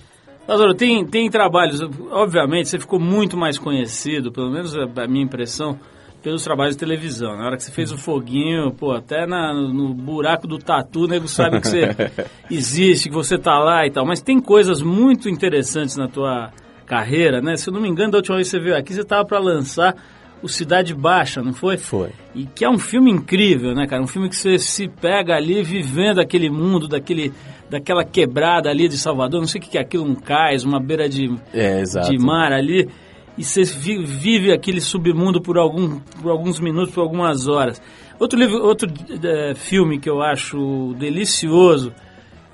Lázaro, 0.47 0.75
tem, 0.75 1.07
tem 1.07 1.31
trabalhos, 1.31 1.81
obviamente, 2.11 2.69
você 2.69 2.79
ficou 2.79 2.99
muito 2.99 3.37
mais 3.37 3.59
conhecido, 3.59 4.31
pelo 4.33 4.51
menos 4.51 4.77
a, 4.77 5.03
a 5.03 5.07
minha 5.07 5.25
impressão, 5.25 5.79
pelos 6.25 6.43
trabalhos 6.43 6.75
de 6.75 6.81
televisão. 6.81 7.37
Na 7.37 7.47
hora 7.47 7.57
que 7.57 7.63
você 7.63 7.71
fez 7.71 7.93
o 7.93 7.99
foguinho, 7.99 8.73
pô, 8.73 8.93
até 8.93 9.27
na- 9.27 9.53
no 9.53 9.93
buraco 9.95 10.49
do 10.49 10.59
tatu, 10.59 11.05
o 11.05 11.07
nego 11.07 11.29
sabe 11.29 11.61
que 11.61 11.69
você 11.69 11.83
existe, 12.51 13.09
que 13.11 13.15
você 13.15 13.37
tá 13.39 13.59
lá 13.59 13.87
e 13.87 13.91
tal. 13.91 14.05
Mas 14.07 14.23
tem 14.23 14.41
coisas 14.41 14.81
muito 14.83 15.29
interessantes 15.29 15.97
na 15.97 16.09
tua 16.09 16.51
carreira, 16.87 17.41
né? 17.41 17.57
Se 17.57 17.69
eu 17.69 17.75
não 17.75 17.81
me 17.81 17.89
engano, 17.89 18.13
da 18.13 18.19
última 18.19 18.37
vez 18.37 18.49
que 18.51 18.57
você 18.57 18.63
veio 18.63 18.77
aqui, 18.77 18.95
você 18.95 19.05
tava 19.05 19.25
para 19.27 19.39
lançar 19.39 19.95
o 20.43 20.49
Cidade 20.49 20.95
Baixa, 20.95 21.43
não 21.43 21.53
foi? 21.55 21.77
Foi. 21.79 22.11
E 22.35 22.45
que 22.47 22.65
é 22.65 22.69
um 22.71 22.79
filme 22.79 23.11
incrível, 23.11 23.75
né, 23.75 23.87
cara? 23.87 24.03
Um 24.03 24.07
filme 24.07 24.29
que 24.29 24.37
você 24.37 24.59
se 24.59 24.89
pega 24.89 25.35
ali 25.35 25.63
vivendo 25.63 26.21
aquele 26.21 26.51
mundo, 26.51 26.87
daquele, 26.89 27.33
daquela 27.71 28.05
quebrada 28.05 28.69
ali 28.69 28.89
de 28.89 28.99
Salvador. 28.99 29.41
Não 29.41 29.47
sei 29.49 29.59
o 29.61 29.65
que 29.65 29.79
é 29.79 29.81
aquilo, 29.81 30.05
um 30.05 30.15
cais, 30.15 30.65
uma 30.65 30.79
beira 30.81 31.09
de, 31.09 31.35
É, 31.53 31.83
de 31.83 32.19
mar 32.19 32.53
ali. 32.53 32.89
E 33.37 33.43
você 33.45 33.65
vi- 33.65 34.05
vive 34.05 34.53
aquele 34.53 34.81
submundo 34.81 35.41
por, 35.41 35.59
algum, 35.59 35.99
por 36.23 36.31
alguns 36.31 36.61
minutos, 36.61 36.95
por 36.95 37.01
algumas 37.01 37.49
horas. 37.49 37.83
Outro, 38.19 38.39
livro, 38.39 38.63
outro 38.65 38.89
eh, 39.25 39.55
filme 39.57 39.99
que 39.99 40.09
eu 40.09 40.23
acho 40.23 40.95
delicioso 40.99 41.93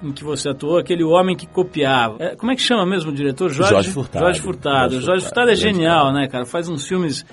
em 0.03 0.11
que 0.13 0.25
você 0.25 0.49
atuou, 0.49 0.79
aquele 0.79 1.05
Homem 1.05 1.37
que 1.37 1.47
Copiava. 1.47 2.17
É, 2.19 2.35
como 2.35 2.51
é 2.51 2.57
que 2.57 2.63
chama 2.63 2.87
mesmo 2.87 3.11
o 3.11 3.15
diretor? 3.15 3.51
Jorge 3.51 3.91
Furtado. 3.91 4.25
Jorge 4.25 4.41
Furtado. 4.41 4.93
Jorge 4.95 5.07
Jorge 5.07 5.25
Furtado 5.27 5.51
é 5.51 5.55
Furtado, 5.55 5.75
genial, 5.77 6.13
né, 6.15 6.27
cara? 6.27 6.47
Faz 6.47 6.67
uns 6.71 6.87
filmes 6.89 7.27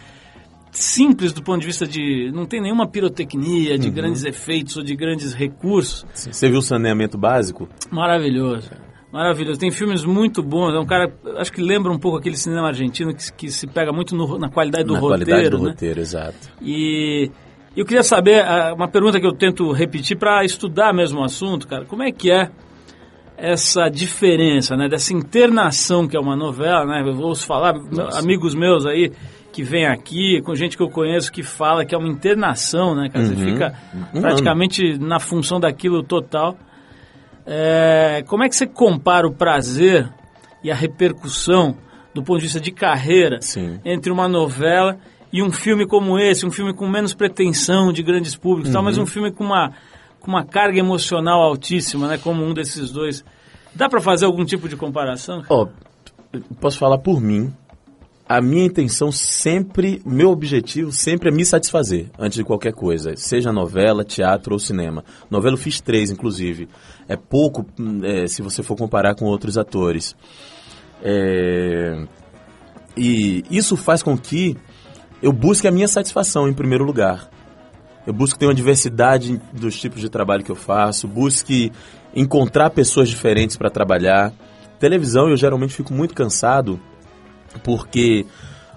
simples 0.72 1.32
do 1.32 1.42
ponto 1.42 1.62
de 1.62 1.66
vista 1.68 1.88
de... 1.88 2.30
Não 2.34 2.46
tem 2.46 2.62
nenhuma 2.62 2.86
pirotecnia, 2.86 3.72
Uhum. 3.76 3.80
de 3.80 3.90
grandes 3.90 4.26
efeitos 4.26 4.76
ou 4.76 4.84
de 4.84 4.96
grandes 4.96 5.34
recursos. 5.34 6.06
Você 6.14 6.50
viu 6.50 6.60
o 6.60 6.62
saneamento 6.62 7.18
básico? 7.18 7.70
Maravilhoso. 7.90 8.70
Maravilhoso. 9.12 9.60
Tem 9.60 9.72
filmes 9.72 10.04
muito 10.04 10.44
bons. 10.44 10.74
É 10.74 10.80
um 10.80 10.86
cara, 10.86 11.12
acho 11.38 11.52
que 11.52 11.62
lembra 11.62 11.92
um 11.92 11.98
pouco 11.98 12.18
aquele 12.18 12.36
cinema 12.36 12.68
argentino 12.68 13.14
que, 13.14 13.32
que 13.34 13.50
se 13.50 13.66
pega 13.66 13.92
muito 13.94 14.16
no- 14.16 14.38
na 14.38 14.50
qualidade 14.50 14.84
do 14.84 14.94
Na 14.94 15.00
roteiro. 15.00 15.26
qualidade 15.26 15.50
do 15.50 15.64
né? 15.64 15.70
roteiro, 15.70 16.00
exato. 16.02 16.38
E 16.62 17.32
eu 17.76 17.86
queria 17.86 18.04
saber, 18.04 18.44
ah, 18.46 18.74
uma 18.76 18.88
pergunta 18.88 19.20
que 19.20 19.26
eu 19.26 19.32
tento 19.34 19.72
repetir 19.72 20.18
para 20.18 20.44
estudar 20.44 20.94
mesmo 20.94 21.22
o 21.22 21.24
assunto, 21.24 21.68
cara. 21.68 21.86
Como 21.86 22.04
é 22.04 22.12
que 22.12 22.30
é 22.30 22.50
essa 23.38 23.88
diferença, 23.88 24.76
né? 24.76 24.90
Dessa 24.90 25.14
internação 25.14 26.08
que 26.08 26.18
é 26.18 26.20
uma 26.20 26.36
novela, 26.36 26.86
né? 26.86 27.04
Eu 27.08 27.18
ouço 27.22 27.46
falar, 27.46 27.76
amigos 28.20 28.54
meus 28.56 28.86
aí 28.86 29.12
que 29.54 29.64
vêm 29.64 29.86
aqui, 29.88 30.42
com 30.42 30.54
gente 30.54 30.76
que 30.76 30.84
eu 30.84 30.90
conheço 30.90 31.32
que 31.32 31.44
fala 31.44 31.86
que 31.86 31.96
é 31.96 31.98
uma 31.98 32.08
internação, 32.10 32.94
né, 32.94 33.10
cara? 33.10 33.26
Você 33.26 33.36
fica 33.36 33.74
praticamente 34.22 34.98
na 35.00 35.20
função 35.20 35.60
daquilo 35.60 36.04
total. 36.04 36.58
É, 37.50 38.24
como 38.28 38.44
é 38.44 38.50
que 38.50 38.56
você 38.56 38.68
compara 38.68 39.26
o 39.26 39.32
prazer 39.34 40.10
e 40.62 40.70
a 40.70 40.76
repercussão 40.76 41.78
do 42.14 42.22
ponto 42.22 42.40
de 42.40 42.44
vista 42.46 42.60
de 42.60 42.72
carreira 42.72 43.42
Sim. 43.42 43.80
entre 43.86 44.12
uma 44.12 44.28
novela 44.28 44.98
e 45.32 45.42
um 45.42 45.52
filme 45.52 45.86
como 45.86 46.20
esse, 46.20 46.46
um 46.46 46.52
filme 46.52 46.74
com 46.74 46.88
menos 46.90 47.14
pretensão 47.14 47.94
de 47.94 48.04
grandes 48.04 48.36
públicos, 48.36 48.70
e 48.70 48.74
tal, 48.74 48.82
Uhum. 48.82 48.86
mas 48.86 48.98
um 48.98 49.06
filme 49.06 49.32
com 49.32 49.44
uma, 49.46 49.72
com 50.20 50.28
uma 50.30 50.44
carga 50.44 50.78
emocional 50.80 51.42
altíssima, 51.42 52.08
né, 52.08 52.18
como 52.18 52.44
um 52.44 52.54
desses 52.54 52.92
dois. 52.92 53.24
Dá 53.74 53.88
para 53.88 54.02
fazer 54.02 54.26
algum 54.26 54.44
tipo 54.44 54.68
de 54.68 54.76
comparação? 54.76 55.44
Ó, 55.50 55.68
posso 56.60 56.78
falar 56.78 56.98
por 56.98 57.22
mim. 57.22 57.54
A 58.30 58.42
minha 58.42 58.66
intenção 58.66 59.10
sempre, 59.10 60.02
meu 60.06 60.32
objetivo 60.32 60.92
sempre 60.92 61.30
é 61.30 61.32
me 61.32 61.46
satisfazer 61.46 62.08
antes 62.20 62.38
de 62.38 62.44
qualquer 62.44 62.74
coisa, 62.74 63.16
seja 63.16 63.54
novela, 63.54 64.04
teatro 64.04 64.54
ou 64.54 64.60
cinema. 64.60 65.06
Novela 65.32 65.54
eu 65.54 65.58
fiz 65.60 65.80
três, 65.80 66.12
inclusive. 66.12 66.68
É 67.08 67.16
pouco 67.16 67.66
hum, 67.80 68.02
é, 68.04 68.28
se 68.28 68.42
você 68.42 68.62
for 68.62 68.76
comparar 68.76 69.16
com 69.16 69.26
outros 69.26 69.58
atores. 69.58 70.14
É, 71.02 72.06
E 72.98 73.46
isso 73.50 73.78
faz 73.78 74.04
com 74.04 74.18
que 74.18 74.58
eu 75.22 75.32
busque 75.32 75.68
a 75.68 75.72
minha 75.72 75.88
satisfação 75.88 76.50
em 76.50 76.54
primeiro 76.54 76.84
lugar. 76.84 77.30
Eu 78.06 78.14
busco 78.14 78.38
ter 78.38 78.46
uma 78.46 78.54
diversidade 78.54 79.40
dos 79.54 79.80
tipos 79.80 80.02
de 80.02 80.10
trabalho 80.10 80.44
que 80.44 80.52
eu 80.52 80.56
faço, 80.56 81.08
busque 81.08 81.72
encontrar 82.14 82.72
pessoas 82.72 83.08
diferentes 83.08 83.56
para 83.56 83.70
trabalhar. 83.70 84.34
Televisão 84.80 85.30
eu 85.30 85.38
geralmente 85.38 85.74
fico 85.74 85.94
muito 85.94 86.14
cansado 86.14 86.78
porque 87.64 88.26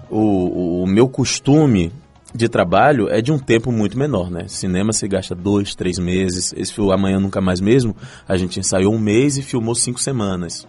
o, 0.09 0.83
o 0.83 0.87
meu 0.87 1.07
costume 1.07 1.91
de 2.33 2.47
trabalho 2.47 3.09
é 3.09 3.21
de 3.21 3.31
um 3.31 3.39
tempo 3.39 3.71
muito 3.71 3.97
menor, 3.97 4.31
né? 4.31 4.47
Cinema 4.47 4.93
se 4.93 5.07
gasta 5.07 5.35
dois, 5.35 5.75
três 5.75 5.99
meses. 5.99 6.53
Esse 6.55 6.79
o 6.79 6.91
Amanhã 6.91 7.19
Nunca 7.19 7.41
Mais 7.41 7.59
mesmo. 7.59 7.95
A 8.27 8.37
gente 8.37 8.59
ensaiou 8.59 8.93
um 8.93 8.99
mês 8.99 9.37
e 9.37 9.41
filmou 9.41 9.75
cinco 9.75 9.99
semanas. 9.99 10.67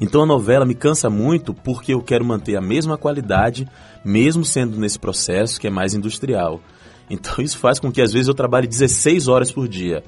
Então 0.00 0.22
a 0.22 0.26
novela 0.26 0.64
me 0.64 0.74
cansa 0.74 1.08
muito 1.08 1.54
porque 1.54 1.94
eu 1.94 2.02
quero 2.02 2.24
manter 2.24 2.56
a 2.56 2.60
mesma 2.60 2.98
qualidade, 2.98 3.66
mesmo 4.04 4.44
sendo 4.44 4.78
nesse 4.78 4.98
processo 4.98 5.60
que 5.60 5.66
é 5.66 5.70
mais 5.70 5.94
industrial. 5.94 6.60
Então 7.08 7.42
isso 7.42 7.58
faz 7.58 7.78
com 7.78 7.90
que 7.90 8.02
às 8.02 8.12
vezes 8.12 8.28
eu 8.28 8.34
trabalhe 8.34 8.66
16 8.66 9.28
horas 9.28 9.50
por 9.50 9.68
dia. 9.68 10.02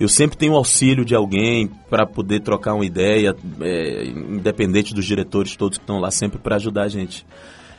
Eu 0.00 0.08
sempre 0.08 0.38
tenho 0.38 0.54
o 0.54 0.56
auxílio 0.56 1.04
de 1.04 1.14
alguém 1.14 1.70
para 1.90 2.06
poder 2.06 2.40
trocar 2.40 2.72
uma 2.72 2.86
ideia, 2.86 3.36
é, 3.60 4.04
independente 4.06 4.94
dos 4.94 5.04
diretores 5.04 5.54
todos 5.54 5.76
que 5.76 5.84
estão 5.84 6.00
lá 6.00 6.10
sempre 6.10 6.38
para 6.38 6.56
ajudar 6.56 6.84
a 6.84 6.88
gente. 6.88 7.26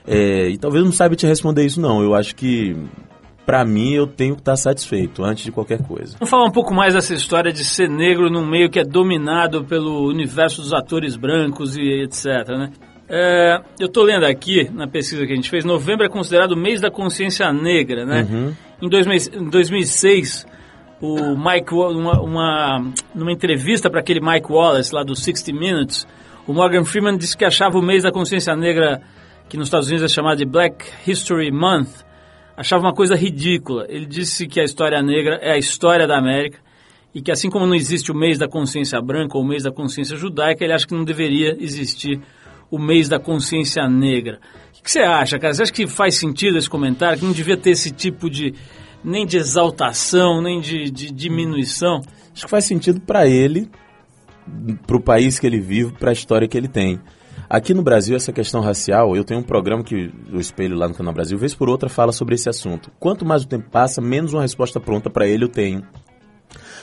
É, 0.07 0.47
e 0.49 0.57
talvez 0.57 0.85
não 0.85 0.91
saiba 0.91 1.15
te 1.15 1.25
responder 1.25 1.65
isso 1.65 1.81
não. 1.81 2.03
Eu 2.03 2.13
acho 2.13 2.35
que 2.35 2.75
para 3.43 3.65
mim 3.65 3.93
eu 3.93 4.05
tenho 4.05 4.35
que 4.35 4.41
estar 4.41 4.55
satisfeito 4.55 5.23
antes 5.23 5.43
de 5.43 5.51
qualquer 5.51 5.81
coisa. 5.81 6.15
Vamos 6.19 6.29
falar 6.29 6.45
um 6.45 6.51
pouco 6.51 6.73
mais 6.73 6.93
dessa 6.93 7.13
história 7.15 7.51
de 7.51 7.63
ser 7.63 7.89
negro 7.89 8.29
num 8.29 8.45
meio 8.45 8.69
que 8.69 8.79
é 8.79 8.83
dominado 8.83 9.65
pelo 9.65 10.07
universo 10.07 10.61
dos 10.61 10.73
atores 10.73 11.15
brancos 11.15 11.75
e 11.75 12.03
etc, 12.03 12.47
né? 12.49 12.71
É, 13.09 13.59
eu 13.77 13.87
estou 13.87 14.03
lendo 14.03 14.25
aqui, 14.25 14.69
na 14.71 14.87
pesquisa 14.87 15.25
que 15.25 15.33
a 15.33 15.35
gente 15.35 15.49
fez, 15.49 15.65
novembro 15.65 16.05
é 16.05 16.09
considerado 16.09 16.53
o 16.53 16.57
mês 16.57 16.79
da 16.79 16.89
consciência 16.89 17.51
negra, 17.51 18.05
né? 18.05 18.55
Em, 18.81 18.87
2000 18.87 19.41
em 19.41 19.49
2006, 19.49 20.45
o 21.01 21.35
Mike, 21.35 21.73
uma, 21.73 22.21
uma, 22.21 22.93
numa 23.15 23.31
entrevista 23.31 23.89
para 23.89 23.99
aquele 23.99 24.21
Mike 24.21 24.51
Wallace 24.51 24.93
lá 24.93 25.03
do 25.03 25.15
60 25.15 25.51
Minutes, 25.51 26.07
o 26.45 26.53
Morgan 26.53 26.85
Freeman 26.85 27.17
disse 27.17 27.35
que 27.35 27.43
achava 27.43 27.77
o 27.77 27.81
mês 27.81 28.03
da 28.03 28.11
consciência 28.11 28.55
negra, 28.55 29.01
que 29.49 29.57
nos 29.57 29.67
Estados 29.67 29.87
Unidos 29.87 30.11
é 30.11 30.13
chamado 30.13 30.37
de 30.37 30.45
Black 30.45 30.85
History 31.07 31.51
Month, 31.51 32.05
achava 32.55 32.83
uma 32.83 32.93
coisa 32.93 33.15
ridícula. 33.15 33.85
Ele 33.89 34.05
disse 34.05 34.47
que 34.47 34.59
a 34.59 34.63
história 34.63 35.01
negra 35.01 35.39
é 35.41 35.53
a 35.53 35.57
história 35.57 36.07
da 36.07 36.17
América 36.17 36.59
e 37.13 37.21
que 37.21 37.31
assim 37.31 37.49
como 37.49 37.65
não 37.65 37.75
existe 37.75 38.11
o 38.11 38.15
mês 38.15 38.37
da 38.37 38.47
consciência 38.47 39.01
branca 39.01 39.37
ou 39.37 39.43
o 39.43 39.47
mês 39.47 39.63
da 39.63 39.71
consciência 39.71 40.15
judaica, 40.15 40.63
ele 40.63 40.73
acha 40.73 40.87
que 40.87 40.93
não 40.93 41.03
deveria 41.03 41.57
existir 41.59 42.21
o 42.69 42.77
mês 42.77 43.09
da 43.09 43.19
consciência 43.19 43.87
negra. 43.89 44.39
O 44.79 44.83
que 44.83 44.91
você 44.91 45.01
acha, 45.01 45.37
cara? 45.37 45.53
Você 45.53 45.63
acha 45.63 45.73
que 45.73 45.85
faz 45.87 46.15
sentido 46.15 46.57
esse 46.57 46.69
comentário? 46.69 47.19
Que 47.19 47.25
não 47.25 47.33
devia 47.33 47.57
ter 47.57 47.71
esse 47.71 47.91
tipo 47.91 48.29
de 48.29 48.53
nem 49.03 49.25
de 49.25 49.37
exaltação, 49.37 50.41
nem 50.41 50.59
de, 50.59 50.89
de 50.89 51.11
diminuição? 51.11 52.01
Acho 52.33 52.45
que 52.45 52.49
faz 52.49 52.65
sentido 52.65 53.01
para 53.01 53.27
ele, 53.27 53.69
para 54.85 54.97
o 54.97 55.01
país 55.01 55.39
que 55.39 55.47
ele 55.47 55.59
vive, 55.59 55.93
para 55.93 56.11
a 56.11 56.13
história 56.13 56.47
que 56.47 56.57
ele 56.57 56.67
tem. 56.67 56.99
Aqui 57.49 57.73
no 57.73 57.83
Brasil, 57.83 58.15
essa 58.15 58.31
questão 58.31 58.61
racial, 58.61 59.13
eu 59.15 59.25
tenho 59.25 59.41
um 59.41 59.43
programa 59.43 59.83
que 59.83 60.09
o 60.31 60.39
Espelho 60.39 60.77
lá 60.77 60.87
no 60.87 60.93
Canal 60.93 61.13
Brasil, 61.13 61.37
vez 61.37 61.53
por 61.53 61.69
outra, 61.69 61.89
fala 61.89 62.13
sobre 62.13 62.35
esse 62.35 62.47
assunto. 62.47 62.89
Quanto 62.97 63.25
mais 63.25 63.43
o 63.43 63.47
tempo 63.47 63.69
passa, 63.69 63.99
menos 63.99 64.31
uma 64.31 64.41
resposta 64.41 64.79
pronta 64.79 65.09
para 65.09 65.27
ele 65.27 65.43
eu 65.43 65.49
tenho. 65.49 65.83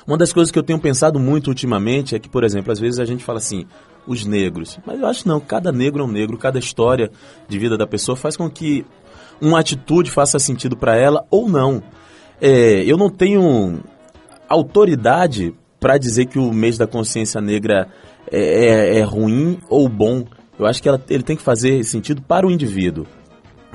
Uma 0.07 0.19
das 0.19 0.33
coisas 0.33 0.51
que 0.51 0.59
eu 0.59 0.63
tenho 0.63 0.79
pensado 0.79 1.19
muito 1.19 1.49
ultimamente 1.49 2.15
é 2.15 2.19
que, 2.19 2.29
por 2.29 2.45
exemplo, 2.45 2.73
às 2.73 2.79
vezes 2.79 3.01
a 3.01 3.05
gente 3.05 3.25
fala 3.25 3.39
assim, 3.39 3.67
os 4.07 4.25
negros. 4.25 4.79
Mas 4.85 5.01
eu 5.01 5.07
acho 5.07 5.29
não, 5.29 5.41
cada 5.41 5.71
negro 5.73 6.03
é 6.03 6.05
um 6.05 6.11
negro, 6.11 6.37
cada 6.39 6.59
história 6.59 7.11
de 7.49 7.59
vida 7.59 7.77
da 7.77 7.87
pessoa 7.87 8.17
faz 8.17 8.37
com 8.37 8.51
que 8.51 8.85
uma 9.41 9.61
atitude 9.61 10.11
faça 10.11 10.39
sentido 10.39 10.77
para 10.77 10.97
ela 10.97 11.27
ou 11.31 11.49
não. 11.49 11.83
É, 12.41 12.83
eu 12.85 12.97
não 12.97 13.11
tenho 13.11 13.81
autoridade 14.49 15.55
para 15.81 15.99
dizer 15.99 16.27
que 16.27 16.39
o 16.39 16.53
mês 16.53 16.79
da 16.79 16.87
consciência 16.87 17.41
negra 17.41 17.89
é, 18.31 18.41
é- 18.41 18.99
é 18.99 19.03
ruim 19.03 19.59
ou 19.69 19.89
bom. 19.89 20.25
Eu 20.59 20.67
acho 20.67 20.83
que 20.83 20.89
ela- 20.89 21.03
ele 21.09 21.23
tem 21.23 21.37
que 21.37 21.43
fazer 21.43 21.83
sentido 21.85 22.21
para 22.23 22.47
o 22.47 22.51
indivíduo. 22.51 23.07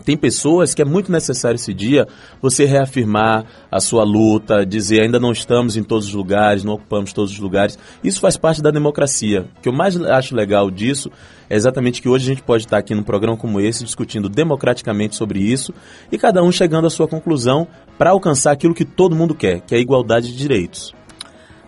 Tem 0.03 0.17
pessoas 0.17 0.73
que 0.73 0.81
é 0.81 0.85
muito 0.85 1.11
necessário 1.11 1.55
esse 1.55 1.73
dia 1.73 2.07
você 2.41 2.65
reafirmar 2.65 3.45
a 3.71 3.79
sua 3.79 4.03
luta, 4.03 4.65
dizer 4.65 5.01
ainda 5.01 5.19
não 5.19 5.31
estamos 5.31 5.77
em 5.77 5.83
todos 5.83 6.07
os 6.07 6.13
lugares, 6.13 6.63
não 6.63 6.73
ocupamos 6.73 7.13
todos 7.13 7.31
os 7.31 7.39
lugares. 7.39 7.77
Isso 8.03 8.19
faz 8.19 8.35
parte 8.37 8.61
da 8.61 8.69
democracia. 8.69 9.45
O 9.57 9.61
que 9.61 9.69
eu 9.69 9.73
mais 9.73 9.95
acho 10.01 10.35
legal 10.35 10.69
disso 10.69 11.09
é 11.49 11.55
exatamente 11.55 12.01
que 12.01 12.09
hoje 12.09 12.25
a 12.25 12.33
gente 12.33 12.43
pode 12.43 12.63
estar 12.65 12.77
aqui 12.77 12.93
num 12.93 13.03
programa 13.03 13.37
como 13.37 13.59
esse 13.61 13.83
discutindo 13.83 14.27
democraticamente 14.27 15.15
sobre 15.15 15.39
isso 15.39 15.73
e 16.11 16.17
cada 16.17 16.43
um 16.43 16.51
chegando 16.51 16.87
à 16.87 16.89
sua 16.89 17.07
conclusão 17.07 17.67
para 17.97 18.09
alcançar 18.09 18.51
aquilo 18.51 18.73
que 18.73 18.85
todo 18.85 19.15
mundo 19.15 19.33
quer, 19.33 19.61
que 19.61 19.73
é 19.73 19.77
a 19.77 19.81
igualdade 19.81 20.27
de 20.31 20.37
direitos. 20.37 20.93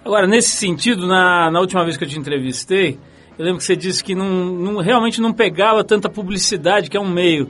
Agora, 0.03 0.27
nesse 0.27 0.49
sentido, 0.49 1.07
na, 1.07 1.49
na 1.49 1.59
última 1.59 1.83
vez 1.83 1.97
que 1.97 2.03
eu 2.03 2.07
te 2.07 2.19
entrevistei, 2.19 2.99
eu 3.37 3.43
lembro 3.45 3.57
que 3.59 3.65
você 3.65 3.75
disse 3.75 4.03
que 4.03 4.13
não, 4.15 4.45
não- 4.45 4.77
realmente 4.81 5.19
não 5.19 5.33
pegava 5.33 5.83
tanta 5.83 6.09
publicidade, 6.09 6.89
que 6.89 6.95
é 6.97 6.99
um 6.99 7.09
meio 7.09 7.49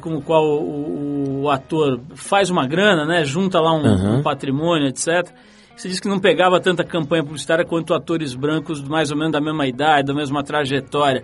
com 0.00 0.14
o 0.16 0.22
qual 0.22 0.44
o, 0.44 1.42
o 1.42 1.50
ator 1.50 2.00
faz 2.14 2.50
uma 2.50 2.66
grana, 2.66 3.04
né? 3.04 3.24
Junta 3.24 3.60
lá 3.60 3.72
um, 3.74 3.82
Uhum. 3.82 4.18
um 4.18 4.22
patrimônio, 4.22 4.88
etc. 4.88 5.28
Você 5.76 5.88
disse 5.88 6.00
que 6.02 6.08
não 6.08 6.18
pegava 6.18 6.60
tanta 6.60 6.84
campanha 6.84 7.22
publicitária 7.22 7.64
quanto 7.64 7.94
atores 7.94 8.34
brancos 8.34 8.82
mais 8.82 9.10
ou 9.10 9.16
menos 9.16 9.32
da 9.32 9.40
mesma 9.40 9.66
idade, 9.66 10.08
da 10.08 10.14
mesma 10.14 10.42
trajetória. 10.42 11.22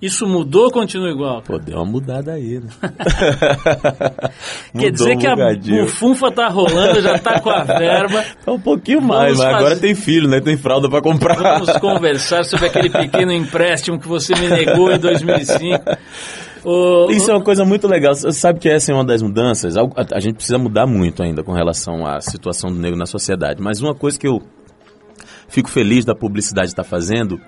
Isso 0.00 0.26
mudou 0.26 0.64
ou 0.64 0.70
continua 0.70 1.08
igual? 1.08 1.40
Pô, 1.40 1.58
deu 1.58 1.76
uma 1.76 1.86
mudada 1.86 2.32
aí, 2.34 2.60
né? 2.60 2.68
Quer 4.78 4.90
dizer 4.92 5.14
Mudou 5.14 5.20
que 5.20 5.28
um 5.28 5.78
a 5.80 5.82
bufunfa 5.84 6.30
tá 6.30 6.48
rolando, 6.48 7.00
já 7.00 7.18
tá 7.18 7.40
com 7.40 7.50
a 7.50 7.64
verba. 7.64 8.22
Tá 8.44 8.52
um 8.52 8.60
pouquinho 8.60 9.00
mais, 9.00 9.38
Vamos 9.38 9.44
mas 9.44 9.54
agora 9.56 9.76
tem 9.76 9.94
filho, 9.94 10.28
né? 10.28 10.40
Tem 10.40 10.56
fralda 10.56 10.88
pra 10.88 11.00
comprar. 11.00 11.34
Vamos 11.34 11.72
conversar 11.78 12.44
sobre 12.44 12.66
aquele 12.66 12.90
pequeno 12.90 13.32
empréstimo 13.32 13.98
que 13.98 14.06
você 14.06 14.34
me 14.34 14.48
negou 14.48 14.92
em 14.92 14.98
2005. 14.98 15.82
Isso 17.10 17.30
é 17.30 17.34
uma 17.34 17.42
coisa 17.42 17.64
muito 17.64 17.86
legal. 17.86 18.14
Você 18.14 18.32
sabe 18.32 18.58
que 18.58 18.68
essa 18.68 18.90
é 18.90 18.94
uma 18.94 19.04
das 19.04 19.22
mudanças? 19.22 19.76
A 19.76 20.20
gente 20.20 20.34
precisa 20.36 20.58
mudar 20.58 20.86
muito 20.86 21.22
ainda 21.22 21.42
com 21.42 21.52
relação 21.52 22.06
à 22.06 22.20
situação 22.20 22.70
do 22.70 22.78
negro 22.78 22.98
na 22.98 23.06
sociedade. 23.06 23.62
Mas 23.62 23.80
uma 23.80 23.94
coisa 23.94 24.18
que 24.18 24.26
eu 24.26 24.42
fico 25.48 25.70
feliz 25.70 26.04
da 26.04 26.14
publicidade 26.14 26.68
estar 26.68 26.84
fazendo 26.84 27.40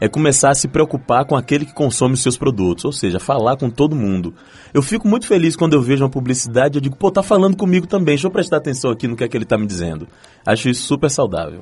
é 0.00 0.08
começar 0.08 0.50
a 0.50 0.54
se 0.54 0.66
preocupar 0.66 1.24
com 1.24 1.36
aquele 1.36 1.64
que 1.64 1.72
consome 1.72 2.14
os 2.14 2.22
seus 2.22 2.36
produtos, 2.36 2.84
ou 2.84 2.92
seja, 2.92 3.20
falar 3.20 3.56
com 3.56 3.70
todo 3.70 3.94
mundo. 3.94 4.34
Eu 4.74 4.82
fico 4.82 5.06
muito 5.06 5.26
feliz 5.26 5.54
quando 5.54 5.74
eu 5.74 5.80
vejo 5.80 6.02
uma 6.02 6.10
publicidade, 6.10 6.76
eu 6.76 6.82
digo, 6.82 6.96
pô, 6.96 7.12
tá 7.12 7.22
falando 7.22 7.56
comigo 7.56 7.86
também, 7.86 8.16
deixa 8.16 8.26
eu 8.26 8.30
prestar 8.30 8.56
atenção 8.56 8.90
aqui 8.90 9.06
no 9.06 9.14
que 9.16 9.22
é 9.22 9.28
que 9.28 9.36
ele 9.36 9.44
tá 9.44 9.56
me 9.56 9.66
dizendo. 9.66 10.08
Acho 10.44 10.68
isso 10.68 10.82
super 10.82 11.08
saudável. 11.08 11.60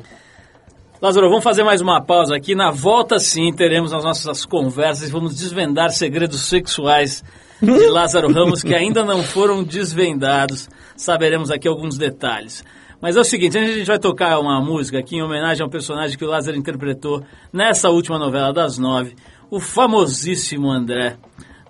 Lázaro, 1.02 1.28
vamos 1.28 1.42
fazer 1.42 1.64
mais 1.64 1.80
uma 1.80 2.00
pausa 2.00 2.36
aqui. 2.36 2.54
Na 2.54 2.70
volta, 2.70 3.18
sim, 3.18 3.52
teremos 3.52 3.92
as 3.92 4.04
nossas 4.04 4.44
conversas 4.46 5.08
e 5.08 5.10
vamos 5.10 5.34
desvendar 5.34 5.90
segredos 5.90 6.42
sexuais 6.42 7.24
de 7.60 7.88
Lázaro 7.88 8.32
Ramos 8.32 8.62
que 8.62 8.72
ainda 8.72 9.04
não 9.04 9.20
foram 9.24 9.64
desvendados. 9.64 10.70
Saberemos 10.96 11.50
aqui 11.50 11.66
alguns 11.66 11.98
detalhes. 11.98 12.64
Mas 13.00 13.16
é 13.16 13.20
o 13.20 13.24
seguinte, 13.24 13.58
a 13.58 13.64
gente 13.66 13.84
vai 13.84 13.98
tocar 13.98 14.38
uma 14.38 14.60
música 14.60 15.00
aqui 15.00 15.16
em 15.16 15.22
homenagem 15.22 15.64
ao 15.64 15.68
personagem 15.68 16.16
que 16.16 16.24
o 16.24 16.28
Lázaro 16.28 16.56
interpretou 16.56 17.24
nessa 17.52 17.90
última 17.90 18.16
novela 18.16 18.52
das 18.52 18.78
nove, 18.78 19.16
o 19.50 19.58
famosíssimo 19.58 20.70
André, 20.70 21.16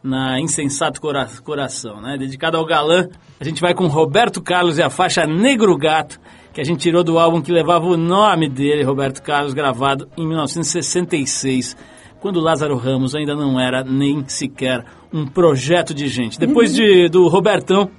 na 0.02 0.38
Insensato 0.38 1.00
Cora- 1.00 1.26
Coração, 1.42 2.02
né? 2.02 2.18
Dedicado 2.18 2.58
ao 2.58 2.66
galã, 2.66 3.08
a 3.40 3.44
gente 3.44 3.62
vai 3.62 3.72
com 3.72 3.86
Roberto 3.86 4.42
Carlos 4.42 4.76
e 4.76 4.82
a 4.82 4.90
faixa 4.90 5.26
Negro 5.26 5.74
Gato, 5.78 6.20
que 6.52 6.60
a 6.60 6.64
gente 6.64 6.80
tirou 6.80 7.02
do 7.02 7.18
álbum 7.18 7.40
que 7.40 7.50
levava 7.50 7.86
o 7.86 7.96
nome 7.96 8.48
dele, 8.48 8.82
Roberto 8.82 9.22
Carlos, 9.22 9.54
gravado 9.54 10.08
em 10.16 10.26
1966, 10.26 11.76
quando 12.20 12.40
Lázaro 12.40 12.76
Ramos 12.76 13.14
ainda 13.14 13.34
não 13.34 13.58
era 13.58 13.82
nem 13.82 14.24
sequer 14.28 14.84
um 15.12 15.26
projeto 15.26 15.94
de 15.94 16.08
gente. 16.08 16.38
Depois 16.38 16.74
de, 16.74 17.08
do 17.08 17.26
Robertão, 17.28 17.90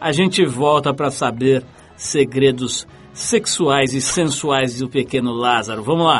a 0.00 0.12
gente 0.12 0.44
volta 0.44 0.92
para 0.92 1.10
saber 1.10 1.64
segredos 1.96 2.86
sexuais 3.12 3.94
e 3.94 4.00
sensuais 4.00 4.78
do 4.78 4.88
pequeno 4.88 5.32
Lázaro. 5.32 5.82
Vamos 5.82 6.06
lá. 6.06 6.18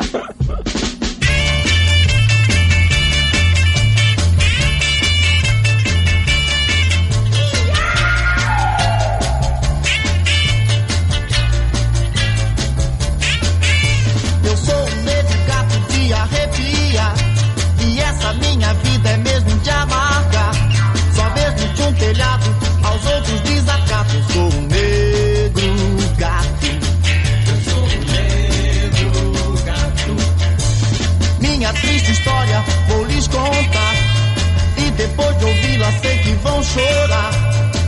Ouvi-la 35.85 35.91
sei 36.01 36.17
que 36.19 36.31
vão 36.35 36.63
chorar. 36.63 37.31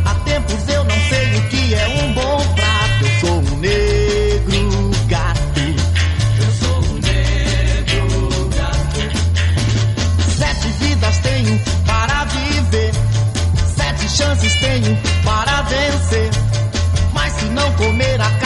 Há 0.05 0.15
tempos 0.25 0.69
eu 0.69 0.83
não 0.83 0.95
sei 1.10 1.38
o 1.38 1.49
que 1.49 1.73
é 1.73 1.88
um 1.88 2.13
bom 2.13 2.38
prato. 2.55 3.05
Eu 3.05 3.19
sou 3.19 3.55
um 3.55 3.57
negro 3.60 4.91
gato. 5.07 5.38
Sete 10.38 10.67
vidas 10.79 11.17
tenho 11.19 11.60
para 11.86 12.25
viver, 12.25 12.91
sete 13.75 14.10
chances 14.10 14.55
tenho 14.55 14.97
para 15.23 15.62
vencer. 15.63 16.29
Mas 17.13 17.33
se 17.33 17.45
não 17.45 17.71
comer, 17.73 18.21
acabo 18.21 18.37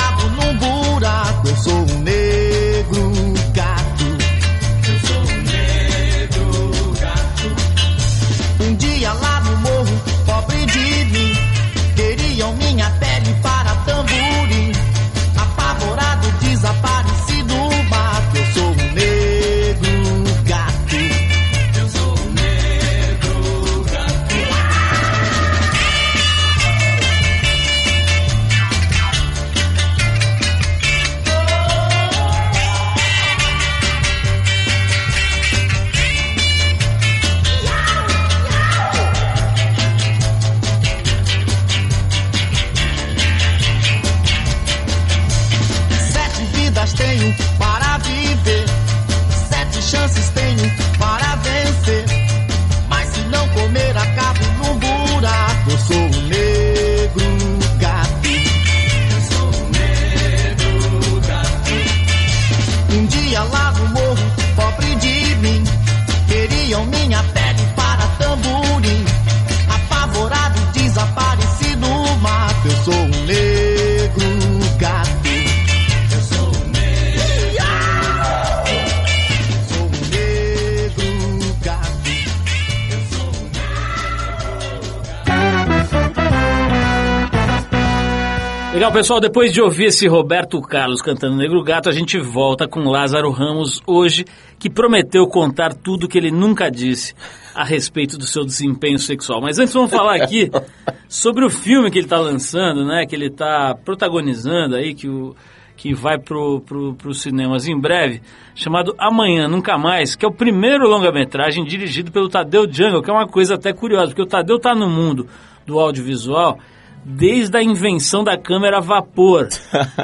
Legal, 88.91 89.04
pessoal, 89.04 89.19
depois 89.21 89.54
de 89.54 89.62
ouvir 89.62 89.86
esse 89.86 90.06
Roberto 90.06 90.62
Carlos 90.62 91.01
cantando 91.01 91.38
Negro 91.38 91.63
Gato, 91.63 91.88
a 91.88 91.93
gente 91.93 92.19
volta 92.19 92.67
com 92.67 92.89
Lázaro 92.89 93.32
Ramos 93.32 93.82
hoje, 93.88 94.25
que 94.60 94.69
prometeu 94.69 95.25
contar 95.27 95.73
tudo 95.73 96.10
que 96.10 96.17
ele 96.17 96.30
nunca 96.30 96.69
disse 96.69 97.15
a 97.56 97.63
respeito 97.63 98.17
do 98.17 98.25
seu 98.25 98.43
desempenho 98.43 98.99
sexual. 98.99 99.39
Mas 99.39 99.58
antes 99.60 99.73
vamos 99.73 99.91
falar 99.91 100.15
aqui 100.15 100.51
sobre 101.08 101.45
o 101.45 101.49
filme 101.49 101.89
que 101.89 101.99
ele 101.99 102.06
está 102.06 102.19
lançando, 102.19 102.86
né? 102.86 103.06
Que 103.06 103.15
ele 103.15 103.27
está 103.27 103.73
protagonizando 103.73 104.75
aí, 104.75 104.93
que, 104.93 105.08
o, 105.08 105.34
que 105.77 105.93
vai 105.93 106.19
pro, 106.19 106.60
pro, 106.60 106.93
pros 106.95 107.21
cinemas 107.21 107.69
em 107.69 107.80
breve, 107.80 108.21
chamado 108.54 108.93
Amanhã 108.97 109.47
Nunca 109.47 109.77
Mais, 109.77 110.17
que 110.17 110.25
é 110.25 110.27
o 110.27 110.34
primeiro 110.34 110.86
longa-metragem 110.86 111.63
dirigido 111.63 112.12
pelo 112.12 112.27
Tadeu 112.27 112.67
Jungle, 112.69 113.01
que 113.01 113.10
é 113.10 113.13
uma 113.13 113.27
coisa 113.27 113.56
até 113.56 113.71
curiosa, 113.71 114.08
porque 114.08 114.21
o 114.21 114.27
Tadeu 114.27 114.58
está 114.58 114.75
no 114.75 114.89
mundo 114.89 115.27
do 115.65 115.80
audiovisual 115.80 116.60
desde 117.03 117.57
a 117.57 117.63
invenção 117.63 118.23
da 118.23 118.37
câmera 118.37 118.77
a 118.77 118.81
vapor. 118.81 119.47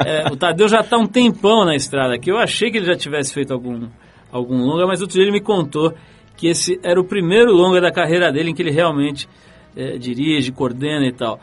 É, 0.06 0.32
o 0.32 0.36
Tadeu 0.36 0.68
já 0.68 0.80
está 0.82 0.98
um 0.98 1.06
tempão 1.08 1.66
na 1.66 1.76
estrada 1.76 2.16
aqui. 2.16 2.32
Eu 2.32 2.38
achei 2.38 2.70
que 2.72 2.78
ele 2.78 2.86
já 2.86 2.96
tivesse 2.96 3.34
feito 3.34 3.54
algum, 3.54 3.88
algum 4.32 4.58
longa, 4.58 4.86
mas 4.88 5.02
outro 5.02 5.14
dia 5.16 5.24
ele 5.24 5.32
me 5.32 5.42
contou 5.42 5.94
que 6.36 6.48
esse 6.48 6.80
era 6.84 7.00
o 7.00 7.04
primeiro 7.04 7.52
longa 7.52 7.82
da 7.82 7.92
carreira 7.92 8.32
dele 8.32 8.52
em 8.52 8.54
que 8.56 8.62
ele 8.62 8.72
realmente 8.72 9.28
é, 9.76 9.98
dirige, 9.98 10.52
coordena 10.52 11.06
e 11.06 11.12
tal. 11.12 11.40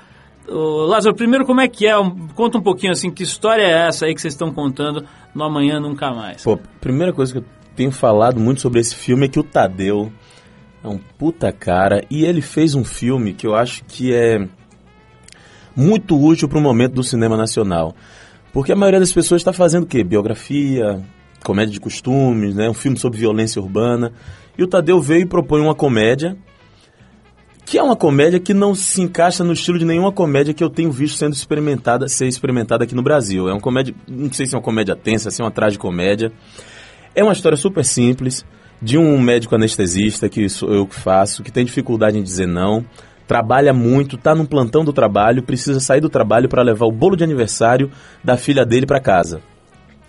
Ô, 0.48 0.84
Lázaro, 0.86 1.14
primeiro 1.16 1.44
como 1.44 1.60
é 1.60 1.68
que 1.68 1.86
é? 1.86 1.98
Um- 1.98 2.28
conta 2.28 2.58
um 2.58 2.62
pouquinho 2.62 2.92
assim, 2.92 3.10
que 3.10 3.22
história 3.22 3.62
é 3.62 3.88
essa 3.88 4.06
aí 4.06 4.14
que 4.14 4.20
vocês 4.20 4.34
estão 4.34 4.52
contando 4.52 5.04
no 5.34 5.42
Amanhã 5.44 5.80
Nunca 5.80 6.10
Mais? 6.12 6.42
Pô, 6.42 6.58
primeira 6.80 7.12
coisa 7.12 7.32
que 7.32 7.38
eu 7.40 7.44
tenho 7.74 7.90
falado 7.90 8.38
muito 8.38 8.60
sobre 8.60 8.80
esse 8.80 8.94
filme 8.94 9.26
é 9.26 9.28
que 9.28 9.40
o 9.40 9.42
Tadeu 9.42 10.12
é 10.82 10.88
um 10.88 10.98
puta 11.18 11.50
cara 11.50 12.04
e 12.10 12.24
ele 12.24 12.40
fez 12.42 12.74
um 12.74 12.84
filme 12.84 13.32
que 13.32 13.46
eu 13.46 13.54
acho 13.54 13.84
que 13.84 14.12
é 14.14 14.46
muito 15.76 16.20
útil 16.20 16.48
para 16.48 16.58
o 16.58 16.60
momento 16.60 16.94
do 16.94 17.02
cinema 17.02 17.36
nacional. 17.36 17.94
Porque 18.52 18.72
a 18.72 18.76
maioria 18.76 19.00
das 19.00 19.12
pessoas 19.12 19.40
está 19.40 19.52
fazendo 19.52 19.84
o 19.84 19.86
quê? 19.86 20.04
Biografia, 20.04 21.02
comédia 21.44 21.72
de 21.72 21.80
costumes, 21.80 22.54
né? 22.54 22.68
Um 22.68 22.74
filme 22.74 22.98
sobre 22.98 23.18
violência 23.18 23.60
urbana. 23.60 24.12
E 24.56 24.62
o 24.62 24.66
Tadeu 24.66 25.00
veio 25.00 25.22
e 25.22 25.26
propõe 25.26 25.60
uma 25.60 25.74
comédia 25.74 26.36
que 27.64 27.78
é 27.78 27.82
uma 27.82 27.96
comédia 27.96 28.38
que 28.38 28.52
não 28.52 28.74
se 28.74 29.00
encaixa 29.00 29.42
no 29.42 29.52
estilo 29.52 29.78
de 29.78 29.84
nenhuma 29.84 30.12
comédia 30.12 30.52
que 30.52 30.62
eu 30.62 30.68
tenho 30.68 30.92
visto 30.92 31.16
sendo 31.16 31.32
experimentada, 31.32 32.06
ser 32.08 32.26
experimentada 32.26 32.84
aqui 32.84 32.94
no 32.94 33.02
Brasil. 33.02 33.48
É 33.48 33.52
uma 33.52 33.60
comédia, 33.60 33.94
não 34.06 34.30
sei 34.32 34.46
se 34.46 34.54
é 34.54 34.58
uma 34.58 34.62
comédia 34.62 34.94
tensa, 34.94 35.30
se 35.30 35.40
é 35.40 35.44
uma 35.44 35.50
tragicomédia. 35.50 36.30
É 37.14 37.24
uma 37.24 37.32
história 37.32 37.56
super 37.56 37.84
simples 37.84 38.44
de 38.82 38.98
um 38.98 39.18
médico 39.18 39.54
anestesista 39.54 40.28
que 40.28 40.48
sou 40.48 40.72
eu 40.74 40.86
que 40.86 40.94
faço, 40.94 41.42
que 41.42 41.50
tem 41.50 41.64
dificuldade 41.64 42.18
em 42.18 42.22
dizer 42.22 42.46
não, 42.46 42.84
trabalha 43.26 43.72
muito, 43.72 44.16
está 44.16 44.34
num 44.34 44.46
plantão 44.46 44.84
do 44.84 44.92
trabalho, 44.92 45.42
precisa 45.42 45.80
sair 45.80 46.00
do 46.00 46.08
trabalho 46.08 46.48
para 46.48 46.62
levar 46.62 46.86
o 46.86 46.92
bolo 46.92 47.16
de 47.16 47.24
aniversário 47.24 47.90
da 48.22 48.36
filha 48.36 48.64
dele 48.64 48.86
para 48.86 49.00
casa. 49.00 49.40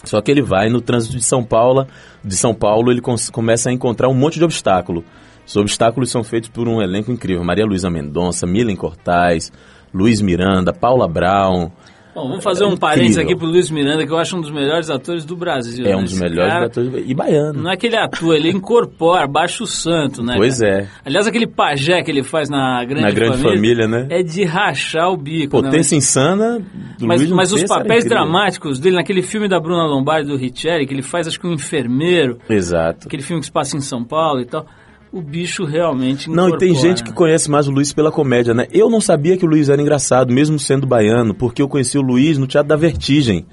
Só 0.04 0.22
que 0.22 0.30
ele 0.30 0.42
vai 0.42 0.70
no 0.70 0.82
trânsito 0.82 1.18
de 1.18 1.24
São 1.24 1.44
Paulo, 1.44 1.88
de 2.24 2.36
São 2.36 2.54
Paulo, 2.54 2.92
ele 2.92 3.02
começa 3.32 3.70
a 3.70 3.74
encontrar 3.74 4.08
um 4.08 4.14
monte 4.14 4.38
de 4.38 4.46
obstáculo. 4.46 5.04
Os 5.46 5.56
obstáculos 5.56 6.10
são 6.10 6.24
feitos 6.24 6.50
por 6.50 6.68
um 6.68 6.82
elenco 6.82 7.12
incrível. 7.12 7.44
Maria 7.44 7.66
Luísa 7.66 7.90
Mendonça, 7.90 8.46
Milen 8.48 8.76
Cortais, 8.76 9.52
Luiz 9.94 10.22
Miranda, 10.22 10.74
Paula 10.74 11.08
Brown. 11.08 11.72
Bom, 12.16 12.30
vamos 12.30 12.46
fazer 12.46 12.64
é 12.64 12.68
um 12.68 12.78
parênteses 12.78 13.18
aqui 13.18 13.36
pro 13.36 13.46
Luiz 13.46 13.70
Miranda, 13.70 14.06
que 14.08 14.12
eu 14.14 14.18
acho 14.18 14.38
um 14.38 14.42
dos 14.42 14.50
melhores 14.50 14.90
atores 14.90 15.26
do 15.26 15.36
Brasil. 15.36 15.86
É 15.86 15.90
né? 15.90 15.98
um 15.98 16.04
dos 16.04 16.14
Esse 16.14 16.22
melhores 16.22 16.54
cara, 16.54 16.66
atores. 16.68 16.94
E 17.06 17.14
baiano. 17.14 17.62
Não 17.62 17.70
é 17.70 17.76
que 17.76 17.88
ele 17.88 17.98
atua, 17.98 18.38
ele 18.38 18.52
incorpora, 18.52 19.28
baixa 19.28 19.66
o 19.66 19.68
santo, 19.68 20.24
né? 20.24 20.36
Pois 20.38 20.60
cara? 20.60 20.84
é. 20.84 20.88
Aliás, 21.04 21.28
aquele 21.28 21.46
pajé 21.46 22.02
que 22.04 22.10
ele 22.10 22.24
faz 22.24 22.50
na 22.50 22.86
Grande 22.86 23.02
Na 23.02 23.12
grande 23.12 23.44
família, 23.44 23.86
né? 23.86 24.08
É 24.10 24.24
de 24.24 24.46
rachar 24.46 25.12
o 25.12 25.18
bico, 25.18 25.62
né? 25.62 25.70
Potência 25.70 25.98
insana 25.98 26.60
do 26.98 27.06
Mas, 27.06 27.20
Luiz 27.20 27.34
mas 27.34 27.52
os 27.52 27.64
era 27.64 27.68
papéis 27.68 28.06
dramáticos 28.06 28.80
dele, 28.80 28.96
naquele 28.96 29.22
filme 29.22 29.50
da 29.50 29.60
Bruna 29.60 29.84
Lombardi, 29.84 30.30
do 30.30 30.38
Richelli, 30.38 30.88
que 30.88 30.94
ele 30.94 31.02
faz, 31.02 31.28
acho 31.28 31.38
que 31.38 31.46
um 31.46 31.54
enfermeiro, 31.54 32.40
Exato. 32.50 33.08
aquele 33.08 33.24
filme 33.24 33.42
que 33.42 33.48
se 33.48 33.52
passa 33.52 33.76
em 33.76 33.82
São 33.82 34.06
Paulo 34.06 34.40
e 34.40 34.46
tal, 34.46 34.66
o 35.18 35.22
bicho 35.22 35.64
realmente 35.64 36.30
Não, 36.30 36.50
e 36.50 36.58
tem 36.58 36.76
gente 36.76 37.02
que 37.04 37.10
né? 37.10 37.16
conhece 37.16 37.50
mais 37.50 37.68
o 37.68 37.72
Luiz 37.72 37.94
pela 37.94 38.12
comédia, 38.12 38.54
né? 38.54 38.68
Eu 38.72 38.90
não 38.90 39.00
sabia 39.00 39.38
que 39.38 39.46
o 39.46 39.48
Luiz 39.48 39.70
era 39.70 39.82
engraçado, 39.82 40.34
mesmo 40.34 40.60
sendo 40.60 40.86
baiano, 40.86 41.34
porque 41.34 41.62
eu 41.62 41.70
conheci 41.70 41.98
o 41.98 42.02
Luiz 42.02 42.38
no 42.38 42.46
Teatro 42.48 42.68
da 42.70 42.76
Vertigem, 42.76 43.46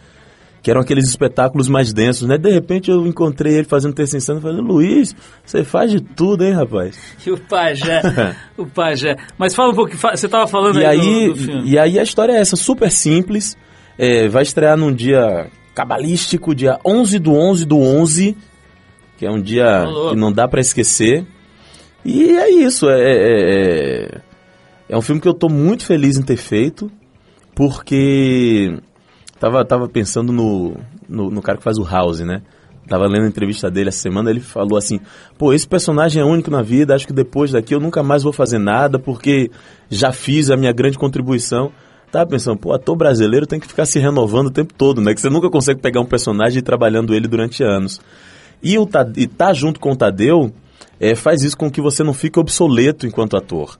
que 0.61 0.71
eram 0.71 0.81
aqueles 0.81 1.09
espetáculos 1.09 1.69
mais 1.69 1.93
densos, 1.93 2.27
né? 2.27 2.37
De 2.39 2.51
repente 2.51 2.91
eu 2.91 3.07
encontrei 3.07 3.55
ele 3.55 3.65
fazendo 3.65 3.95
terça 3.95 4.17
insana 4.17 4.39
e 4.39 4.43
falei, 4.43 4.61
Luiz, 4.61 5.15
você 5.45 5.63
faz 5.65 5.91
de 5.91 6.01
tudo, 6.01 6.45
hein, 6.45 6.53
rapaz? 6.53 6.99
E 7.27 7.31
o 7.31 7.39
pajé, 7.39 8.03
o 8.59 8.67
pajé. 8.67 9.17
Mas 9.39 9.55
fala 9.55 9.71
um 9.73 9.75
pouco, 9.75 9.97
você 9.97 10.27
estava 10.27 10.47
falando 10.49 10.81
E 10.81 10.85
aí 10.85 10.99
do- 10.99 11.03
aí, 11.05 11.29
do, 11.29 11.37
filme. 11.37 11.63
e 11.71 11.79
aí 11.79 11.99
a 11.99 12.03
história 12.03 12.33
é 12.33 12.41
essa, 12.41 12.57
super 12.57 12.91
simples, 12.91 13.57
é, 13.97 14.27
vai 14.29 14.43
estrear 14.43 14.77
num 14.77 14.93
dia 14.93 15.47
cabalístico, 15.75 16.55
dia 16.55 16.79
11 16.85 17.19
do 17.19 17.33
11 17.33 17.65
do 17.65 17.79
11, 17.79 18.37
que 19.17 19.25
é 19.27 19.31
um 19.31 19.41
dia 19.41 19.85
que 20.11 20.17
não 20.17 20.33
dá 20.33 20.47
pra 20.49 20.61
esquecer. 20.61 21.25
E 22.05 22.31
é 22.31 22.51
isso, 22.51 22.89
é, 22.89 23.01
é, 23.01 24.05
é, 24.11 24.21
é 24.89 24.97
um 24.97 25.03
filme 25.03 25.21
que 25.21 25.29
eu 25.29 25.35
tô 25.35 25.49
muito 25.49 25.87
feliz 25.87 26.17
em 26.17 26.23
ter 26.23 26.37
feito, 26.37 26.91
porque 27.55 28.77
tava, 29.39 29.65
tava 29.65 29.89
pensando 29.89 30.33
no, 30.33 30.77
no, 31.09 31.31
no 31.31 31.43
cara 31.43 31.59
que 31.59 31.65
faz 31.65 31.79
o 31.79 31.85
House, 31.85 32.21
né? 32.21 32.43
Tava 32.89 33.07
lendo 33.07 33.25
a 33.25 33.29
entrevista 33.29 33.71
dele 33.71 33.91
essa 33.91 34.01
semana, 34.01 34.29
ele 34.29 34.41
falou 34.41 34.77
assim: 34.77 34.99
pô, 35.39 35.53
esse 35.53 35.67
personagem 35.67 36.21
é 36.21 36.25
único 36.25 36.51
na 36.51 36.63
vida, 36.63 36.95
acho 36.95 37.07
que 37.07 37.13
depois 37.13 37.53
daqui 37.53 37.75
eu 37.75 37.81
nunca 37.81 38.03
mais 38.03 38.25
vou 38.25 38.33
fazer 38.33 38.59
nada, 38.59 38.99
porque 38.99 39.51
já 39.89 40.13
fiz 40.13 40.51
a 40.51 40.57
minha 40.57 40.73
grande 40.73 40.99
contribuição. 40.99 41.71
Tava 42.11 42.27
pensando, 42.27 42.59
pô, 42.59 42.73
ator 42.73 42.95
brasileiro 42.97 43.47
tem 43.47 43.59
que 43.59 43.67
ficar 43.67 43.87
se 43.87 43.99
renovando 43.99 44.49
o 44.49 44.51
tempo 44.51 44.75
todo, 44.75 45.01
né? 45.01 45.15
Que 45.15 45.21
você 45.21 45.31
nunca 45.31 45.49
consegue 45.49 45.81
pegar 45.81 46.01
um 46.01 46.05
personagem 46.05 46.57
e 46.57 46.59
ir 46.59 46.63
trabalhando 46.63 47.15
ele 47.15 47.27
durante 47.27 47.63
anos. 47.63 48.01
E 48.63 48.77
o 48.79 48.87
e 49.17 49.27
tá 49.27 49.55
junto 49.55 49.81
com 49.81 49.93
o 49.93 49.97
Tadeu 49.97 50.53
é, 51.01 51.15
faz 51.15 51.43
isso 51.43 51.57
com 51.57 51.71
que 51.71 51.81
você 51.81 52.03
não 52.03 52.15
fique 52.15 52.39
obsoleto 52.39 53.07
enquanto 53.07 53.37
ator. 53.37 53.77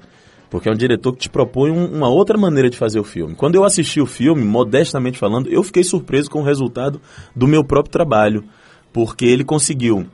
Porque 0.51 0.69
é 0.69 0.73
um 0.73 0.77
diretor 0.77 1.13
que 1.15 1.21
te 1.21 1.31
propõe 1.31 1.71
um- 1.71 1.87
uma 1.97 2.09
outra 2.09 2.37
maneira 2.37 2.69
de 2.69 2.77
fazer 2.77 3.01
o 3.01 3.05
filme. 3.05 3.35
Quando 3.35 3.55
eu 3.55 3.65
assisti 3.65 4.01
o 4.01 4.07
filme, 4.07 4.45
modestamente 4.45 5.19
falando, 5.19 5.49
eu 5.49 5.63
fiquei 5.63 5.83
surpreso 5.83 6.29
com 6.31 6.41
o 6.41 6.45
resultado 6.45 7.01
do 7.35 7.47
meu 7.47 7.65
próprio 7.65 7.91
trabalho. 7.93 8.45
Porque 8.93 9.25
ele 9.25 9.45
conseguiu 9.45 10.07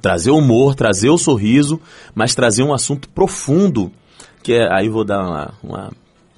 trazer 0.00 0.30
o 0.30 0.38
humor, 0.38 0.74
trazer 0.76 1.08
o 1.08 1.18
sorriso, 1.18 1.80
mas 2.14 2.34
trazer 2.34 2.62
um 2.62 2.72
assunto 2.72 3.08
profundo, 3.08 3.90
que 4.42 4.52
é, 4.52 4.72
aí 4.72 4.88
vou 4.88 5.04
dar 5.04 5.22
uma, 5.26 5.54
uma 5.62 5.92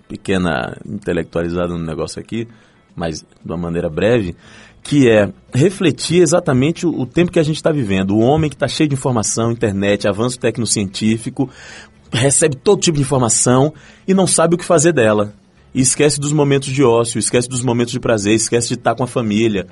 pequena 0.08 0.76
intelectualizada 0.86 1.68
no 1.68 1.84
negócio 1.84 2.18
aqui, 2.20 2.48
mas 2.94 3.20
de 3.20 3.26
uma 3.52 3.58
maneira 3.58 3.90
breve, 3.90 4.34
que 4.86 5.10
é 5.10 5.28
refletir 5.52 6.22
exatamente 6.22 6.86
o, 6.86 7.00
o 7.00 7.04
tempo 7.04 7.32
que 7.32 7.40
a 7.40 7.42
gente 7.42 7.56
está 7.56 7.72
vivendo. 7.72 8.12
O 8.12 8.20
homem 8.20 8.48
que 8.48 8.54
está 8.54 8.68
cheio 8.68 8.88
de 8.88 8.94
informação, 8.94 9.50
internet, 9.50 10.06
avanço 10.06 10.38
tecnocientífico, 10.38 11.50
recebe 12.12 12.54
todo 12.54 12.80
tipo 12.80 12.96
de 12.96 13.02
informação 13.02 13.74
e 14.06 14.14
não 14.14 14.28
sabe 14.28 14.54
o 14.54 14.58
que 14.58 14.64
fazer 14.64 14.92
dela. 14.92 15.32
E 15.74 15.80
esquece 15.80 16.20
dos 16.20 16.32
momentos 16.32 16.68
de 16.68 16.84
ócio, 16.84 17.18
esquece 17.18 17.48
dos 17.48 17.62
momentos 17.62 17.92
de 17.92 17.98
prazer, 17.98 18.34
esquece 18.34 18.68
de 18.68 18.74
estar 18.74 18.94
com 18.94 19.02
a 19.02 19.08
família. 19.08 19.66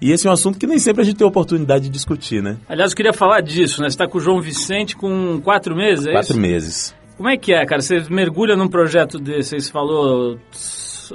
E 0.00 0.12
esse 0.12 0.26
é 0.26 0.30
um 0.30 0.34
assunto 0.34 0.58
que 0.58 0.66
nem 0.66 0.78
sempre 0.78 1.02
a 1.02 1.04
gente 1.04 1.16
tem 1.16 1.26
oportunidade 1.26 1.84
de 1.84 1.90
discutir, 1.90 2.42
né? 2.42 2.58
Aliás, 2.68 2.92
eu 2.92 2.96
queria 2.96 3.12
falar 3.12 3.40
disso, 3.40 3.80
né? 3.80 3.88
Você 3.88 3.94
está 3.94 4.06
com 4.06 4.18
o 4.18 4.20
João 4.20 4.40
Vicente 4.40 4.94
com 4.94 5.40
quatro 5.40 5.74
meses, 5.74 6.06
é 6.06 6.12
Quatro 6.12 6.32
isso? 6.32 6.40
meses. 6.40 6.94
Como 7.16 7.28
é 7.28 7.36
que 7.36 7.52
é, 7.52 7.64
cara? 7.64 7.80
Você 7.80 8.04
mergulha 8.10 8.54
num 8.54 8.68
projeto 8.68 9.18
desse, 9.18 9.58
você 9.58 9.72
falou 9.72 10.38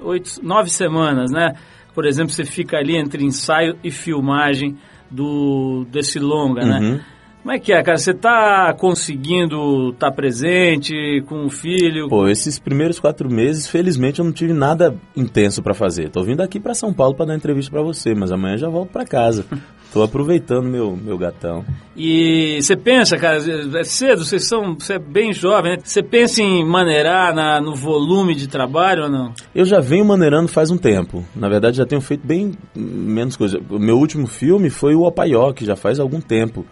oito, 0.01 0.43
nove 0.43 0.69
semanas, 0.69 1.31
né? 1.31 1.53
Por 1.93 2.05
exemplo, 2.05 2.31
você 2.31 2.43
fica 2.43 2.77
ali 2.77 2.95
entre 2.95 3.23
ensaio 3.23 3.77
e 3.83 3.91
filmagem 3.91 4.77
do 5.09 5.85
desse 5.91 6.19
longa, 6.19 6.65
né? 6.65 6.79
Uhum. 6.79 6.99
Como 7.43 7.51
é 7.53 7.59
que 7.59 7.73
é, 7.73 7.83
cara? 7.83 7.97
Você 7.97 8.13
tá 8.13 8.73
conseguindo 8.73 9.89
estar 9.89 10.11
presente 10.13 11.21
com 11.27 11.45
o 11.45 11.49
filho? 11.49 12.07
Pô, 12.07 12.29
esses 12.29 12.57
primeiros 12.57 13.01
quatro 13.01 13.29
meses, 13.29 13.67
felizmente, 13.67 14.19
eu 14.19 14.25
não 14.25 14.31
tive 14.31 14.53
nada 14.53 14.95
intenso 15.13 15.61
pra 15.61 15.73
fazer. 15.73 16.09
Tô 16.09 16.23
vindo 16.23 16.39
aqui 16.39 16.57
pra 16.57 16.73
São 16.73 16.93
Paulo 16.93 17.15
pra 17.15 17.25
dar 17.25 17.35
entrevista 17.35 17.69
pra 17.69 17.81
você, 17.81 18.15
mas 18.15 18.31
amanhã 18.31 18.55
já 18.55 18.69
volto 18.69 18.91
pra 18.91 19.05
casa. 19.05 19.45
Tô 19.93 20.01
aproveitando 20.01 20.67
meu, 20.67 20.97
meu 20.97 21.19
gatão. 21.19 21.63
E 21.95 22.57
você 22.59 22.75
pensa, 22.75 23.15
cara, 23.15 23.37
é 23.37 23.83
cedo, 23.83 24.25
vocês 24.25 24.47
são, 24.47 24.73
você 24.73 24.93
é 24.93 24.99
bem 24.99 25.31
jovem, 25.31 25.73
né? 25.73 25.77
Você 25.83 26.01
pensa 26.01 26.41
em 26.41 26.65
maneirar 26.65 27.31
na, 27.31 27.61
no 27.61 27.75
volume 27.75 28.33
de 28.33 28.47
trabalho 28.47 29.03
ou 29.03 29.09
não? 29.09 29.33
Eu 29.53 29.65
já 29.65 29.79
venho 29.79 30.03
maneirando 30.03 30.47
faz 30.47 30.71
um 30.71 30.77
tempo. 30.77 31.23
Na 31.35 31.47
verdade, 31.47 31.77
já 31.77 31.85
tenho 31.85 32.01
feito 32.01 32.25
bem 32.25 32.53
menos 32.75 33.37
coisa. 33.37 33.59
O 33.69 33.77
meu 33.77 33.99
último 33.99 34.25
filme 34.25 34.71
foi 34.71 34.95
o 34.95 35.03
Opaió, 35.03 35.53
que 35.53 35.63
já 35.63 35.75
faz 35.75 35.99
algum 35.99 36.19
tempo. 36.19 36.65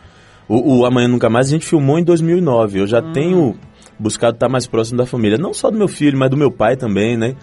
O, 0.49 0.79
o 0.79 0.85
Amanhã 0.87 1.07
Nunca 1.07 1.29
Mais 1.29 1.45
a 1.45 1.51
gente 1.51 1.65
filmou 1.65 1.99
em 1.99 2.03
2009. 2.03 2.79
Eu 2.79 2.87
já 2.87 3.03
tenho 3.03 3.55
buscado 3.99 4.33
estar 4.33 4.49
mais 4.49 4.65
próximo 4.65 4.97
da 4.97 5.05
família. 5.05 5.37
Não 5.37 5.53
só 5.53 5.69
do 5.69 5.77
meu 5.77 5.87
filho, 5.87 6.17
mas 6.17 6.31
do 6.31 6.37
meu 6.37 6.49
pai 6.49 6.75
também, 6.75 7.15
né? 7.15 7.35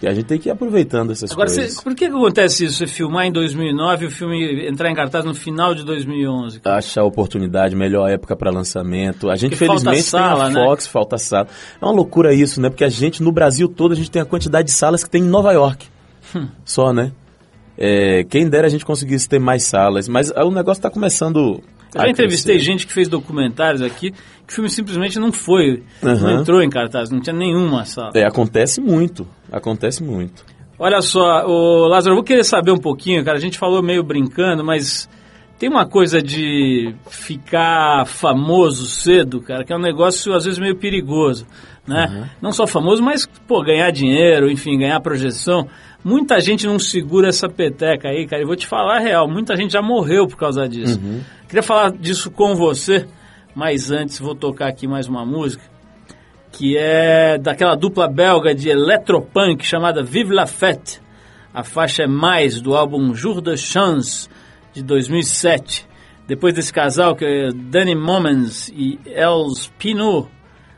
Que 0.00 0.06
a 0.06 0.14
gente 0.14 0.26
tem 0.26 0.38
que 0.38 0.48
ir 0.48 0.52
aproveitando 0.52 1.10
essas 1.10 1.32
Agora, 1.32 1.48
coisas. 1.48 1.74
você- 1.74 1.82
por 1.82 1.92
que, 1.94 2.08
que 2.08 2.14
acontece 2.14 2.64
isso? 2.66 2.76
Você 2.78 2.86
filmar 2.86 3.26
em 3.26 3.32
2009 3.32 4.04
e 4.04 4.08
o 4.08 4.10
filme 4.12 4.68
entrar 4.68 4.88
em 4.90 4.94
cartaz 4.94 5.24
no 5.24 5.34
final 5.34 5.74
de 5.74 5.84
2011? 5.84 6.60
achar 6.64 7.02
oportunidade, 7.02 7.74
melhor 7.74 8.08
época 8.08 8.36
para 8.36 8.48
lançamento. 8.50 9.28
A 9.28 9.34
gente 9.34 9.56
Porque 9.56 9.66
felizmente 9.66 10.02
sala, 10.02 10.44
tem 10.46 10.54
né? 10.54 10.60
a 10.62 10.64
Fox, 10.66 10.86
falta 10.86 11.18
sala. 11.18 11.48
É 11.80 11.84
uma 11.84 11.92
loucura 11.92 12.32
isso, 12.32 12.60
né? 12.60 12.68
Porque 12.70 12.84
a 12.84 12.88
gente 12.88 13.22
no 13.22 13.32
Brasil 13.32 13.68
todo 13.68 13.90
a 13.92 13.96
gente 13.96 14.10
tem 14.10 14.22
a 14.22 14.24
quantidade 14.24 14.66
de 14.68 14.72
salas 14.74 15.02
que 15.02 15.10
tem 15.10 15.22
em 15.22 15.28
Nova 15.28 15.52
York. 15.52 15.86
Hum. 16.36 16.46
Só, 16.64 16.92
né? 16.92 17.10
É, 17.76 18.24
quem 18.24 18.48
dera 18.48 18.66
a 18.66 18.70
gente 18.70 18.84
conseguisse 18.84 19.28
ter 19.28 19.38
mais 19.38 19.64
salas, 19.64 20.08
mas 20.08 20.30
o 20.30 20.50
negócio 20.50 20.78
está 20.78 20.90
começando. 20.90 21.60
Eu 21.94 22.00
a 22.00 22.04
já 22.04 22.10
entrevistei 22.10 22.56
crescer. 22.56 22.70
gente 22.72 22.86
que 22.86 22.92
fez 22.92 23.08
documentários 23.08 23.82
aqui 23.82 24.10
que 24.10 24.52
o 24.52 24.54
filme 24.54 24.70
simplesmente 24.70 25.18
não 25.18 25.30
foi, 25.30 25.82
não 26.02 26.12
Aham. 26.12 26.40
entrou 26.40 26.62
em 26.62 26.70
cartaz, 26.70 27.10
não 27.10 27.20
tinha 27.20 27.36
nenhuma 27.36 27.84
sala. 27.84 28.12
É, 28.14 28.24
acontece 28.24 28.80
muito, 28.80 29.26
acontece 29.52 30.02
muito. 30.02 30.44
Olha 30.78 31.02
só, 31.02 31.44
o 31.46 31.86
Lázaro, 31.88 32.12
eu 32.12 32.16
vou 32.16 32.24
querer 32.24 32.44
saber 32.44 32.70
um 32.70 32.78
pouquinho, 32.78 33.24
cara. 33.24 33.36
A 33.36 33.40
gente 33.40 33.58
falou 33.58 33.82
meio 33.82 34.02
brincando, 34.02 34.64
mas 34.64 35.08
tem 35.58 35.68
uma 35.68 35.84
coisa 35.86 36.22
de 36.22 36.94
ficar 37.10 38.06
famoso 38.06 38.86
cedo, 38.86 39.40
cara, 39.40 39.64
que 39.64 39.72
é 39.72 39.76
um 39.76 39.80
negócio 39.80 40.32
às 40.32 40.44
vezes 40.44 40.58
meio 40.58 40.76
perigoso, 40.76 41.46
né? 41.86 42.30
Não 42.40 42.52
só 42.52 42.66
famoso, 42.66 43.02
mas 43.02 43.26
pô, 43.46 43.62
ganhar 43.62 43.90
dinheiro, 43.90 44.50
enfim, 44.50 44.78
ganhar 44.78 45.00
projeção. 45.00 45.66
Muita 46.04 46.40
gente 46.40 46.66
não 46.66 46.78
segura 46.78 47.28
essa 47.28 47.48
peteca 47.48 48.08
aí, 48.08 48.26
cara. 48.26 48.42
E 48.42 48.46
vou 48.46 48.56
te 48.56 48.66
falar 48.66 48.98
a 48.98 49.00
real, 49.00 49.28
muita 49.28 49.56
gente 49.56 49.72
já 49.72 49.82
morreu 49.82 50.26
por 50.26 50.36
causa 50.36 50.68
disso. 50.68 51.00
Queria 51.48 51.62
falar 51.62 51.90
disso 51.92 52.30
com 52.30 52.54
você, 52.54 53.06
mas 53.54 53.90
antes 53.90 54.18
vou 54.20 54.34
tocar 54.34 54.68
aqui 54.68 54.86
mais 54.86 55.08
uma 55.08 55.26
música 55.26 55.62
que 56.52 56.76
é 56.76 57.38
daquela 57.38 57.76
dupla 57.76 58.08
belga 58.08 58.54
de 58.54 58.68
electropunk 58.68 59.64
chamada 59.64 60.02
Vive 60.02 60.34
la 60.34 60.46
Fête. 60.46 61.00
A 61.52 61.62
faixa 61.62 62.04
é 62.04 62.06
Mais, 62.06 62.60
do 62.60 62.74
álbum 62.74 63.14
Jour 63.14 63.40
de 63.40 63.56
Chance, 63.56 64.28
de 64.72 64.82
2007. 64.82 65.86
Depois 66.26 66.54
desse 66.54 66.72
casal, 66.72 67.16
que 67.16 67.24
é 67.24 67.48
Danny 67.52 67.94
Momens 67.94 68.68
e 68.68 68.98
Els 69.06 69.72
Pinot, 69.78 70.28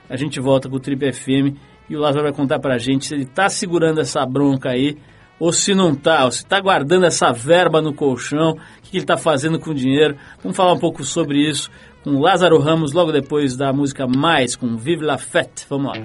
a 0.08 0.16
gente 0.16 0.40
volta 0.40 0.68
com 0.68 0.76
o 0.76 0.80
Trip 0.80 1.12
FM 1.12 1.56
e 1.88 1.96
o 1.96 2.00
Lázaro 2.00 2.24
vai 2.24 2.32
contar 2.32 2.58
pra 2.60 2.78
gente 2.78 3.06
se 3.06 3.14
ele 3.14 3.26
tá 3.26 3.48
segurando 3.48 4.00
essa 4.00 4.24
bronca 4.24 4.70
aí 4.70 4.96
ou 5.40 5.52
se 5.52 5.74
não 5.74 5.94
tá, 5.94 6.26
ou 6.26 6.30
se 6.30 6.44
tá 6.44 6.60
guardando 6.60 7.06
essa 7.06 7.32
verba 7.32 7.80
no 7.80 7.94
colchão, 7.94 8.50
o 8.50 8.82
que, 8.82 8.90
que 8.90 8.96
ele 8.98 9.06
tá 9.06 9.16
fazendo 9.16 9.58
com 9.58 9.70
o 9.70 9.74
dinheiro. 9.74 10.16
Vamos 10.42 10.56
falar 10.56 10.74
um 10.74 10.78
pouco 10.78 11.02
sobre 11.02 11.38
isso 11.48 11.70
com 12.04 12.18
Lázaro 12.18 12.58
Ramos 12.58 12.92
logo 12.92 13.12
depois 13.12 13.56
da 13.56 13.72
música 13.72 14.06
Mais, 14.06 14.56
com 14.56 14.76
Vive 14.76 15.04
la 15.04 15.18
Fête. 15.18 15.66
Vamos 15.68 15.92
lá. 15.92 16.04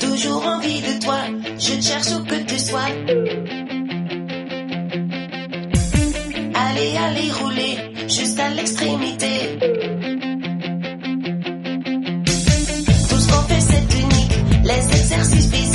toujours 0.00 0.46
envie 0.46 0.80
de 0.80 0.98
toi. 1.04 1.20
Je 1.58 1.80
cherche 1.80 2.22
que 2.24 2.44
tu 2.44 2.58
sois. 2.58 2.90
Allez, 6.54 6.96
allez, 6.96 7.30
rouler 7.32 8.08
jusqu'à 8.08 8.48
l'extrémité. 8.50 10.15
Les 14.66 14.84
exercices 14.88 15.46
physiques. 15.46 15.65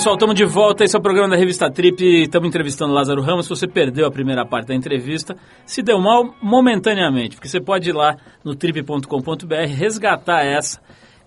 Pessoal, 0.00 0.14
estamos 0.14 0.34
de 0.34 0.46
volta. 0.46 0.82
Esse 0.82 0.96
é 0.96 0.98
o 0.98 1.02
programa 1.02 1.28
da 1.28 1.36
revista 1.36 1.70
Trip. 1.70 2.22
Estamos 2.22 2.48
entrevistando 2.48 2.94
Lázaro 2.94 3.20
Ramos. 3.20 3.44
Se 3.44 3.50
você 3.50 3.68
perdeu 3.68 4.06
a 4.06 4.10
primeira 4.10 4.46
parte 4.46 4.68
da 4.68 4.74
entrevista, 4.74 5.36
se 5.66 5.82
deu 5.82 6.00
mal 6.00 6.34
momentaneamente, 6.40 7.36
porque 7.36 7.46
você 7.46 7.60
pode 7.60 7.90
ir 7.90 7.92
lá 7.92 8.16
no 8.42 8.54
trip.com.br 8.54 9.54
resgatar 9.66 10.42
essa 10.42 10.80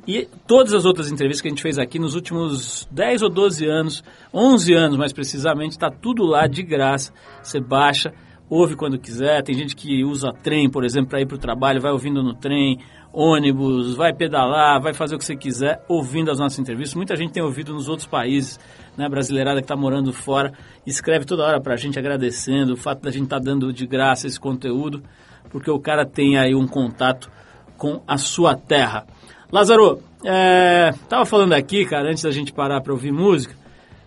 e 0.07 0.27
todas 0.47 0.73
as 0.73 0.85
outras 0.85 1.11
entrevistas 1.11 1.39
que 1.39 1.49
a 1.49 1.51
gente 1.51 1.61
fez 1.61 1.77
aqui 1.77 1.99
nos 1.99 2.15
últimos 2.15 2.87
10 2.89 3.21
ou 3.21 3.29
12 3.29 3.63
anos, 3.67 4.03
11 4.33 4.73
anos 4.73 4.97
mais 4.97 5.13
precisamente, 5.13 5.73
está 5.73 5.91
tudo 5.91 6.23
lá 6.23 6.47
de 6.47 6.63
graça. 6.63 7.13
Você 7.43 7.59
baixa, 7.59 8.11
ouve 8.49 8.75
quando 8.75 8.97
quiser. 8.97 9.43
Tem 9.43 9.53
gente 9.53 9.75
que 9.75 10.03
usa 10.03 10.33
trem, 10.41 10.67
por 10.67 10.83
exemplo, 10.83 11.09
para 11.09 11.21
ir 11.21 11.27
para 11.27 11.35
o 11.35 11.39
trabalho, 11.39 11.79
vai 11.79 11.91
ouvindo 11.91 12.23
no 12.23 12.33
trem, 12.33 12.79
ônibus, 13.13 13.95
vai 13.95 14.11
pedalar, 14.11 14.81
vai 14.81 14.93
fazer 14.93 15.15
o 15.15 15.19
que 15.19 15.25
você 15.25 15.35
quiser, 15.35 15.83
ouvindo 15.87 16.31
as 16.31 16.39
nossas 16.39 16.57
entrevistas. 16.57 16.95
Muita 16.95 17.15
gente 17.15 17.31
tem 17.31 17.43
ouvido 17.43 17.71
nos 17.71 17.87
outros 17.87 18.07
países, 18.07 18.59
né, 18.97 19.07
brasileirada 19.07 19.61
que 19.61 19.65
está 19.65 19.75
morando 19.75 20.11
fora, 20.11 20.51
escreve 20.85 21.23
toda 21.23 21.45
hora 21.45 21.61
para 21.61 21.75
a 21.75 21.77
gente 21.77 21.99
agradecendo 21.99 22.73
o 22.73 22.77
fato 22.77 23.03
da 23.03 23.11
gente 23.11 23.25
estar 23.25 23.37
tá 23.37 23.43
dando 23.43 23.71
de 23.71 23.85
graça 23.85 24.25
esse 24.25 24.39
conteúdo, 24.39 25.03
porque 25.51 25.69
o 25.69 25.79
cara 25.79 26.05
tem 26.05 26.37
aí 26.37 26.55
um 26.55 26.67
contato 26.67 27.29
com 27.77 28.01
a 28.07 28.17
sua 28.17 28.55
terra. 28.55 29.05
Lázaro, 29.51 30.01
é, 30.25 30.91
tava 31.07 31.25
falando 31.25 31.53
aqui, 31.53 31.85
cara, 31.85 32.09
antes 32.09 32.23
da 32.23 32.31
gente 32.31 32.51
parar 32.51 32.81
para 32.81 32.91
ouvir 32.91 33.11
música, 33.11 33.53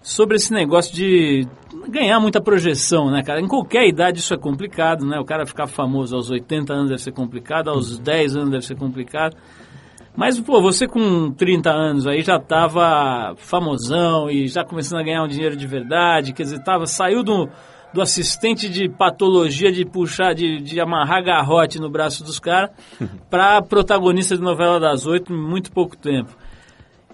sobre 0.06 0.36
esse 0.36 0.52
negócio 0.52 0.94
de 0.94 1.48
ganhar 1.88 2.20
muita 2.20 2.40
projeção, 2.40 3.10
né, 3.10 3.24
cara? 3.24 3.40
Em 3.40 3.48
qualquer 3.48 3.88
idade 3.88 4.20
isso 4.20 4.32
é 4.32 4.38
complicado, 4.38 5.04
né? 5.04 5.18
O 5.18 5.24
cara 5.24 5.44
ficar 5.44 5.66
famoso 5.66 6.14
aos 6.14 6.30
80 6.30 6.72
anos 6.72 6.90
deve 6.90 7.02
ser 7.02 7.10
complicado, 7.10 7.70
aos 7.70 7.98
10 7.98 8.36
anos 8.36 8.50
deve 8.50 8.64
ser 8.64 8.76
complicado. 8.76 9.36
Mas, 10.14 10.38
pô, 10.38 10.62
você 10.62 10.86
com 10.86 11.32
30 11.32 11.70
anos 11.70 12.06
aí 12.06 12.22
já 12.22 12.38
tava 12.38 13.34
famosão 13.36 14.30
e 14.30 14.46
já 14.46 14.64
começando 14.64 15.00
a 15.00 15.02
ganhar 15.02 15.24
um 15.24 15.28
dinheiro 15.28 15.56
de 15.56 15.66
verdade, 15.66 16.32
quer 16.32 16.44
dizer, 16.44 16.62
tava, 16.62 16.86
saiu 16.86 17.24
do, 17.24 17.48
do 17.92 18.00
assistente 18.00 18.68
de 18.68 18.88
patologia 18.88 19.72
de 19.72 19.84
puxar, 19.84 20.34
de, 20.34 20.60
de 20.60 20.80
amarrar 20.80 21.24
garrote 21.24 21.80
no 21.80 21.90
braço 21.90 22.22
dos 22.22 22.38
caras, 22.38 22.70
para 23.28 23.60
protagonista 23.60 24.36
de 24.36 24.42
novela 24.42 24.78
das 24.78 25.04
oito 25.04 25.32
em 25.32 25.36
muito 25.36 25.72
pouco 25.72 25.96
tempo. 25.96 26.30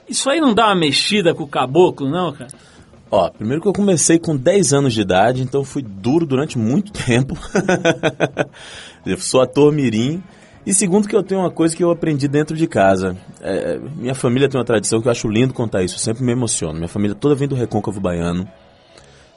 Isso 0.07 0.29
aí 0.29 0.43
não 0.43 0.53
dá 0.53 0.67
uma 0.67 0.75
mexida 0.75 1.35
com 1.35 1.45
o 1.45 1.49
caboclo, 1.49 2.11
não, 2.11 2.35
cara? 2.35 2.51
Ó, 3.15 3.29
primeiro 3.29 3.61
que 3.61 3.69
eu 3.69 3.75
comecei 3.75 4.19
com 4.19 4.35
10 4.35 4.73
anos 4.73 4.95
de 4.95 5.03
idade, 5.03 5.43
então 5.43 5.63
fui 5.63 5.83
duro 5.83 6.25
durante 6.25 6.57
muito 6.57 6.91
tempo. 7.05 7.37
eu 9.05 9.19
sou 9.19 9.43
ator 9.43 9.71
mirim. 9.71 10.23
E 10.65 10.73
segundo 10.73 11.07
que 11.07 11.15
eu 11.15 11.23
tenho 11.23 11.43
uma 11.43 11.51
coisa 11.51 11.77
que 11.77 11.85
eu 11.85 11.91
aprendi 11.91 12.27
dentro 12.27 12.57
de 12.57 12.67
casa. 12.67 13.15
É, 13.43 13.79
minha 13.97 14.15
família 14.15 14.49
tem 14.49 14.59
uma 14.59 14.65
tradição 14.65 15.03
que 15.03 15.09
eu 15.09 15.13
acho 15.13 15.29
lindo 15.29 15.53
contar 15.53 15.83
isso, 15.83 15.97
eu 15.97 15.99
sempre 15.99 16.25
me 16.25 16.33
emociono. 16.33 16.77
Minha 16.77 16.89
família 16.89 17.15
toda 17.15 17.35
vem 17.35 17.47
do 17.47 17.55
Recôncavo 17.55 18.01
Baiano, 18.01 18.49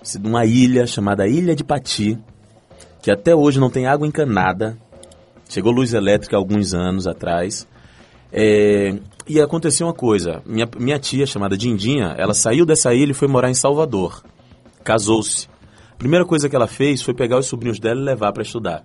de 0.02 0.26
uma 0.26 0.46
ilha 0.46 0.88
chamada 0.88 1.28
Ilha 1.28 1.54
de 1.54 1.64
Pati, 1.64 2.18
que 3.02 3.12
até 3.12 3.36
hoje 3.36 3.60
não 3.60 3.70
tem 3.70 3.88
água 3.88 4.08
encanada. 4.08 4.78
Chegou 5.50 5.74
luz 5.74 5.94
elétrica 5.94 6.38
alguns 6.38 6.74
anos 6.74 7.08
atrás. 7.08 7.68
É, 8.32 8.96
e 9.28 9.42
aconteceu 9.42 9.88
uma 9.88 9.94
coisa. 9.94 10.42
Minha, 10.46 10.68
minha 10.78 11.00
tia, 11.00 11.26
chamada 11.26 11.58
Dindinha, 11.58 12.16
ela 12.18 12.34
saiu 12.34 12.66
dessa 12.66 12.94
ilha 12.94 13.12
e 13.12 13.16
foi 13.16 13.28
morar 13.28 13.50
em 13.50 13.56
Salvador. 13.56 14.24
Casou-se. 14.84 15.48
Primeira 15.98 16.26
coisa 16.26 16.48
que 16.48 16.56
ela 16.56 16.68
fez 16.68 17.02
foi 17.02 17.14
pegar 17.14 17.40
os 17.40 17.48
sobrinhos 17.48 17.80
dela 17.80 18.00
e 18.00 18.04
levar 18.04 18.32
para 18.32 18.44
estudar. 18.44 18.84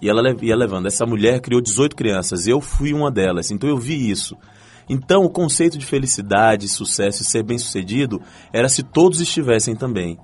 E 0.00 0.08
ela 0.08 0.22
ia 0.40 0.54
levando. 0.54 0.86
Essa 0.86 1.04
mulher 1.04 1.40
criou 1.40 1.60
18 1.60 1.96
crianças. 1.96 2.46
Eu 2.46 2.60
fui 2.60 2.92
uma 2.92 3.10
delas. 3.10 3.50
Então 3.50 3.68
eu 3.68 3.76
vi 3.76 4.08
isso. 4.08 4.36
Então 4.88 5.22
o 5.22 5.30
conceito 5.30 5.76
de 5.76 5.84
felicidade, 5.84 6.68
sucesso 6.68 7.22
e 7.22 7.26
ser 7.26 7.42
bem-sucedido 7.42 8.20
era 8.52 8.68
se 8.68 8.82
todos 8.82 9.20
estivessem 9.20 9.74
também. 9.74 10.18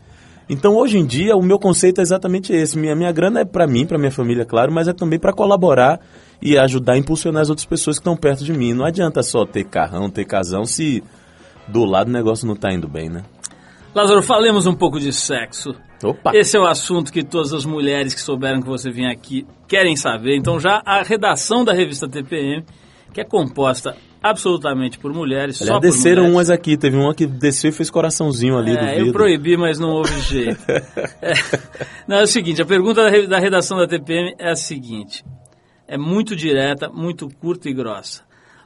Então 0.49 0.77
hoje 0.77 0.99
em 0.99 1.05
dia 1.05 1.37
o 1.37 1.43
meu 1.43 1.59
conceito 1.59 2.01
é 2.01 2.03
exatamente 2.03 2.53
esse. 2.53 2.79
Minha, 2.79 2.95
minha 2.95 3.13
grana 3.13 3.41
é 3.41 3.45
para 3.45 3.67
mim, 3.67 3.87
para 3.87 3.99
minha 3.99 4.11
família, 4.11 4.45
claro, 4.45 4.73
mas 4.73 4.89
é 4.89 4.93
também 4.93 5.19
para 5.19 5.33
colaborar 5.33 6.01
e 6.43 6.59
ajudar 6.59 6.95
a 6.95 6.99
impulsionar 6.99 7.43
as 7.43 7.51
outras 7.51 7.67
pessoas 7.67 7.97
que 7.99 8.01
estão 8.01 8.17
perto 8.17 8.45
de 8.45 8.53
mim. 8.53 8.73
Não 8.75 8.85
adianta 8.85 9.23
só 9.23 9.45
ter 9.47 9.65
carrão, 9.65 10.11
ter 10.11 10.25
casão, 10.25 10.65
se 10.65 11.03
do 11.69 11.85
lado 11.85 12.09
o 12.09 12.13
negócio 12.13 12.47
não 12.47 12.55
tá 12.57 12.73
indo 12.73 12.87
bem, 12.89 13.09
né? 13.09 13.23
Lázaro, 13.95 14.23
falemos 14.23 14.67
um 14.67 14.75
pouco 14.75 14.99
de 14.99 15.13
sexo. 15.13 15.75
Opa! 16.03 16.33
Esse 16.35 16.57
é 16.57 16.61
o 16.61 16.67
assunto 16.67 17.13
que 17.13 17.23
todas 17.23 17.53
as 17.53 17.65
mulheres 17.65 18.13
que 18.13 18.21
souberam 18.21 18.61
que 18.61 18.69
você 18.69 18.91
vinha 18.91 19.11
aqui 19.11 19.47
querem 19.69 19.97
saber. 19.97 20.37
Então, 20.37 20.59
já 20.59 20.83
a 20.85 21.03
redação 21.03 21.65
da 21.65 21.73
revista 21.73 22.09
TPM, 22.09 22.65
que 23.13 23.21
é 23.21 23.25
composta 23.25 23.97
absolutamente 24.21 24.99
por 24.99 25.13
mulheres, 25.15 25.57
só 25.59 25.65
Aliás, 25.65 25.81
por 25.81 25.87
desceram 25.87 26.23
mulheres. 26.25 26.35
umas 26.37 26.51
aqui. 26.51 26.77
Teve 26.77 26.97
uma 26.97 27.15
que 27.15 27.25
desceu 27.27 27.69
e 27.71 27.73
fez 27.73 27.89
coraçãozinho 27.89 28.59
ali 28.59 28.73
do 28.77 28.83
É, 28.85 28.95
vidro. 28.95 29.07
eu 29.07 29.13
proibi, 29.13 29.57
mas 29.57 29.79
não 29.79 29.91
houve 29.91 30.19
jeito. 30.21 30.61
É. 31.23 31.33
Não, 32.09 32.17
é 32.19 32.23
o 32.23 32.27
seguinte, 32.27 32.61
a 32.61 32.67
pergunta 32.67 33.03
da 33.29 33.39
redação 33.39 33.79
da 33.79 33.87
TPM 33.87 34.35
é 34.39 34.51
a 34.51 34.57
seguinte. 34.57 35.25
É 35.87 35.99
muito 35.99 36.35
direta, 36.35 36.89
muito 36.89 37.29
curta 37.29 37.69
e 37.69 37.75
grossa. 37.75 38.23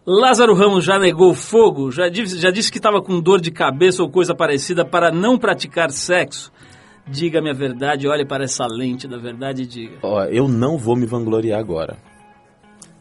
Lázaro 0.07 0.55
Ramos 0.55 0.85
já 0.85 0.99
negou 0.99 1.35
fogo? 1.35 1.91
Já 1.91 2.09
disse, 2.09 2.39
já 2.39 2.51
disse 2.51 2.71
que 2.73 2.79
estava 2.79 3.03
com 3.03 3.21
dor 3.21 3.41
de 3.41 3.51
cabeça 3.51 4.03
ou 4.03 4.09
coisa 4.09 4.35
parecida 4.35 4.85
para 4.85 5.11
não 5.11 5.37
praticar 5.37 5.91
sexo? 5.91 6.51
Diga-me 7.07 7.51
a 7.51 7.55
verdade, 7.55 8.07
olhe 8.07 8.25
para 8.25 8.45
essa 8.45 8.67
lente 8.67 9.09
da 9.09 9.19
verdade 9.19 9.63
e 9.63 9.67
diga. 9.67 9.99
Eu 10.31 10.49
não 10.49 10.79
vou 10.79 10.97
me 10.97 11.07
vangloriar 11.07 11.59
agora. 11.59 11.97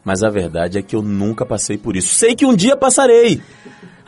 Mas 0.04 0.22
a 0.22 0.30
verdade 0.30 0.78
é 0.78 0.82
que 0.82 0.96
eu 0.96 1.02
nunca 1.02 1.44
passei 1.44 1.76
por 1.76 1.96
isso. 1.96 2.14
Sei 2.14 2.34
que 2.34 2.46
um 2.46 2.54
dia 2.54 2.76
passarei. 2.76 3.40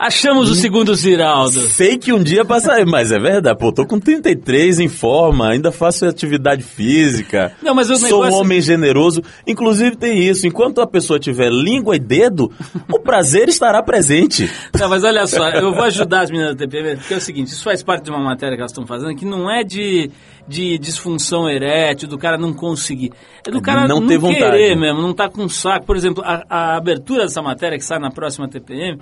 Achamos 0.03 0.49
o 0.49 0.55
segundo 0.55 0.95
Ziraldo. 0.95 1.51
Sei 1.59 1.95
que 1.95 2.11
um 2.11 2.23
dia 2.23 2.43
passarei, 2.43 2.85
mas 2.85 3.11
é 3.11 3.19
verdade. 3.19 3.55
Pô, 3.59 3.71
tô 3.71 3.85
com 3.85 3.99
33 3.99 4.79
em 4.79 4.87
forma, 4.87 5.47
ainda 5.47 5.71
faço 5.71 6.07
atividade 6.07 6.63
física. 6.63 7.53
Não, 7.61 7.75
mas 7.75 7.87
o 7.91 7.95
Sou 7.95 8.07
negócio- 8.07 8.33
um 8.33 8.41
homem 8.41 8.59
generoso. 8.59 9.21
Inclusive 9.45 9.95
tem 9.95 10.17
isso. 10.27 10.47
Enquanto 10.47 10.81
a 10.81 10.87
pessoa 10.87 11.19
tiver 11.19 11.51
língua 11.51 11.95
e 11.95 11.99
dedo, 11.99 12.51
o 12.91 12.99
prazer 12.99 13.47
estará 13.47 13.83
presente. 13.83 14.49
Não, 14.79 14.89
mas 14.89 15.03
olha 15.03 15.27
só, 15.27 15.47
eu 15.49 15.71
vou 15.71 15.83
ajudar 15.83 16.21
as 16.21 16.31
meninas 16.31 16.55
da 16.55 16.65
TPM, 16.65 16.97
porque 16.97 17.13
é 17.13 17.17
o 17.17 17.21
seguinte, 17.21 17.49
isso 17.49 17.63
faz 17.63 17.83
parte 17.83 18.05
de 18.05 18.09
uma 18.09 18.23
matéria 18.23 18.55
que 18.55 18.61
elas 18.61 18.71
estão 18.71 18.87
fazendo, 18.87 19.15
que 19.15 19.23
não 19.25 19.51
é 19.51 19.63
de, 19.63 20.09
de 20.47 20.79
disfunção 20.79 21.47
erétil, 21.47 22.07
do 22.07 22.17
cara 22.17 22.39
não 22.39 22.53
conseguir. 22.53 23.11
É 23.47 23.51
do 23.51 23.61
cara 23.61 23.87
não 23.87 23.99
não, 23.99 24.07
ter 24.07 24.17
vontade. 24.17 24.75
mesmo, 24.75 24.99
não 24.99 25.13
tá 25.13 25.29
com 25.29 25.47
saco. 25.47 25.85
Por 25.85 25.95
exemplo, 25.95 26.23
a, 26.25 26.43
a 26.49 26.75
abertura 26.75 27.21
dessa 27.21 27.43
matéria 27.43 27.77
que 27.77 27.85
sai 27.85 27.99
na 27.99 28.09
próxima 28.09 28.49
TPM 28.49 28.97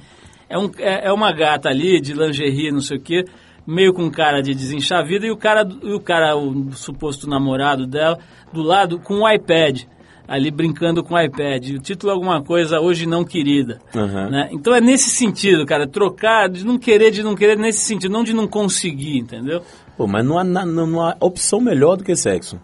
é, 0.50 0.58
um, 0.58 0.72
é, 0.80 1.08
é 1.08 1.14
uma 1.14 1.32
gata 1.32 1.70
ali 1.70 2.02
de 2.02 2.14
lingerie, 2.14 2.72
não 2.72 2.82
sei 2.82 2.98
o 2.98 3.00
quê, 3.02 3.24
meio 3.66 3.94
com 3.94 4.10
cara 4.10 4.42
de 4.42 4.56
desinchar 4.56 5.00
a 5.00 5.04
vida, 5.04 5.28
e 5.28 5.32
o 5.32 5.38
cara, 5.38 5.68
e 5.84 5.94
o, 5.94 6.00
cara 6.00 6.36
o 6.36 6.72
suposto 6.74 7.30
namorado 7.30 7.86
dela, 7.86 8.18
do 8.52 8.64
lado 8.64 9.00
com 9.00 9.22
o 9.22 9.30
iPad. 9.30 9.84
Ali 10.28 10.52
brincando 10.52 11.04
com 11.04 11.16
o 11.16 11.20
iPad. 11.20 11.70
O 11.72 11.80
título 11.80 12.12
é 12.12 12.14
alguma 12.14 12.44
coisa, 12.44 12.80
hoje 12.80 13.08
não 13.08 13.26
querida. 13.26 13.80
Uhum. 13.96 14.30
Né? 14.30 14.50
Então 14.52 14.76
é 14.76 14.80
nesse 14.80 15.10
sentido, 15.10 15.66
cara, 15.66 15.88
trocar 15.88 16.48
de 16.48 16.64
não 16.64 16.78
querer, 16.78 17.10
de 17.10 17.24
não 17.24 17.36
querer, 17.36 17.58
nesse 17.58 17.80
sentido, 17.80 18.12
não 18.12 18.24
de 18.24 18.32
não 18.32 18.48
conseguir, 18.48 19.18
entendeu? 19.18 19.64
Pô, 19.98 20.06
mas 20.06 20.24
não 20.24 20.38
há, 20.38 20.44
não, 20.44 20.86
não 20.86 21.02
há 21.02 21.18
opção 21.20 21.60
melhor 21.60 21.98
do 21.98 22.04
que 22.04 22.16
sexo. 22.16 22.60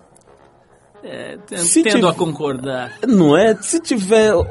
É, 1.08 1.38
Se 1.58 1.84
tendo 1.84 2.08
a 2.08 2.16
concordar. 2.16 2.98
Não 3.08 3.38
é? 3.38 3.56
Se 3.62 3.80
tiver 3.80 4.34
ou, 4.34 4.46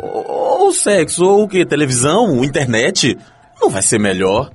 ou 0.63 0.73
sexo 0.73 1.25
ou 1.25 1.43
o 1.43 1.49
quê? 1.49 1.67
Televisão, 1.67 2.45
internet, 2.45 3.19
não 3.61 3.69
vai 3.69 3.83
ser 3.83 3.99
melhor. 3.99 4.53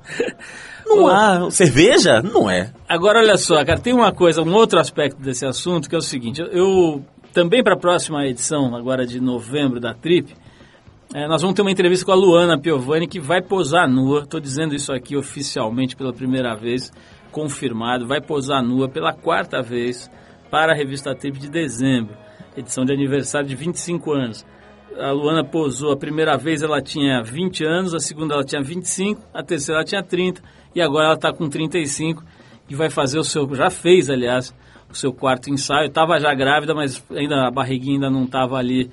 Não 0.86 1.06
há. 1.06 1.50
Cerveja? 1.50 2.22
Não 2.22 2.50
é. 2.50 2.72
Agora, 2.88 3.20
olha 3.20 3.36
só, 3.36 3.62
cara, 3.64 3.78
tem 3.78 3.92
uma 3.92 4.12
coisa, 4.12 4.42
um 4.42 4.54
outro 4.54 4.80
aspecto 4.80 5.20
desse 5.20 5.44
assunto, 5.44 5.88
que 5.88 5.94
é 5.94 5.98
o 5.98 6.02
seguinte, 6.02 6.40
eu, 6.40 6.48
eu 6.48 7.04
também 7.34 7.62
para 7.62 7.74
a 7.74 7.78
próxima 7.78 8.26
edição, 8.26 8.74
agora 8.74 9.06
de 9.06 9.20
novembro 9.20 9.78
da 9.78 9.92
Trip, 9.92 10.34
é, 11.14 11.28
nós 11.28 11.42
vamos 11.42 11.54
ter 11.54 11.62
uma 11.62 11.70
entrevista 11.70 12.06
com 12.06 12.12
a 12.12 12.16
Luana 12.16 12.58
Piovani, 12.58 13.06
que 13.06 13.20
vai 13.20 13.42
posar 13.42 13.88
nua, 13.88 14.22
estou 14.22 14.40
dizendo 14.40 14.74
isso 14.74 14.92
aqui 14.92 15.16
oficialmente 15.16 15.94
pela 15.94 16.12
primeira 16.12 16.56
vez, 16.56 16.90
confirmado, 17.30 18.06
vai 18.06 18.20
posar 18.20 18.62
nua 18.62 18.88
pela 18.88 19.12
quarta 19.12 19.62
vez 19.62 20.10
para 20.50 20.72
a 20.72 20.74
revista 20.74 21.14
Trip 21.14 21.38
de 21.38 21.48
dezembro, 21.48 22.16
edição 22.56 22.84
de 22.84 22.92
aniversário 22.92 23.48
de 23.48 23.54
25 23.54 24.12
anos. 24.12 24.46
A 24.98 25.12
Luana 25.12 25.44
posou 25.44 25.92
a 25.92 25.96
primeira 25.96 26.36
vez, 26.36 26.62
ela 26.62 26.82
tinha 26.82 27.22
20 27.22 27.64
anos, 27.64 27.94
a 27.94 28.00
segunda 28.00 28.34
ela 28.34 28.44
tinha 28.44 28.60
25, 28.60 29.22
a 29.32 29.42
terceira 29.42 29.80
ela 29.80 29.84
tinha 29.84 30.02
30 30.02 30.42
e 30.74 30.80
agora 30.82 31.06
ela 31.06 31.14
está 31.14 31.32
com 31.32 31.48
35 31.48 32.22
e 32.68 32.74
vai 32.74 32.90
fazer 32.90 33.18
o 33.18 33.24
seu, 33.24 33.48
já 33.54 33.70
fez 33.70 34.10
aliás, 34.10 34.54
o 34.90 34.94
seu 34.94 35.12
quarto 35.12 35.48
ensaio. 35.48 35.86
Estava 35.86 36.18
já 36.18 36.34
grávida, 36.34 36.74
mas 36.74 37.02
ainda 37.10 37.46
a 37.46 37.50
barriguinha 37.50 37.94
ainda 37.94 38.10
não 38.10 38.24
estava 38.24 38.56
ali 38.56 38.90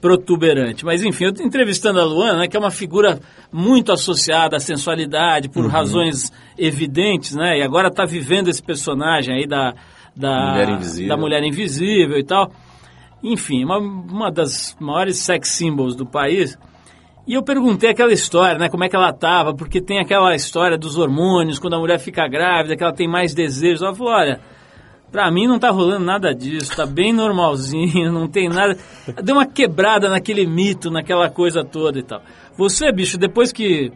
protuberante. 0.00 0.84
Mas 0.84 1.02
enfim, 1.02 1.24
eu 1.24 1.30
entrevistando 1.44 2.00
a 2.00 2.04
Luana, 2.04 2.40
né, 2.40 2.48
que 2.48 2.56
é 2.56 2.60
uma 2.60 2.70
figura 2.70 3.18
muito 3.52 3.90
associada 3.90 4.56
à 4.56 4.60
sensualidade 4.60 5.48
por 5.48 5.66
razões 5.66 6.30
evidentes, 6.56 7.34
né? 7.34 7.58
E 7.58 7.62
agora 7.62 7.88
está 7.88 8.04
vivendo 8.04 8.48
esse 8.48 8.62
personagem 8.62 9.34
aí 9.34 9.46
da 9.46 9.74
da 10.18 10.50
Mulher 10.50 10.68
Invisível. 10.70 11.08
da 11.08 11.16
mulher 11.16 11.42
invisível 11.44 12.18
e 12.18 12.24
tal. 12.24 12.50
Enfim, 13.22 13.64
uma, 13.64 13.78
uma 13.78 14.30
das 14.30 14.76
maiores 14.80 15.18
sex 15.18 15.48
symbols 15.48 15.94
do 15.94 16.04
país. 16.04 16.58
E 17.26 17.34
eu 17.34 17.42
perguntei 17.42 17.90
aquela 17.90 18.12
história, 18.12 18.58
né? 18.58 18.68
Como 18.68 18.84
é 18.84 18.88
que 18.88 18.96
ela 18.96 19.12
tava, 19.12 19.54
porque 19.54 19.80
tem 19.80 19.98
aquela 20.00 20.34
história 20.34 20.78
dos 20.78 20.96
hormônios, 20.96 21.58
quando 21.58 21.74
a 21.74 21.78
mulher 21.78 21.98
fica 21.98 22.26
grávida, 22.26 22.76
que 22.76 22.82
ela 22.82 22.92
tem 22.92 23.06
mais 23.08 23.34
desejos. 23.34 23.82
Ela 23.82 23.94
falou, 23.94 24.12
olha, 24.12 24.40
pra 25.12 25.30
mim 25.30 25.46
não 25.46 25.58
tá 25.58 25.70
rolando 25.70 26.04
nada 26.04 26.34
disso, 26.34 26.74
tá 26.74 26.86
bem 26.86 27.12
normalzinho, 27.12 28.10
não 28.12 28.26
tem 28.28 28.48
nada. 28.48 28.76
Deu 29.22 29.36
uma 29.36 29.46
quebrada 29.46 30.08
naquele 30.08 30.46
mito, 30.46 30.90
naquela 30.90 31.28
coisa 31.28 31.62
toda 31.64 31.98
e 31.98 32.02
tal. 32.02 32.22
Você, 32.56 32.90
bicho, 32.90 33.18
depois 33.18 33.52
que, 33.52 33.92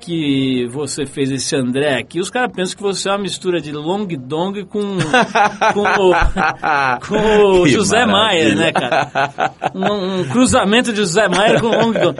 que 0.00 0.66
você 0.70 1.04
fez 1.06 1.30
esse 1.30 1.54
André 1.54 1.98
aqui, 1.98 2.18
os 2.18 2.30
caras 2.30 2.50
pensam 2.52 2.76
que 2.76 2.82
você 2.82 3.08
é 3.08 3.12
uma 3.12 3.18
mistura 3.18 3.60
de 3.60 3.70
Long 3.72 4.06
Dong 4.06 4.64
com, 4.64 4.80
com 5.74 5.82
o, 5.82 7.06
com 7.06 7.60
o 7.62 7.68
José 7.68 8.06
Maier, 8.06 8.56
maravilha. 8.56 8.56
né, 8.56 8.72
cara? 8.72 9.52
Um, 9.74 10.20
um 10.20 10.24
cruzamento 10.28 10.90
de 10.92 10.98
José 10.98 11.28
Maier 11.28 11.60
com 11.60 11.68
Long 11.68 11.92
Dong. 11.92 12.16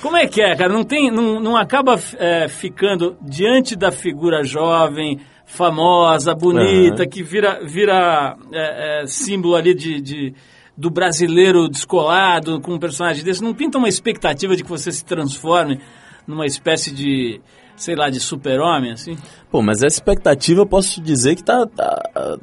Como 0.00 0.16
é 0.16 0.26
que 0.26 0.40
é, 0.40 0.54
cara? 0.56 0.72
Não, 0.72 0.84
tem, 0.84 1.10
não, 1.10 1.40
não 1.40 1.56
acaba 1.56 2.00
é, 2.18 2.46
ficando 2.48 3.16
diante 3.20 3.74
da 3.76 3.90
figura 3.90 4.44
jovem, 4.44 5.18
famosa, 5.44 6.34
bonita, 6.34 7.02
Aham. 7.02 7.08
que 7.10 7.22
vira, 7.22 7.60
vira 7.64 8.36
é, 8.52 9.02
é, 9.02 9.06
símbolo 9.06 9.56
ali 9.56 9.74
de, 9.74 10.00
de- 10.00 10.34
do 10.76 10.88
brasileiro 10.90 11.68
descolado 11.68 12.60
com 12.60 12.74
um 12.74 12.78
personagem 12.78 13.24
desse. 13.24 13.42
Não 13.42 13.52
pinta 13.52 13.78
uma 13.78 13.88
expectativa 13.88 14.54
de 14.54 14.62
que 14.62 14.70
você 14.70 14.92
se 14.92 15.04
transforme 15.04 15.80
numa 16.28 16.46
espécie 16.46 16.92
de, 16.94 17.40
sei 17.76 17.96
lá, 17.96 18.10
de 18.10 18.20
super-homem, 18.20 18.92
assim? 18.92 19.16
Pô, 19.50 19.62
mas 19.62 19.78
essa 19.82 19.96
expectativa 19.96 20.60
eu 20.60 20.66
posso 20.66 20.94
te 20.94 21.00
dizer 21.00 21.34
que 21.34 21.42
tá. 21.42 21.66
tá- 21.66 22.38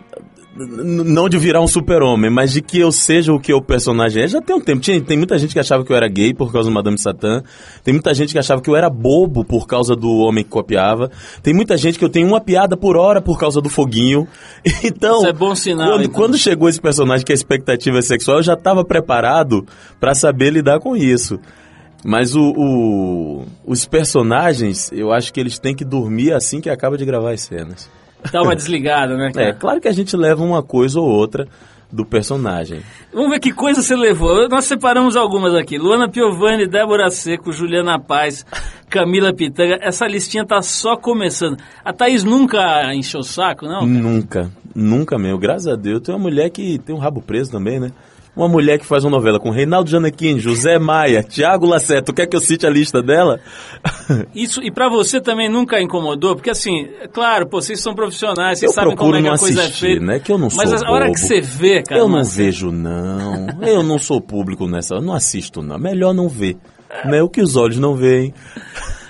não 0.58 1.28
de 1.28 1.38
virar 1.38 1.60
um 1.60 1.68
super-homem, 1.68 2.30
mas 2.32 2.54
de 2.54 2.62
que 2.62 2.80
eu 2.80 2.90
seja 2.90 3.34
o 3.34 3.40
que 3.40 3.54
o 3.54 3.62
personagem 3.62 4.24
é, 4.24 4.28
já 4.30 4.42
tem 4.42 4.56
um 4.56 4.62
tempo. 4.62 4.80
Tinha, 4.80 5.02
tem 5.02 5.18
muita 5.18 5.38
gente 5.38 5.52
que 5.52 5.60
achava 5.60 5.84
que 5.84 5.92
eu 5.92 5.98
era 5.98 6.08
gay 6.08 6.34
por 6.34 6.50
causa 6.50 6.70
do 6.70 6.74
Madame 6.74 6.98
Satã. 6.98 7.44
Tem 7.84 7.94
muita 7.94 8.14
gente 8.14 8.32
que 8.32 8.40
achava 8.40 8.62
que 8.62 8.70
eu 8.70 8.76
era 8.76 8.90
bobo 8.90 9.44
por 9.44 9.68
causa 9.68 9.98
do 9.98 10.10
homem 10.20 10.46
que 10.46 10.50
copiava. 10.50 11.12
Tem 11.44 11.54
muita 11.54 11.76
gente 11.76 12.00
que 12.00 12.06
eu 12.06 12.10
tenho 12.10 12.26
uma 12.26 12.40
piada 12.40 12.78
por 12.78 12.96
hora 12.96 13.22
por 13.22 13.38
causa 13.38 13.60
do 13.62 13.70
foguinho. 13.70 14.28
Então. 14.82 15.18
Isso 15.18 15.28
é 15.28 15.34
bom 15.34 15.54
sinal, 15.56 15.90
Quando, 15.90 16.04
então. 16.04 16.14
quando 16.14 16.38
chegou 16.38 16.70
esse 16.70 16.80
personagem 16.80 17.26
que 17.26 17.34
a 17.34 17.36
expectativa 17.36 17.98
é 17.98 18.02
sexual, 18.02 18.38
eu 18.38 18.44
já 18.44 18.54
estava 18.54 18.86
preparado 18.86 19.66
pra 20.00 20.16
saber 20.16 20.52
lidar 20.52 20.80
com 20.80 20.96
isso. 20.96 21.38
Mas 22.08 22.36
o, 22.36 22.54
o- 22.56 23.46
os 23.66 23.84
personagens, 23.86 24.92
eu 24.92 25.12
acho 25.12 25.34
que 25.34 25.40
eles 25.40 25.58
têm 25.58 25.76
que 25.76 25.84
dormir 25.84 26.34
assim 26.34 26.62
que 26.62 26.70
acaba 26.70 26.98
de 27.00 27.04
gravar 27.06 27.32
as 27.34 27.42
cenas. 27.42 27.90
Dá 28.32 28.44
uma 28.44 28.56
desligada, 28.56 29.18
né, 29.18 29.32
cara? 29.34 29.48
É, 29.50 29.54
claro 29.54 29.82
que 29.82 29.88
a 29.88 29.92
gente 29.92 30.16
leva 30.16 30.44
uma 30.44 30.62
coisa 30.62 31.00
ou 31.00 31.08
outra 31.08 31.48
do 31.92 32.06
personagem. 32.06 32.82
Vamos 33.12 33.32
ver 33.32 33.40
que 33.40 33.52
coisa 33.52 33.82
você 33.82 33.96
levou. 33.96 34.48
Nós 34.50 34.66
separamos 34.66 35.16
algumas 35.16 35.56
aqui. 35.56 35.78
Luana 35.80 36.08
Piovani, 36.08 36.68
Débora 36.68 37.10
Seco, 37.10 37.52
Juliana 37.52 38.00
Paz, 38.00 38.46
Camila 38.90 39.34
Pitanga. 39.34 39.80
Essa 39.82 40.06
listinha 40.06 40.46
tá 40.46 40.62
só 40.62 40.96
começando. 40.96 41.58
A 41.84 41.92
Thaís 41.92 42.24
nunca 42.24 42.94
encheu 42.94 43.22
o 43.22 43.24
saco, 43.24 43.66
não? 43.66 43.80
cara? 43.80 43.86
Nunca, 43.88 44.52
nunca 44.76 45.18
mesmo. 45.18 45.40
Graças 45.40 45.68
a 45.68 45.76
Deus. 45.76 46.02
Tem 46.02 46.14
uma 46.14 46.22
mulher 46.22 46.50
que 46.52 46.78
tem 46.80 46.94
um 46.94 47.00
rabo 47.00 47.22
preso 47.22 47.52
também, 47.52 47.80
né? 47.80 47.92
Uma 48.36 48.50
mulher 48.50 48.78
que 48.78 48.86
faz 48.86 49.04
uma 49.06 49.12
novela 49.12 49.40
com 49.40 49.50
Reinaldo 49.50 49.90
Janequim, 49.90 50.38
José 50.40 50.78
Maia, 50.78 51.24
Tiago 51.24 51.66
Lacerda, 51.66 52.04
tu 52.04 52.14
quer 52.14 52.28
que 52.28 52.36
eu 52.36 52.42
cite 52.42 52.68
a 52.68 52.70
lista 52.70 53.02
dela? 53.02 53.40
Isso, 54.36 54.62
e 54.62 54.70
pra 54.70 54.90
você 54.90 55.22
também 55.22 55.50
nunca 55.50 55.80
incomodou? 55.82 56.36
Porque 56.36 56.50
assim, 56.50 56.88
é 57.02 57.08
claro, 57.08 57.48
pô, 57.48 57.62
vocês 57.62 57.80
são 57.82 57.96
profissionais, 57.96 58.60
vocês 58.60 58.70
Eu 58.72 58.76
sabem 58.76 58.96
como 58.96 59.16
é 59.16 59.22
que 59.22 59.28
a 59.28 59.38
coisa 59.38 59.62
assistir, 59.62 59.86
é 59.86 59.90
feita. 59.92 60.06
né? 60.06 60.20
Que 60.20 60.32
eu 60.32 60.38
não 60.38 60.50
Mas 60.54 60.70
sou 60.70 60.86
a 60.88 60.92
hora 60.92 61.06
que 61.06 61.12
bobo. 61.12 61.28
você 61.28 61.40
vê, 61.42 61.82
cara. 61.82 62.02
eu 62.02 62.08
não 62.10 62.18
Marcelo, 62.18 62.46
vejo, 62.46 62.72
não. 62.72 63.48
Eu 63.62 63.84
não 63.84 63.98
sou 63.98 64.20
público 64.20 64.68
nessa. 64.68 64.96
Eu 64.96 65.02
não 65.02 65.14
assisto, 65.14 65.62
não. 65.62 65.80
Melhor 65.80 66.14
não 66.14 66.28
ver. 66.28 66.58
Né? 67.06 67.22
O 67.24 67.30
que 67.30 67.42
os 67.42 67.56
olhos 67.56 67.80
não 67.80 67.96
veem. 67.96 68.34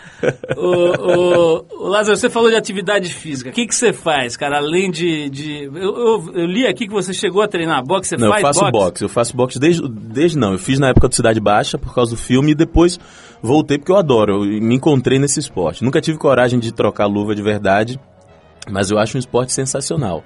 Ô, 0.58 0.62
ô, 1.02 1.66
ô, 1.86 1.88
Lázaro, 1.88 2.18
você 2.18 2.30
falou 2.30 2.50
de 2.50 2.56
atividade 2.56 3.14
física. 3.14 3.50
O 3.50 3.54
que, 3.54 3.66
que 3.68 3.76
você 3.76 3.92
faz, 3.94 4.36
cara? 4.38 4.58
Além 4.58 4.90
de. 4.92 5.30
de- 5.30 5.64
eu, 5.66 5.74
eu- 5.98 6.32
eu 6.34 6.46
li 6.46 6.66
aqui 6.66 6.88
que 6.88 6.94
você 6.94 7.14
chegou 7.14 7.42
a 7.42 7.48
treinar 7.48 7.84
boxe, 7.84 8.10
você 8.10 8.18
Não, 8.18 8.30
faz 8.30 8.42
eu 8.42 8.48
faço 8.48 8.72
boxe? 8.72 9.04
Eu 9.04 9.10
faço 9.10 9.36
boxe 9.36 9.60
desde, 9.60 9.88
desde 9.88 10.38
não. 10.38 10.54
Eu 10.54 10.60
fiz 10.60 10.80
na 10.80 10.90
época 10.90 11.08
do 11.08 11.16
Cidade 11.16 11.40
Baixa 11.40 11.78
por 11.78 11.94
causa 11.94 12.12
do 12.12 12.18
filme 12.18 12.52
e 12.52 12.56
depois 12.56 13.00
voltei 13.42 13.78
porque 13.78 13.92
eu 13.92 13.98
adoro. 13.98 14.44
Eu 14.46 14.62
me 14.62 14.76
encontrei 14.76 15.20
nesse 15.20 15.40
esporte. 15.40 15.84
Nunca 15.84 16.02
tive 16.02 16.18
coragem 16.18 16.60
de 16.60 16.72
trocar 16.74 17.06
luva 17.06 17.36
de 17.36 17.42
verdade, 17.42 18.00
mas 18.70 18.90
eu 18.92 18.98
acho 18.98 19.18
um 19.18 19.20
esporte 19.20 19.54
sensacional. 19.54 20.24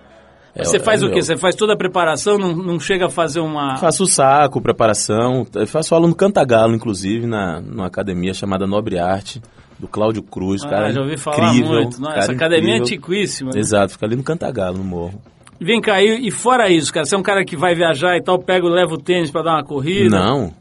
É- 0.56 0.64
Você 0.64 0.80
faz 0.80 1.04
é 1.04 1.06
o 1.06 1.10
quê? 1.10 1.16
meu. 1.16 1.24
Você 1.24 1.38
faz 1.38 1.54
toda 1.56 1.74
a 1.74 1.78
preparação, 1.78 2.38
não, 2.40 2.56
não 2.56 2.80
chega 2.80 3.06
a 3.06 3.10
fazer 3.10 3.40
uma. 3.40 3.78
Faço 3.78 4.08
saco, 4.08 4.60
preparação. 4.60 5.46
Eu 5.54 5.68
faço 5.68 5.94
aula 5.94 6.08
no 6.08 6.16
Cantagalo, 6.16 6.74
inclusive, 6.74 7.28
na, 7.28 7.62
numa 7.62 7.86
academia 7.86 8.34
chamada 8.34 8.66
Nobre 8.66 8.98
Arte, 8.98 9.40
do 9.80 9.88
Cláudio 9.88 10.22
Cruz. 10.22 10.64
Ah, 10.64 10.70
cara 10.70 10.92
já 10.92 11.02
ouvi 11.02 11.18
falar 11.18 11.54
incrível, 11.54 11.74
muito. 11.82 12.02
Cara 12.02 12.20
essa 12.20 12.32
academia 12.32 12.74
é 12.74 12.78
incrível. 12.78 12.98
antiquíssima. 12.98 13.52
né? 13.54 13.60
Exato, 13.60 13.94
fica 13.94 14.06
ali 14.06 14.16
no 14.16 14.24
Cantagalo, 14.24 14.78
no 14.78 14.84
morro. 14.84 15.22
Vem 15.62 15.82
cá, 15.82 16.02
e, 16.02 16.28
e 16.28 16.32
fora 16.32 16.70
isso, 16.70 16.94
cara, 16.94 17.06
você 17.06 17.16
é 17.16 17.18
um 17.18 17.24
cara 17.24 17.44
que 17.44 17.56
vai 17.58 17.76
viajar 17.76 18.16
e 18.16 18.22
tal, 18.24 18.40
pega, 18.40 18.68
leva 18.68 18.94
o 18.94 18.98
tênis 18.98 19.30
pra 19.32 19.42
dar 19.42 19.56
uma 19.56 19.64
corrida? 19.64 20.18
Não. 20.18 20.54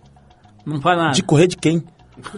Não 0.66 0.80
faz 0.80 0.98
nada. 0.98 1.12
De 1.12 1.22
correr 1.22 1.46
de 1.46 1.56
quem? 1.56 1.82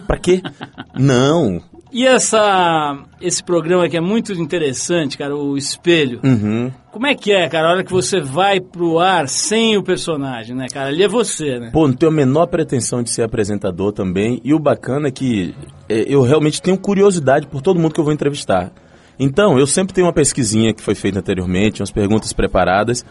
Pra 0.05 0.17
quê? 0.17 0.41
Não. 0.93 1.59
E 1.91 2.07
essa, 2.07 2.97
esse 3.19 3.43
programa 3.43 3.89
que 3.89 3.97
é 3.97 4.01
muito 4.01 4.31
interessante, 4.31 5.17
cara, 5.17 5.35
o 5.35 5.57
Espelho. 5.57 6.21
Uhum. 6.23 6.71
Como 6.89 7.05
é 7.05 7.13
que 7.13 7.33
é, 7.33 7.49
cara, 7.49 7.67
a 7.67 7.71
hora 7.71 7.83
que 7.83 7.91
você 7.91 8.21
vai 8.21 8.61
pro 8.61 8.99
ar 8.99 9.27
sem 9.27 9.77
o 9.77 9.83
personagem, 9.83 10.55
né, 10.55 10.67
cara? 10.71 10.87
Ali 10.87 11.03
é 11.03 11.07
você, 11.07 11.59
né? 11.59 11.69
Pô, 11.71 11.87
não 11.87 11.93
tenho 11.93 12.11
a 12.11 12.15
menor 12.15 12.47
pretensão 12.47 13.03
de 13.03 13.09
ser 13.09 13.23
apresentador 13.23 13.91
também. 13.91 14.39
E 14.43 14.53
o 14.53 14.59
bacana 14.59 15.09
é 15.09 15.11
que 15.11 15.53
é, 15.89 16.05
eu 16.07 16.21
realmente 16.21 16.61
tenho 16.61 16.77
curiosidade 16.77 17.47
por 17.47 17.61
todo 17.61 17.79
mundo 17.79 17.93
que 17.93 17.99
eu 17.99 18.05
vou 18.05 18.13
entrevistar. 18.13 18.71
Então, 19.19 19.59
eu 19.59 19.67
sempre 19.67 19.93
tenho 19.93 20.07
uma 20.07 20.13
pesquisinha 20.13 20.73
que 20.73 20.81
foi 20.81 20.95
feita 20.95 21.19
anteriormente, 21.19 21.81
umas 21.81 21.91
perguntas 21.91 22.31
preparadas, 22.31 23.05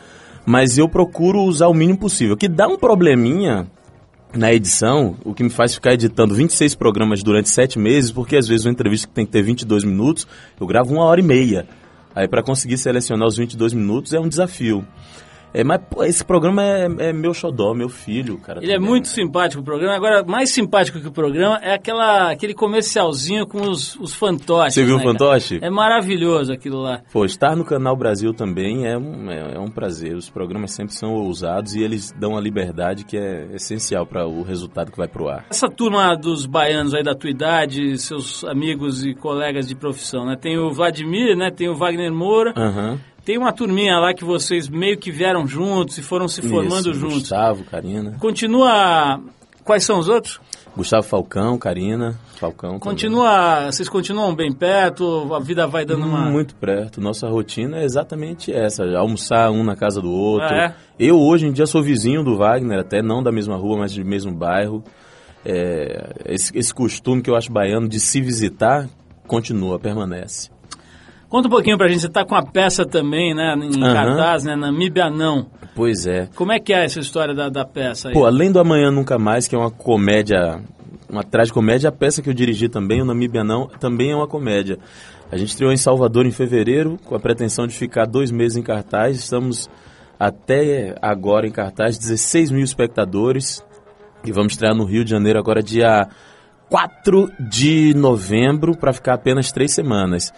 mas 0.46 0.78
eu 0.78 0.88
procuro 0.88 1.42
usar 1.42 1.68
o 1.68 1.74
mínimo 1.74 1.98
possível. 1.98 2.36
Que 2.36 2.48
dá 2.48 2.66
um 2.66 2.78
probleminha 2.78 3.66
na 4.34 4.52
edição, 4.52 5.16
o 5.24 5.34
que 5.34 5.42
me 5.42 5.50
faz 5.50 5.74
ficar 5.74 5.94
editando 5.94 6.34
26 6.34 6.74
programas 6.74 7.22
durante 7.22 7.48
7 7.48 7.78
meses, 7.78 8.10
porque 8.10 8.36
às 8.36 8.46
vezes 8.46 8.64
uma 8.64 8.72
entrevista 8.72 9.08
que 9.08 9.14
tem 9.14 9.26
que 9.26 9.32
ter 9.32 9.42
22 9.42 9.84
minutos, 9.84 10.26
eu 10.60 10.66
gravo 10.66 10.92
uma 10.92 11.04
hora 11.04 11.20
e 11.20 11.24
meia. 11.24 11.66
Aí 12.14 12.28
para 12.28 12.42
conseguir 12.42 12.78
selecionar 12.78 13.26
os 13.26 13.36
22 13.36 13.72
minutos 13.72 14.12
é 14.12 14.20
um 14.20 14.28
desafio. 14.28 14.86
É, 15.52 15.64
mas 15.64 15.80
pô, 15.88 16.04
esse 16.04 16.24
programa 16.24 16.62
é, 16.62 16.86
é 17.08 17.12
meu 17.12 17.34
xodó, 17.34 17.74
meu 17.74 17.88
filho, 17.88 18.38
cara. 18.38 18.62
Ele 18.62 18.72
é 18.72 18.78
muito 18.78 19.08
simpático 19.08 19.62
o 19.62 19.64
programa. 19.64 19.94
Agora, 19.94 20.24
mais 20.24 20.50
simpático 20.50 21.00
que 21.00 21.08
o 21.08 21.12
programa 21.12 21.58
é 21.62 21.74
aquela, 21.74 22.30
aquele 22.30 22.54
comercialzinho 22.54 23.46
com 23.46 23.62
os, 23.62 23.96
os 23.96 24.14
fantoches. 24.14 24.74
Você 24.74 24.84
viu 24.84 24.96
né, 24.96 25.02
o 25.02 25.06
fantoche? 25.06 25.58
cara? 25.58 25.66
É 25.66 25.70
maravilhoso 25.70 26.52
aquilo 26.52 26.80
lá. 26.80 27.02
Pô, 27.12 27.24
estar 27.24 27.56
no 27.56 27.64
Canal 27.64 27.96
Brasil 27.96 28.32
também 28.32 28.86
é 28.86 28.96
um, 28.96 29.30
é, 29.30 29.54
é 29.54 29.58
um 29.58 29.70
prazer. 29.70 30.14
Os 30.14 30.30
programas 30.30 30.72
sempre 30.72 30.94
são 30.94 31.12
ousados 31.12 31.74
e 31.74 31.82
eles 31.82 32.12
dão 32.12 32.36
a 32.36 32.40
liberdade 32.40 33.04
que 33.04 33.16
é 33.16 33.48
essencial 33.54 34.06
para 34.06 34.26
o 34.26 34.42
resultado 34.42 34.90
que 34.90 34.98
vai 34.98 35.08
pro 35.08 35.28
ar. 35.28 35.46
Essa 35.50 35.68
turma 35.68 36.14
dos 36.14 36.46
baianos 36.46 36.94
aí 36.94 37.02
da 37.02 37.14
tua 37.14 37.30
idade, 37.30 37.98
seus 37.98 38.44
amigos 38.44 39.04
e 39.04 39.14
colegas 39.14 39.66
de 39.66 39.74
profissão, 39.74 40.24
né? 40.24 40.36
Tem 40.36 40.58
o 40.58 40.70
Vladimir, 40.70 41.36
né? 41.36 41.50
Tem 41.50 41.68
o 41.68 41.74
Wagner 41.74 42.12
Moura. 42.12 42.52
Aham. 42.56 42.98
Tem 43.24 43.38
uma 43.38 43.52
turminha 43.52 43.98
lá 43.98 44.14
que 44.14 44.24
vocês 44.24 44.68
meio 44.68 44.96
que 44.98 45.10
vieram 45.10 45.46
juntos 45.46 45.98
e 45.98 46.02
foram 46.02 46.26
se 46.26 46.42
formando 46.42 46.90
Isso, 46.90 46.94
juntos. 46.94 47.18
Gustavo, 47.20 47.64
Karina. 47.64 48.16
Continua. 48.18 49.20
Quais 49.64 49.84
são 49.84 49.98
os 49.98 50.08
outros? 50.08 50.40
Gustavo 50.76 51.06
Falcão, 51.06 51.58
Karina, 51.58 52.18
Falcão. 52.36 52.70
também. 52.70 52.80
Continua. 52.80 53.70
Vocês 53.70 53.88
continuam 53.88 54.34
bem 54.34 54.52
perto? 54.52 55.34
A 55.34 55.40
vida 55.40 55.66
vai 55.66 55.84
dando 55.84 56.06
uma. 56.06 56.30
Muito 56.30 56.54
perto. 56.54 57.00
Nossa 57.00 57.28
rotina 57.28 57.78
é 57.78 57.84
exatamente 57.84 58.52
essa: 58.52 58.84
almoçar 58.96 59.50
um 59.50 59.64
na 59.64 59.76
casa 59.76 60.00
do 60.00 60.10
outro. 60.10 60.48
Ah, 60.48 60.56
é? 60.56 60.74
Eu 60.98 61.18
hoje 61.18 61.46
em 61.46 61.52
dia 61.52 61.66
sou 61.66 61.82
vizinho 61.82 62.22
do 62.22 62.36
Wagner, 62.36 62.78
até 62.80 63.02
não 63.02 63.22
da 63.22 63.32
mesma 63.32 63.56
rua, 63.56 63.78
mas 63.78 63.94
do 63.94 64.04
mesmo 64.04 64.32
bairro. 64.32 64.82
É, 65.44 66.12
esse, 66.26 66.56
esse 66.56 66.72
costume 66.72 67.22
que 67.22 67.30
eu 67.30 67.36
acho 67.36 67.50
baiano 67.50 67.88
de 67.88 67.98
se 67.98 68.20
visitar 68.20 68.88
continua, 69.26 69.78
permanece. 69.78 70.50
Conta 71.30 71.46
um 71.46 71.50
pouquinho 71.50 71.78
pra 71.78 71.86
gente. 71.86 72.00
Você 72.00 72.08
tá 72.08 72.24
com 72.24 72.34
a 72.34 72.42
peça 72.42 72.84
também, 72.84 73.32
né? 73.32 73.54
Em 73.54 73.82
Aham. 73.82 73.94
cartaz, 73.94 74.44
né? 74.44 74.56
Namíbia 74.56 75.08
não. 75.08 75.46
Pois 75.76 76.04
é. 76.04 76.28
Como 76.34 76.50
é 76.50 76.58
que 76.58 76.74
é 76.74 76.84
essa 76.84 76.98
história 76.98 77.32
da, 77.32 77.48
da 77.48 77.64
peça 77.64 78.08
aí? 78.08 78.14
Pô, 78.14 78.26
além 78.26 78.50
do 78.50 78.58
Amanhã 78.58 78.90
Nunca 78.90 79.16
Mais, 79.16 79.46
que 79.46 79.54
é 79.54 79.58
uma 79.58 79.70
comédia, 79.70 80.60
uma 81.08 81.22
tragicomédia, 81.22 81.88
a 81.88 81.92
peça 81.92 82.20
que 82.20 82.28
eu 82.28 82.34
dirigi 82.34 82.68
também, 82.68 83.00
o 83.00 83.04
Namíbia 83.04 83.44
Não, 83.44 83.68
também 83.68 84.10
é 84.10 84.16
uma 84.16 84.26
comédia. 84.26 84.76
A 85.30 85.36
gente 85.36 85.50
estreou 85.50 85.72
em 85.72 85.76
Salvador 85.76 86.26
em 86.26 86.32
fevereiro, 86.32 86.98
com 87.04 87.14
a 87.14 87.20
pretensão 87.20 87.64
de 87.64 87.74
ficar 87.74 88.06
dois 88.06 88.32
meses 88.32 88.56
em 88.56 88.62
cartaz. 88.62 89.16
Estamos 89.16 89.70
até 90.18 90.96
agora 91.00 91.46
em 91.46 91.52
cartaz, 91.52 91.96
16 91.96 92.50
mil 92.50 92.64
espectadores. 92.64 93.64
E 94.24 94.32
vamos 94.32 94.54
estrear 94.54 94.74
no 94.74 94.84
Rio 94.84 95.04
de 95.04 95.10
Janeiro 95.10 95.38
agora, 95.38 95.62
dia 95.62 96.08
4 96.68 97.30
de 97.38 97.94
novembro, 97.94 98.76
para 98.76 98.92
ficar 98.92 99.14
apenas 99.14 99.52
três 99.52 99.72
semanas. 99.72 100.32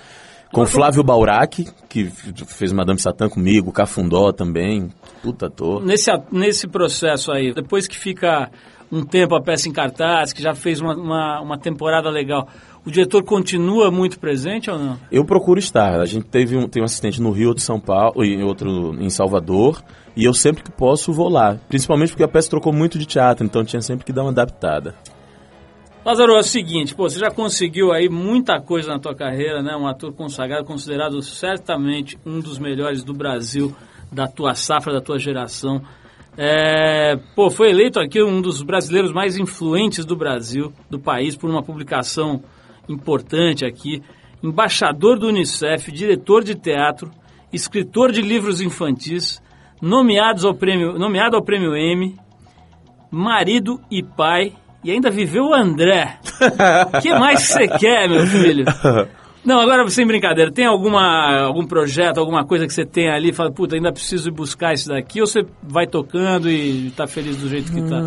Com 0.52 0.66
Flávio 0.66 1.02
Baurac, 1.02 1.66
que 1.88 2.04
fez 2.46 2.72
Madame 2.72 3.00
Satã 3.00 3.28
comigo, 3.28 3.72
Cafundó 3.72 4.32
também, 4.32 4.90
puta 5.22 5.46
ator. 5.46 5.82
Nesse, 5.82 6.10
nesse 6.30 6.68
processo 6.68 7.32
aí, 7.32 7.54
depois 7.54 7.88
que 7.88 7.98
fica 7.98 8.50
um 8.90 9.02
tempo 9.02 9.34
a 9.34 9.40
peça 9.40 9.66
em 9.66 9.72
cartaz, 9.72 10.34
que 10.34 10.42
já 10.42 10.54
fez 10.54 10.78
uma, 10.78 10.94
uma, 10.94 11.40
uma 11.40 11.58
temporada 11.58 12.10
legal, 12.10 12.46
o 12.84 12.90
diretor 12.90 13.24
continua 13.24 13.90
muito 13.90 14.18
presente 14.18 14.70
ou 14.70 14.78
não? 14.78 14.98
Eu 15.10 15.24
procuro 15.24 15.58
estar. 15.58 15.98
A 15.98 16.04
gente 16.04 16.26
teve 16.26 16.56
um, 16.56 16.68
tem 16.68 16.82
um 16.82 16.84
assistente 16.84 17.22
no 17.22 17.30
Rio 17.30 17.54
de 17.54 17.62
São 17.62 17.80
Paulo 17.80 18.22
e 18.22 18.42
outro 18.42 18.94
em 19.00 19.08
Salvador. 19.08 19.82
E 20.14 20.24
eu 20.24 20.34
sempre 20.34 20.62
que 20.62 20.70
posso 20.70 21.10
vou 21.10 21.30
lá. 21.30 21.56
Principalmente 21.68 22.10
porque 22.10 22.22
a 22.22 22.28
peça 22.28 22.50
trocou 22.50 22.70
muito 22.70 22.98
de 22.98 23.06
teatro, 23.06 23.46
então 23.46 23.64
tinha 23.64 23.80
sempre 23.80 24.04
que 24.04 24.12
dar 24.12 24.22
uma 24.22 24.30
adaptada. 24.30 24.94
Lázaro, 26.04 26.34
é 26.34 26.40
o 26.40 26.42
seguinte, 26.42 26.96
pô, 26.96 27.08
você 27.08 27.20
já 27.20 27.30
conseguiu 27.30 27.92
aí 27.92 28.08
muita 28.08 28.60
coisa 28.60 28.90
na 28.90 28.98
tua 28.98 29.14
carreira, 29.14 29.62
né? 29.62 29.76
Um 29.76 29.86
ator 29.86 30.12
consagrado, 30.12 30.64
considerado 30.64 31.22
certamente 31.22 32.18
um 32.26 32.40
dos 32.40 32.58
melhores 32.58 33.04
do 33.04 33.14
Brasil, 33.14 33.72
da 34.10 34.26
tua 34.26 34.56
safra, 34.56 34.92
da 34.92 35.00
tua 35.00 35.16
geração. 35.16 35.80
É, 36.36 37.16
pô, 37.36 37.50
foi 37.50 37.70
eleito 37.70 38.00
aqui 38.00 38.20
um 38.20 38.42
dos 38.42 38.62
brasileiros 38.62 39.12
mais 39.12 39.36
influentes 39.36 40.04
do 40.04 40.16
Brasil, 40.16 40.72
do 40.90 40.98
país, 40.98 41.36
por 41.36 41.48
uma 41.48 41.62
publicação 41.62 42.42
importante 42.88 43.64
aqui. 43.64 44.02
Embaixador 44.42 45.20
do 45.20 45.28
Unicef, 45.28 45.92
diretor 45.92 46.42
de 46.42 46.56
teatro, 46.56 47.12
escritor 47.52 48.10
de 48.10 48.22
livros 48.22 48.60
infantis, 48.60 49.40
nomeados 49.80 50.44
ao 50.44 50.52
prêmio, 50.52 50.98
nomeado 50.98 51.36
ao 51.36 51.44
prêmio 51.44 51.76
Emmy, 51.76 52.16
marido 53.08 53.80
e 53.88 54.02
pai, 54.02 54.52
e 54.84 54.90
ainda 54.90 55.10
viveu 55.10 55.46
o 55.48 55.54
André. 55.54 56.18
O 56.92 57.00
que 57.02 57.14
mais 57.14 57.42
você 57.42 57.68
quer, 57.68 58.08
meu 58.08 58.26
filho? 58.26 58.64
Não, 59.44 59.58
agora 59.58 59.88
sem 59.88 60.06
brincadeira, 60.06 60.52
tem 60.52 60.66
alguma, 60.66 61.40
algum 61.40 61.66
projeto, 61.66 62.18
alguma 62.18 62.44
coisa 62.44 62.66
que 62.66 62.72
você 62.72 62.84
tem 62.84 63.10
ali 63.10 63.30
e 63.30 63.32
fala, 63.32 63.50
puta, 63.50 63.74
ainda 63.74 63.92
preciso 63.92 64.28
ir 64.28 64.32
buscar 64.32 64.72
isso 64.72 64.88
daqui, 64.88 65.20
ou 65.20 65.26
você 65.26 65.44
vai 65.62 65.86
tocando 65.86 66.48
e 66.48 66.92
tá 66.92 67.08
feliz 67.08 67.36
do 67.36 67.48
jeito 67.48 67.72
que 67.72 67.82
tá? 67.82 68.00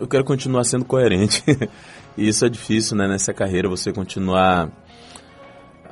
Eu 0.00 0.08
quero 0.08 0.24
continuar 0.24 0.64
sendo 0.64 0.84
coerente. 0.84 1.44
e 2.18 2.26
isso 2.26 2.44
é 2.44 2.48
difícil, 2.48 2.96
né? 2.96 3.06
Nessa 3.06 3.32
carreira, 3.32 3.68
você 3.68 3.92
continuar 3.92 4.68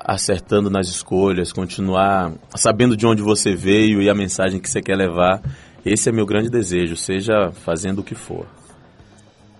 acertando 0.00 0.68
nas 0.68 0.88
escolhas, 0.88 1.52
continuar 1.52 2.32
sabendo 2.56 2.96
de 2.96 3.06
onde 3.06 3.22
você 3.22 3.54
veio 3.54 4.02
e 4.02 4.10
a 4.10 4.14
mensagem 4.14 4.58
que 4.58 4.68
você 4.68 4.82
quer 4.82 4.96
levar. 4.96 5.40
Esse 5.86 6.08
é 6.08 6.12
meu 6.12 6.26
grande 6.26 6.50
desejo, 6.50 6.96
seja 6.96 7.52
fazendo 7.52 8.00
o 8.00 8.02
que 8.02 8.16
for. 8.16 8.46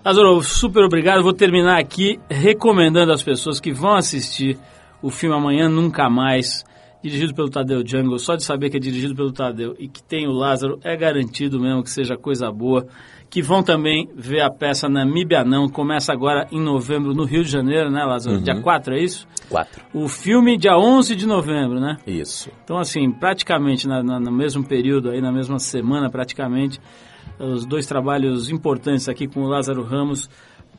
Lázaro, 0.03 0.41
super 0.41 0.83
obrigado. 0.83 1.21
Vou 1.23 1.33
terminar 1.33 1.79
aqui 1.79 2.19
recomendando 2.29 3.11
às 3.11 3.21
pessoas 3.21 3.59
que 3.59 3.71
vão 3.71 3.93
assistir 3.95 4.57
o 5.01 5.09
filme 5.09 5.35
Amanhã 5.35 5.69
Nunca 5.69 6.09
Mais, 6.09 6.63
dirigido 7.03 7.33
pelo 7.35 7.49
Tadeu 7.49 7.83
Jungle, 7.85 8.17
só 8.19 8.35
de 8.35 8.43
saber 8.43 8.69
que 8.69 8.77
é 8.77 8.79
dirigido 8.79 9.15
pelo 9.15 9.31
Tadeu 9.31 9.75
e 9.79 9.87
que 9.87 10.01
tem 10.01 10.27
o 10.27 10.31
Lázaro, 10.31 10.79
é 10.83 10.95
garantido 10.95 11.59
mesmo 11.59 11.83
que 11.83 11.89
seja 11.89 12.15
coisa 12.17 12.51
boa. 12.51 12.85
Que 13.29 13.41
vão 13.41 13.63
também 13.63 14.09
ver 14.13 14.41
a 14.41 14.49
peça 14.51 14.89
Namíbia 14.89 15.45
Não, 15.45 15.69
começa 15.69 16.11
agora 16.11 16.47
em 16.51 16.59
novembro 16.59 17.13
no 17.13 17.23
Rio 17.23 17.45
de 17.45 17.49
Janeiro, 17.49 17.89
né, 17.89 18.03
Lázaro? 18.03 18.41
Dia 18.41 18.59
4, 18.59 18.93
é 18.95 19.01
isso? 19.03 19.25
Quatro. 19.47 19.81
O 19.93 20.09
filme 20.09 20.57
dia 20.57 20.77
11 20.77 21.15
de 21.15 21.25
novembro, 21.25 21.79
né? 21.79 21.95
Isso. 22.05 22.51
Então, 22.63 22.77
assim, 22.77 23.09
praticamente 23.09 23.87
na, 23.87 24.03
na- 24.03 24.19
no 24.19 24.31
mesmo 24.33 24.65
período, 24.65 25.09
aí 25.11 25.21
na 25.21 25.31
mesma 25.31 25.59
semana, 25.59 26.09
praticamente, 26.09 26.77
os 27.41 27.65
dois 27.65 27.87
trabalhos 27.87 28.49
importantes 28.49 29.09
aqui 29.09 29.27
com 29.27 29.41
o 29.41 29.47
Lázaro 29.47 29.83
Ramos 29.83 30.29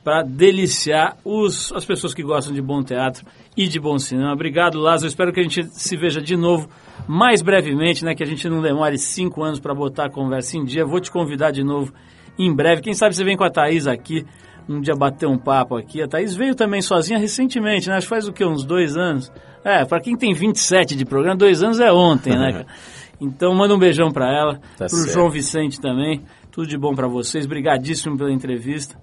para 0.05 0.23
deliciar 0.23 1.17
os, 1.25 1.73
as 1.73 1.85
pessoas 1.85 2.13
que 2.13 2.23
gostam 2.23 2.53
de 2.53 2.61
bom 2.61 2.83
teatro 2.83 3.25
e 3.57 3.69
de 3.69 3.79
bom 3.79 3.99
cinema. 3.99 4.33
Obrigado, 4.33 4.81
Lázaro. 4.81 5.09
Espero 5.09 5.33
que 5.33 5.41
a 5.41 5.43
gente 5.43 5.65
se 5.73 5.97
veja 5.97 6.21
de 6.21 6.37
novo 6.37 6.69
mais 7.07 7.41
brevemente, 7.43 8.05
né? 8.05 8.15
Que 8.15 8.23
a 8.23 8.27
gente 8.27 8.49
não 8.49 8.61
demore 8.61 8.99
cinco 8.99 9.43
anos 9.43 9.61
para 9.61 9.75
botar 9.75 10.07
a 10.07 10.11
conversa 10.11 10.57
em 10.57 10.65
dia. 10.65 10.85
Vou 10.85 11.01
te 11.01 11.11
convidar 11.11 11.53
de 11.53 11.63
novo 11.63 11.93
em 12.39 12.53
breve. 12.53 12.83
Quem 12.83 12.95
sabe 12.95 13.15
você 13.15 13.25
vem 13.25 13.37
com 13.37 13.45
a 13.45 13.51
Thaís 13.51 13.87
aqui, 13.87 14.25
um 14.69 14.81
dia 14.81 14.95
bater 14.95 15.27
um 15.27 15.39
papo 15.39 15.77
aqui. 15.77 16.03
A 16.03 16.09
Thaís 16.09 16.35
veio 16.35 16.55
também 16.55 16.83
sozinha 16.83 17.19
recentemente, 17.19 17.89
né? 17.89 17.97
Acho 17.97 18.07
que 18.07 18.11
faz 18.15 18.27
o 18.27 18.33
quê? 18.33 18.45
Uns 18.45 18.65
dois 18.65 18.97
anos? 18.97 19.31
É, 19.65 19.85
para 19.85 20.01
quem 20.01 20.17
tem 20.17 20.35
27 20.35 20.97
de 20.97 21.05
programa, 21.05 21.37
dois 21.37 21.63
anos 21.63 21.79
é 21.79 21.93
ontem, 21.93 22.37
né? 22.37 22.65
Então 23.25 23.55
manda 23.55 23.73
um 23.73 23.79
beijão 23.79 24.11
para 24.11 24.27
ela, 24.37 24.55
Tá 24.77 24.87
pro 24.87 24.97
certo. 24.97 25.13
João 25.13 25.31
Vicente 25.31 25.81
também. 25.81 26.23
Tudo 26.53 26.69
de 26.69 26.77
bom 26.77 26.95
para 26.95 27.09
vocês. 27.09 27.47
Brigadíssimo 27.47 28.17
pela 28.17 28.31
entrevista. 28.31 28.95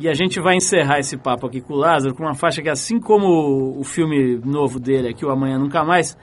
E 0.00 0.08
a 0.08 0.14
gente 0.14 0.40
vai 0.40 0.56
encerrar 0.56 0.98
esse 0.98 1.16
papo 1.16 1.46
aqui 1.46 1.60
com 1.60 1.74
o 1.74 1.76
Lázaro 1.76 2.14
com 2.14 2.24
uma 2.24 2.34
faixa 2.34 2.60
que, 2.60 2.68
assim 2.68 2.98
como 2.98 3.78
o 3.78 3.84
filme 3.84 4.36
novo 4.44 4.80
dele 4.80 5.08
aqui, 5.08 5.24
o 5.24 5.30
Amanhã 5.30 5.58
Nunca 5.58 5.84
Mais, 5.84 6.16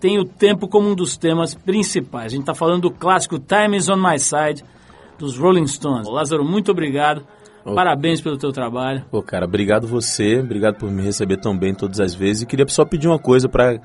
tem 0.00 0.18
o 0.18 0.24
tempo 0.24 0.66
como 0.66 0.88
um 0.88 0.94
dos 0.96 1.16
temas 1.16 1.54
principais. 1.54 2.26
A 2.26 2.28
gente 2.30 2.40
está 2.40 2.54
falando 2.54 2.82
do 2.82 2.90
clássico 2.90 3.38
Time 3.38 3.76
is 3.76 3.88
on 3.88 3.96
My 3.96 4.18
Side, 4.18 4.64
dos 5.16 5.38
Rolling 5.38 5.66
Stones. 5.68 6.08
Lázaro, 6.08 6.44
muito 6.44 6.72
obrigado. 6.72 7.24
Ô. 7.64 7.74
Parabéns 7.74 8.20
pelo 8.20 8.36
teu 8.36 8.50
trabalho. 8.50 9.04
Pô, 9.10 9.22
cara, 9.22 9.44
obrigado 9.44 9.86
você, 9.86 10.40
obrigado 10.40 10.76
por 10.76 10.90
me 10.90 11.02
receber 11.02 11.36
tão 11.36 11.56
bem 11.56 11.72
todas 11.72 12.00
as 12.00 12.14
vezes. 12.14 12.42
E 12.42 12.46
queria 12.46 12.66
só 12.68 12.84
pedir 12.84 13.06
uma 13.06 13.18
coisa 13.18 13.48
pra, 13.48 13.78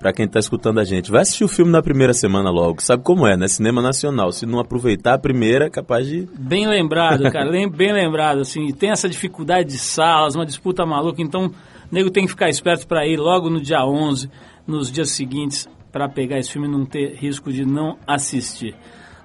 pra 0.00 0.14
quem 0.14 0.26
tá 0.26 0.40
escutando 0.40 0.80
a 0.80 0.84
gente. 0.84 1.10
Vai 1.10 1.20
assistir 1.20 1.44
o 1.44 1.48
filme 1.48 1.70
na 1.70 1.82
primeira 1.82 2.14
semana 2.14 2.50
logo. 2.50 2.82
Sabe 2.82 3.04
como 3.04 3.26
é, 3.26 3.36
né? 3.36 3.46
Cinema 3.46 3.82
nacional. 3.82 4.32
Se 4.32 4.46
não 4.46 4.58
aproveitar 4.58 5.14
a 5.14 5.18
primeira, 5.18 5.66
é 5.66 5.70
capaz 5.70 6.06
de. 6.06 6.26
Bem 6.36 6.66
lembrado, 6.66 7.30
cara, 7.30 7.50
bem 7.68 7.92
lembrado, 7.92 8.40
assim, 8.40 8.72
tem 8.72 8.90
essa 8.90 9.08
dificuldade 9.08 9.68
de 9.68 9.78
salas, 9.78 10.34
uma 10.34 10.46
disputa 10.46 10.84
maluca, 10.86 11.22
então 11.22 11.46
o 11.46 11.52
nego 11.92 12.10
tem 12.10 12.24
que 12.24 12.30
ficar 12.30 12.48
esperto 12.48 12.86
para 12.86 13.06
ir 13.06 13.18
logo 13.18 13.50
no 13.50 13.60
dia 13.60 13.84
11, 13.84 14.30
nos 14.66 14.90
dias 14.90 15.10
seguintes, 15.10 15.68
para 15.92 16.08
pegar 16.08 16.38
esse 16.38 16.50
filme 16.50 16.66
e 16.66 16.70
não 16.70 16.86
ter 16.86 17.14
risco 17.16 17.52
de 17.52 17.66
não 17.66 17.98
assistir. 18.06 18.74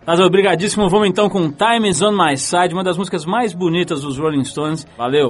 Lázaro, 0.05 0.27
obrigadíssimo, 0.27 0.89
vamos 0.89 1.07
então 1.07 1.29
com 1.29 1.51
Time 1.51 1.89
is 1.89 2.01
on 2.01 2.11
My 2.11 2.37
Side, 2.37 2.73
uma 2.73 2.83
das 2.83 2.97
músicas 2.97 3.25
mais 3.25 3.53
bonitas 3.53 4.01
dos 4.01 4.19
Rolling 4.19 4.43
Stones. 4.43 4.85
Valeu! 4.97 5.29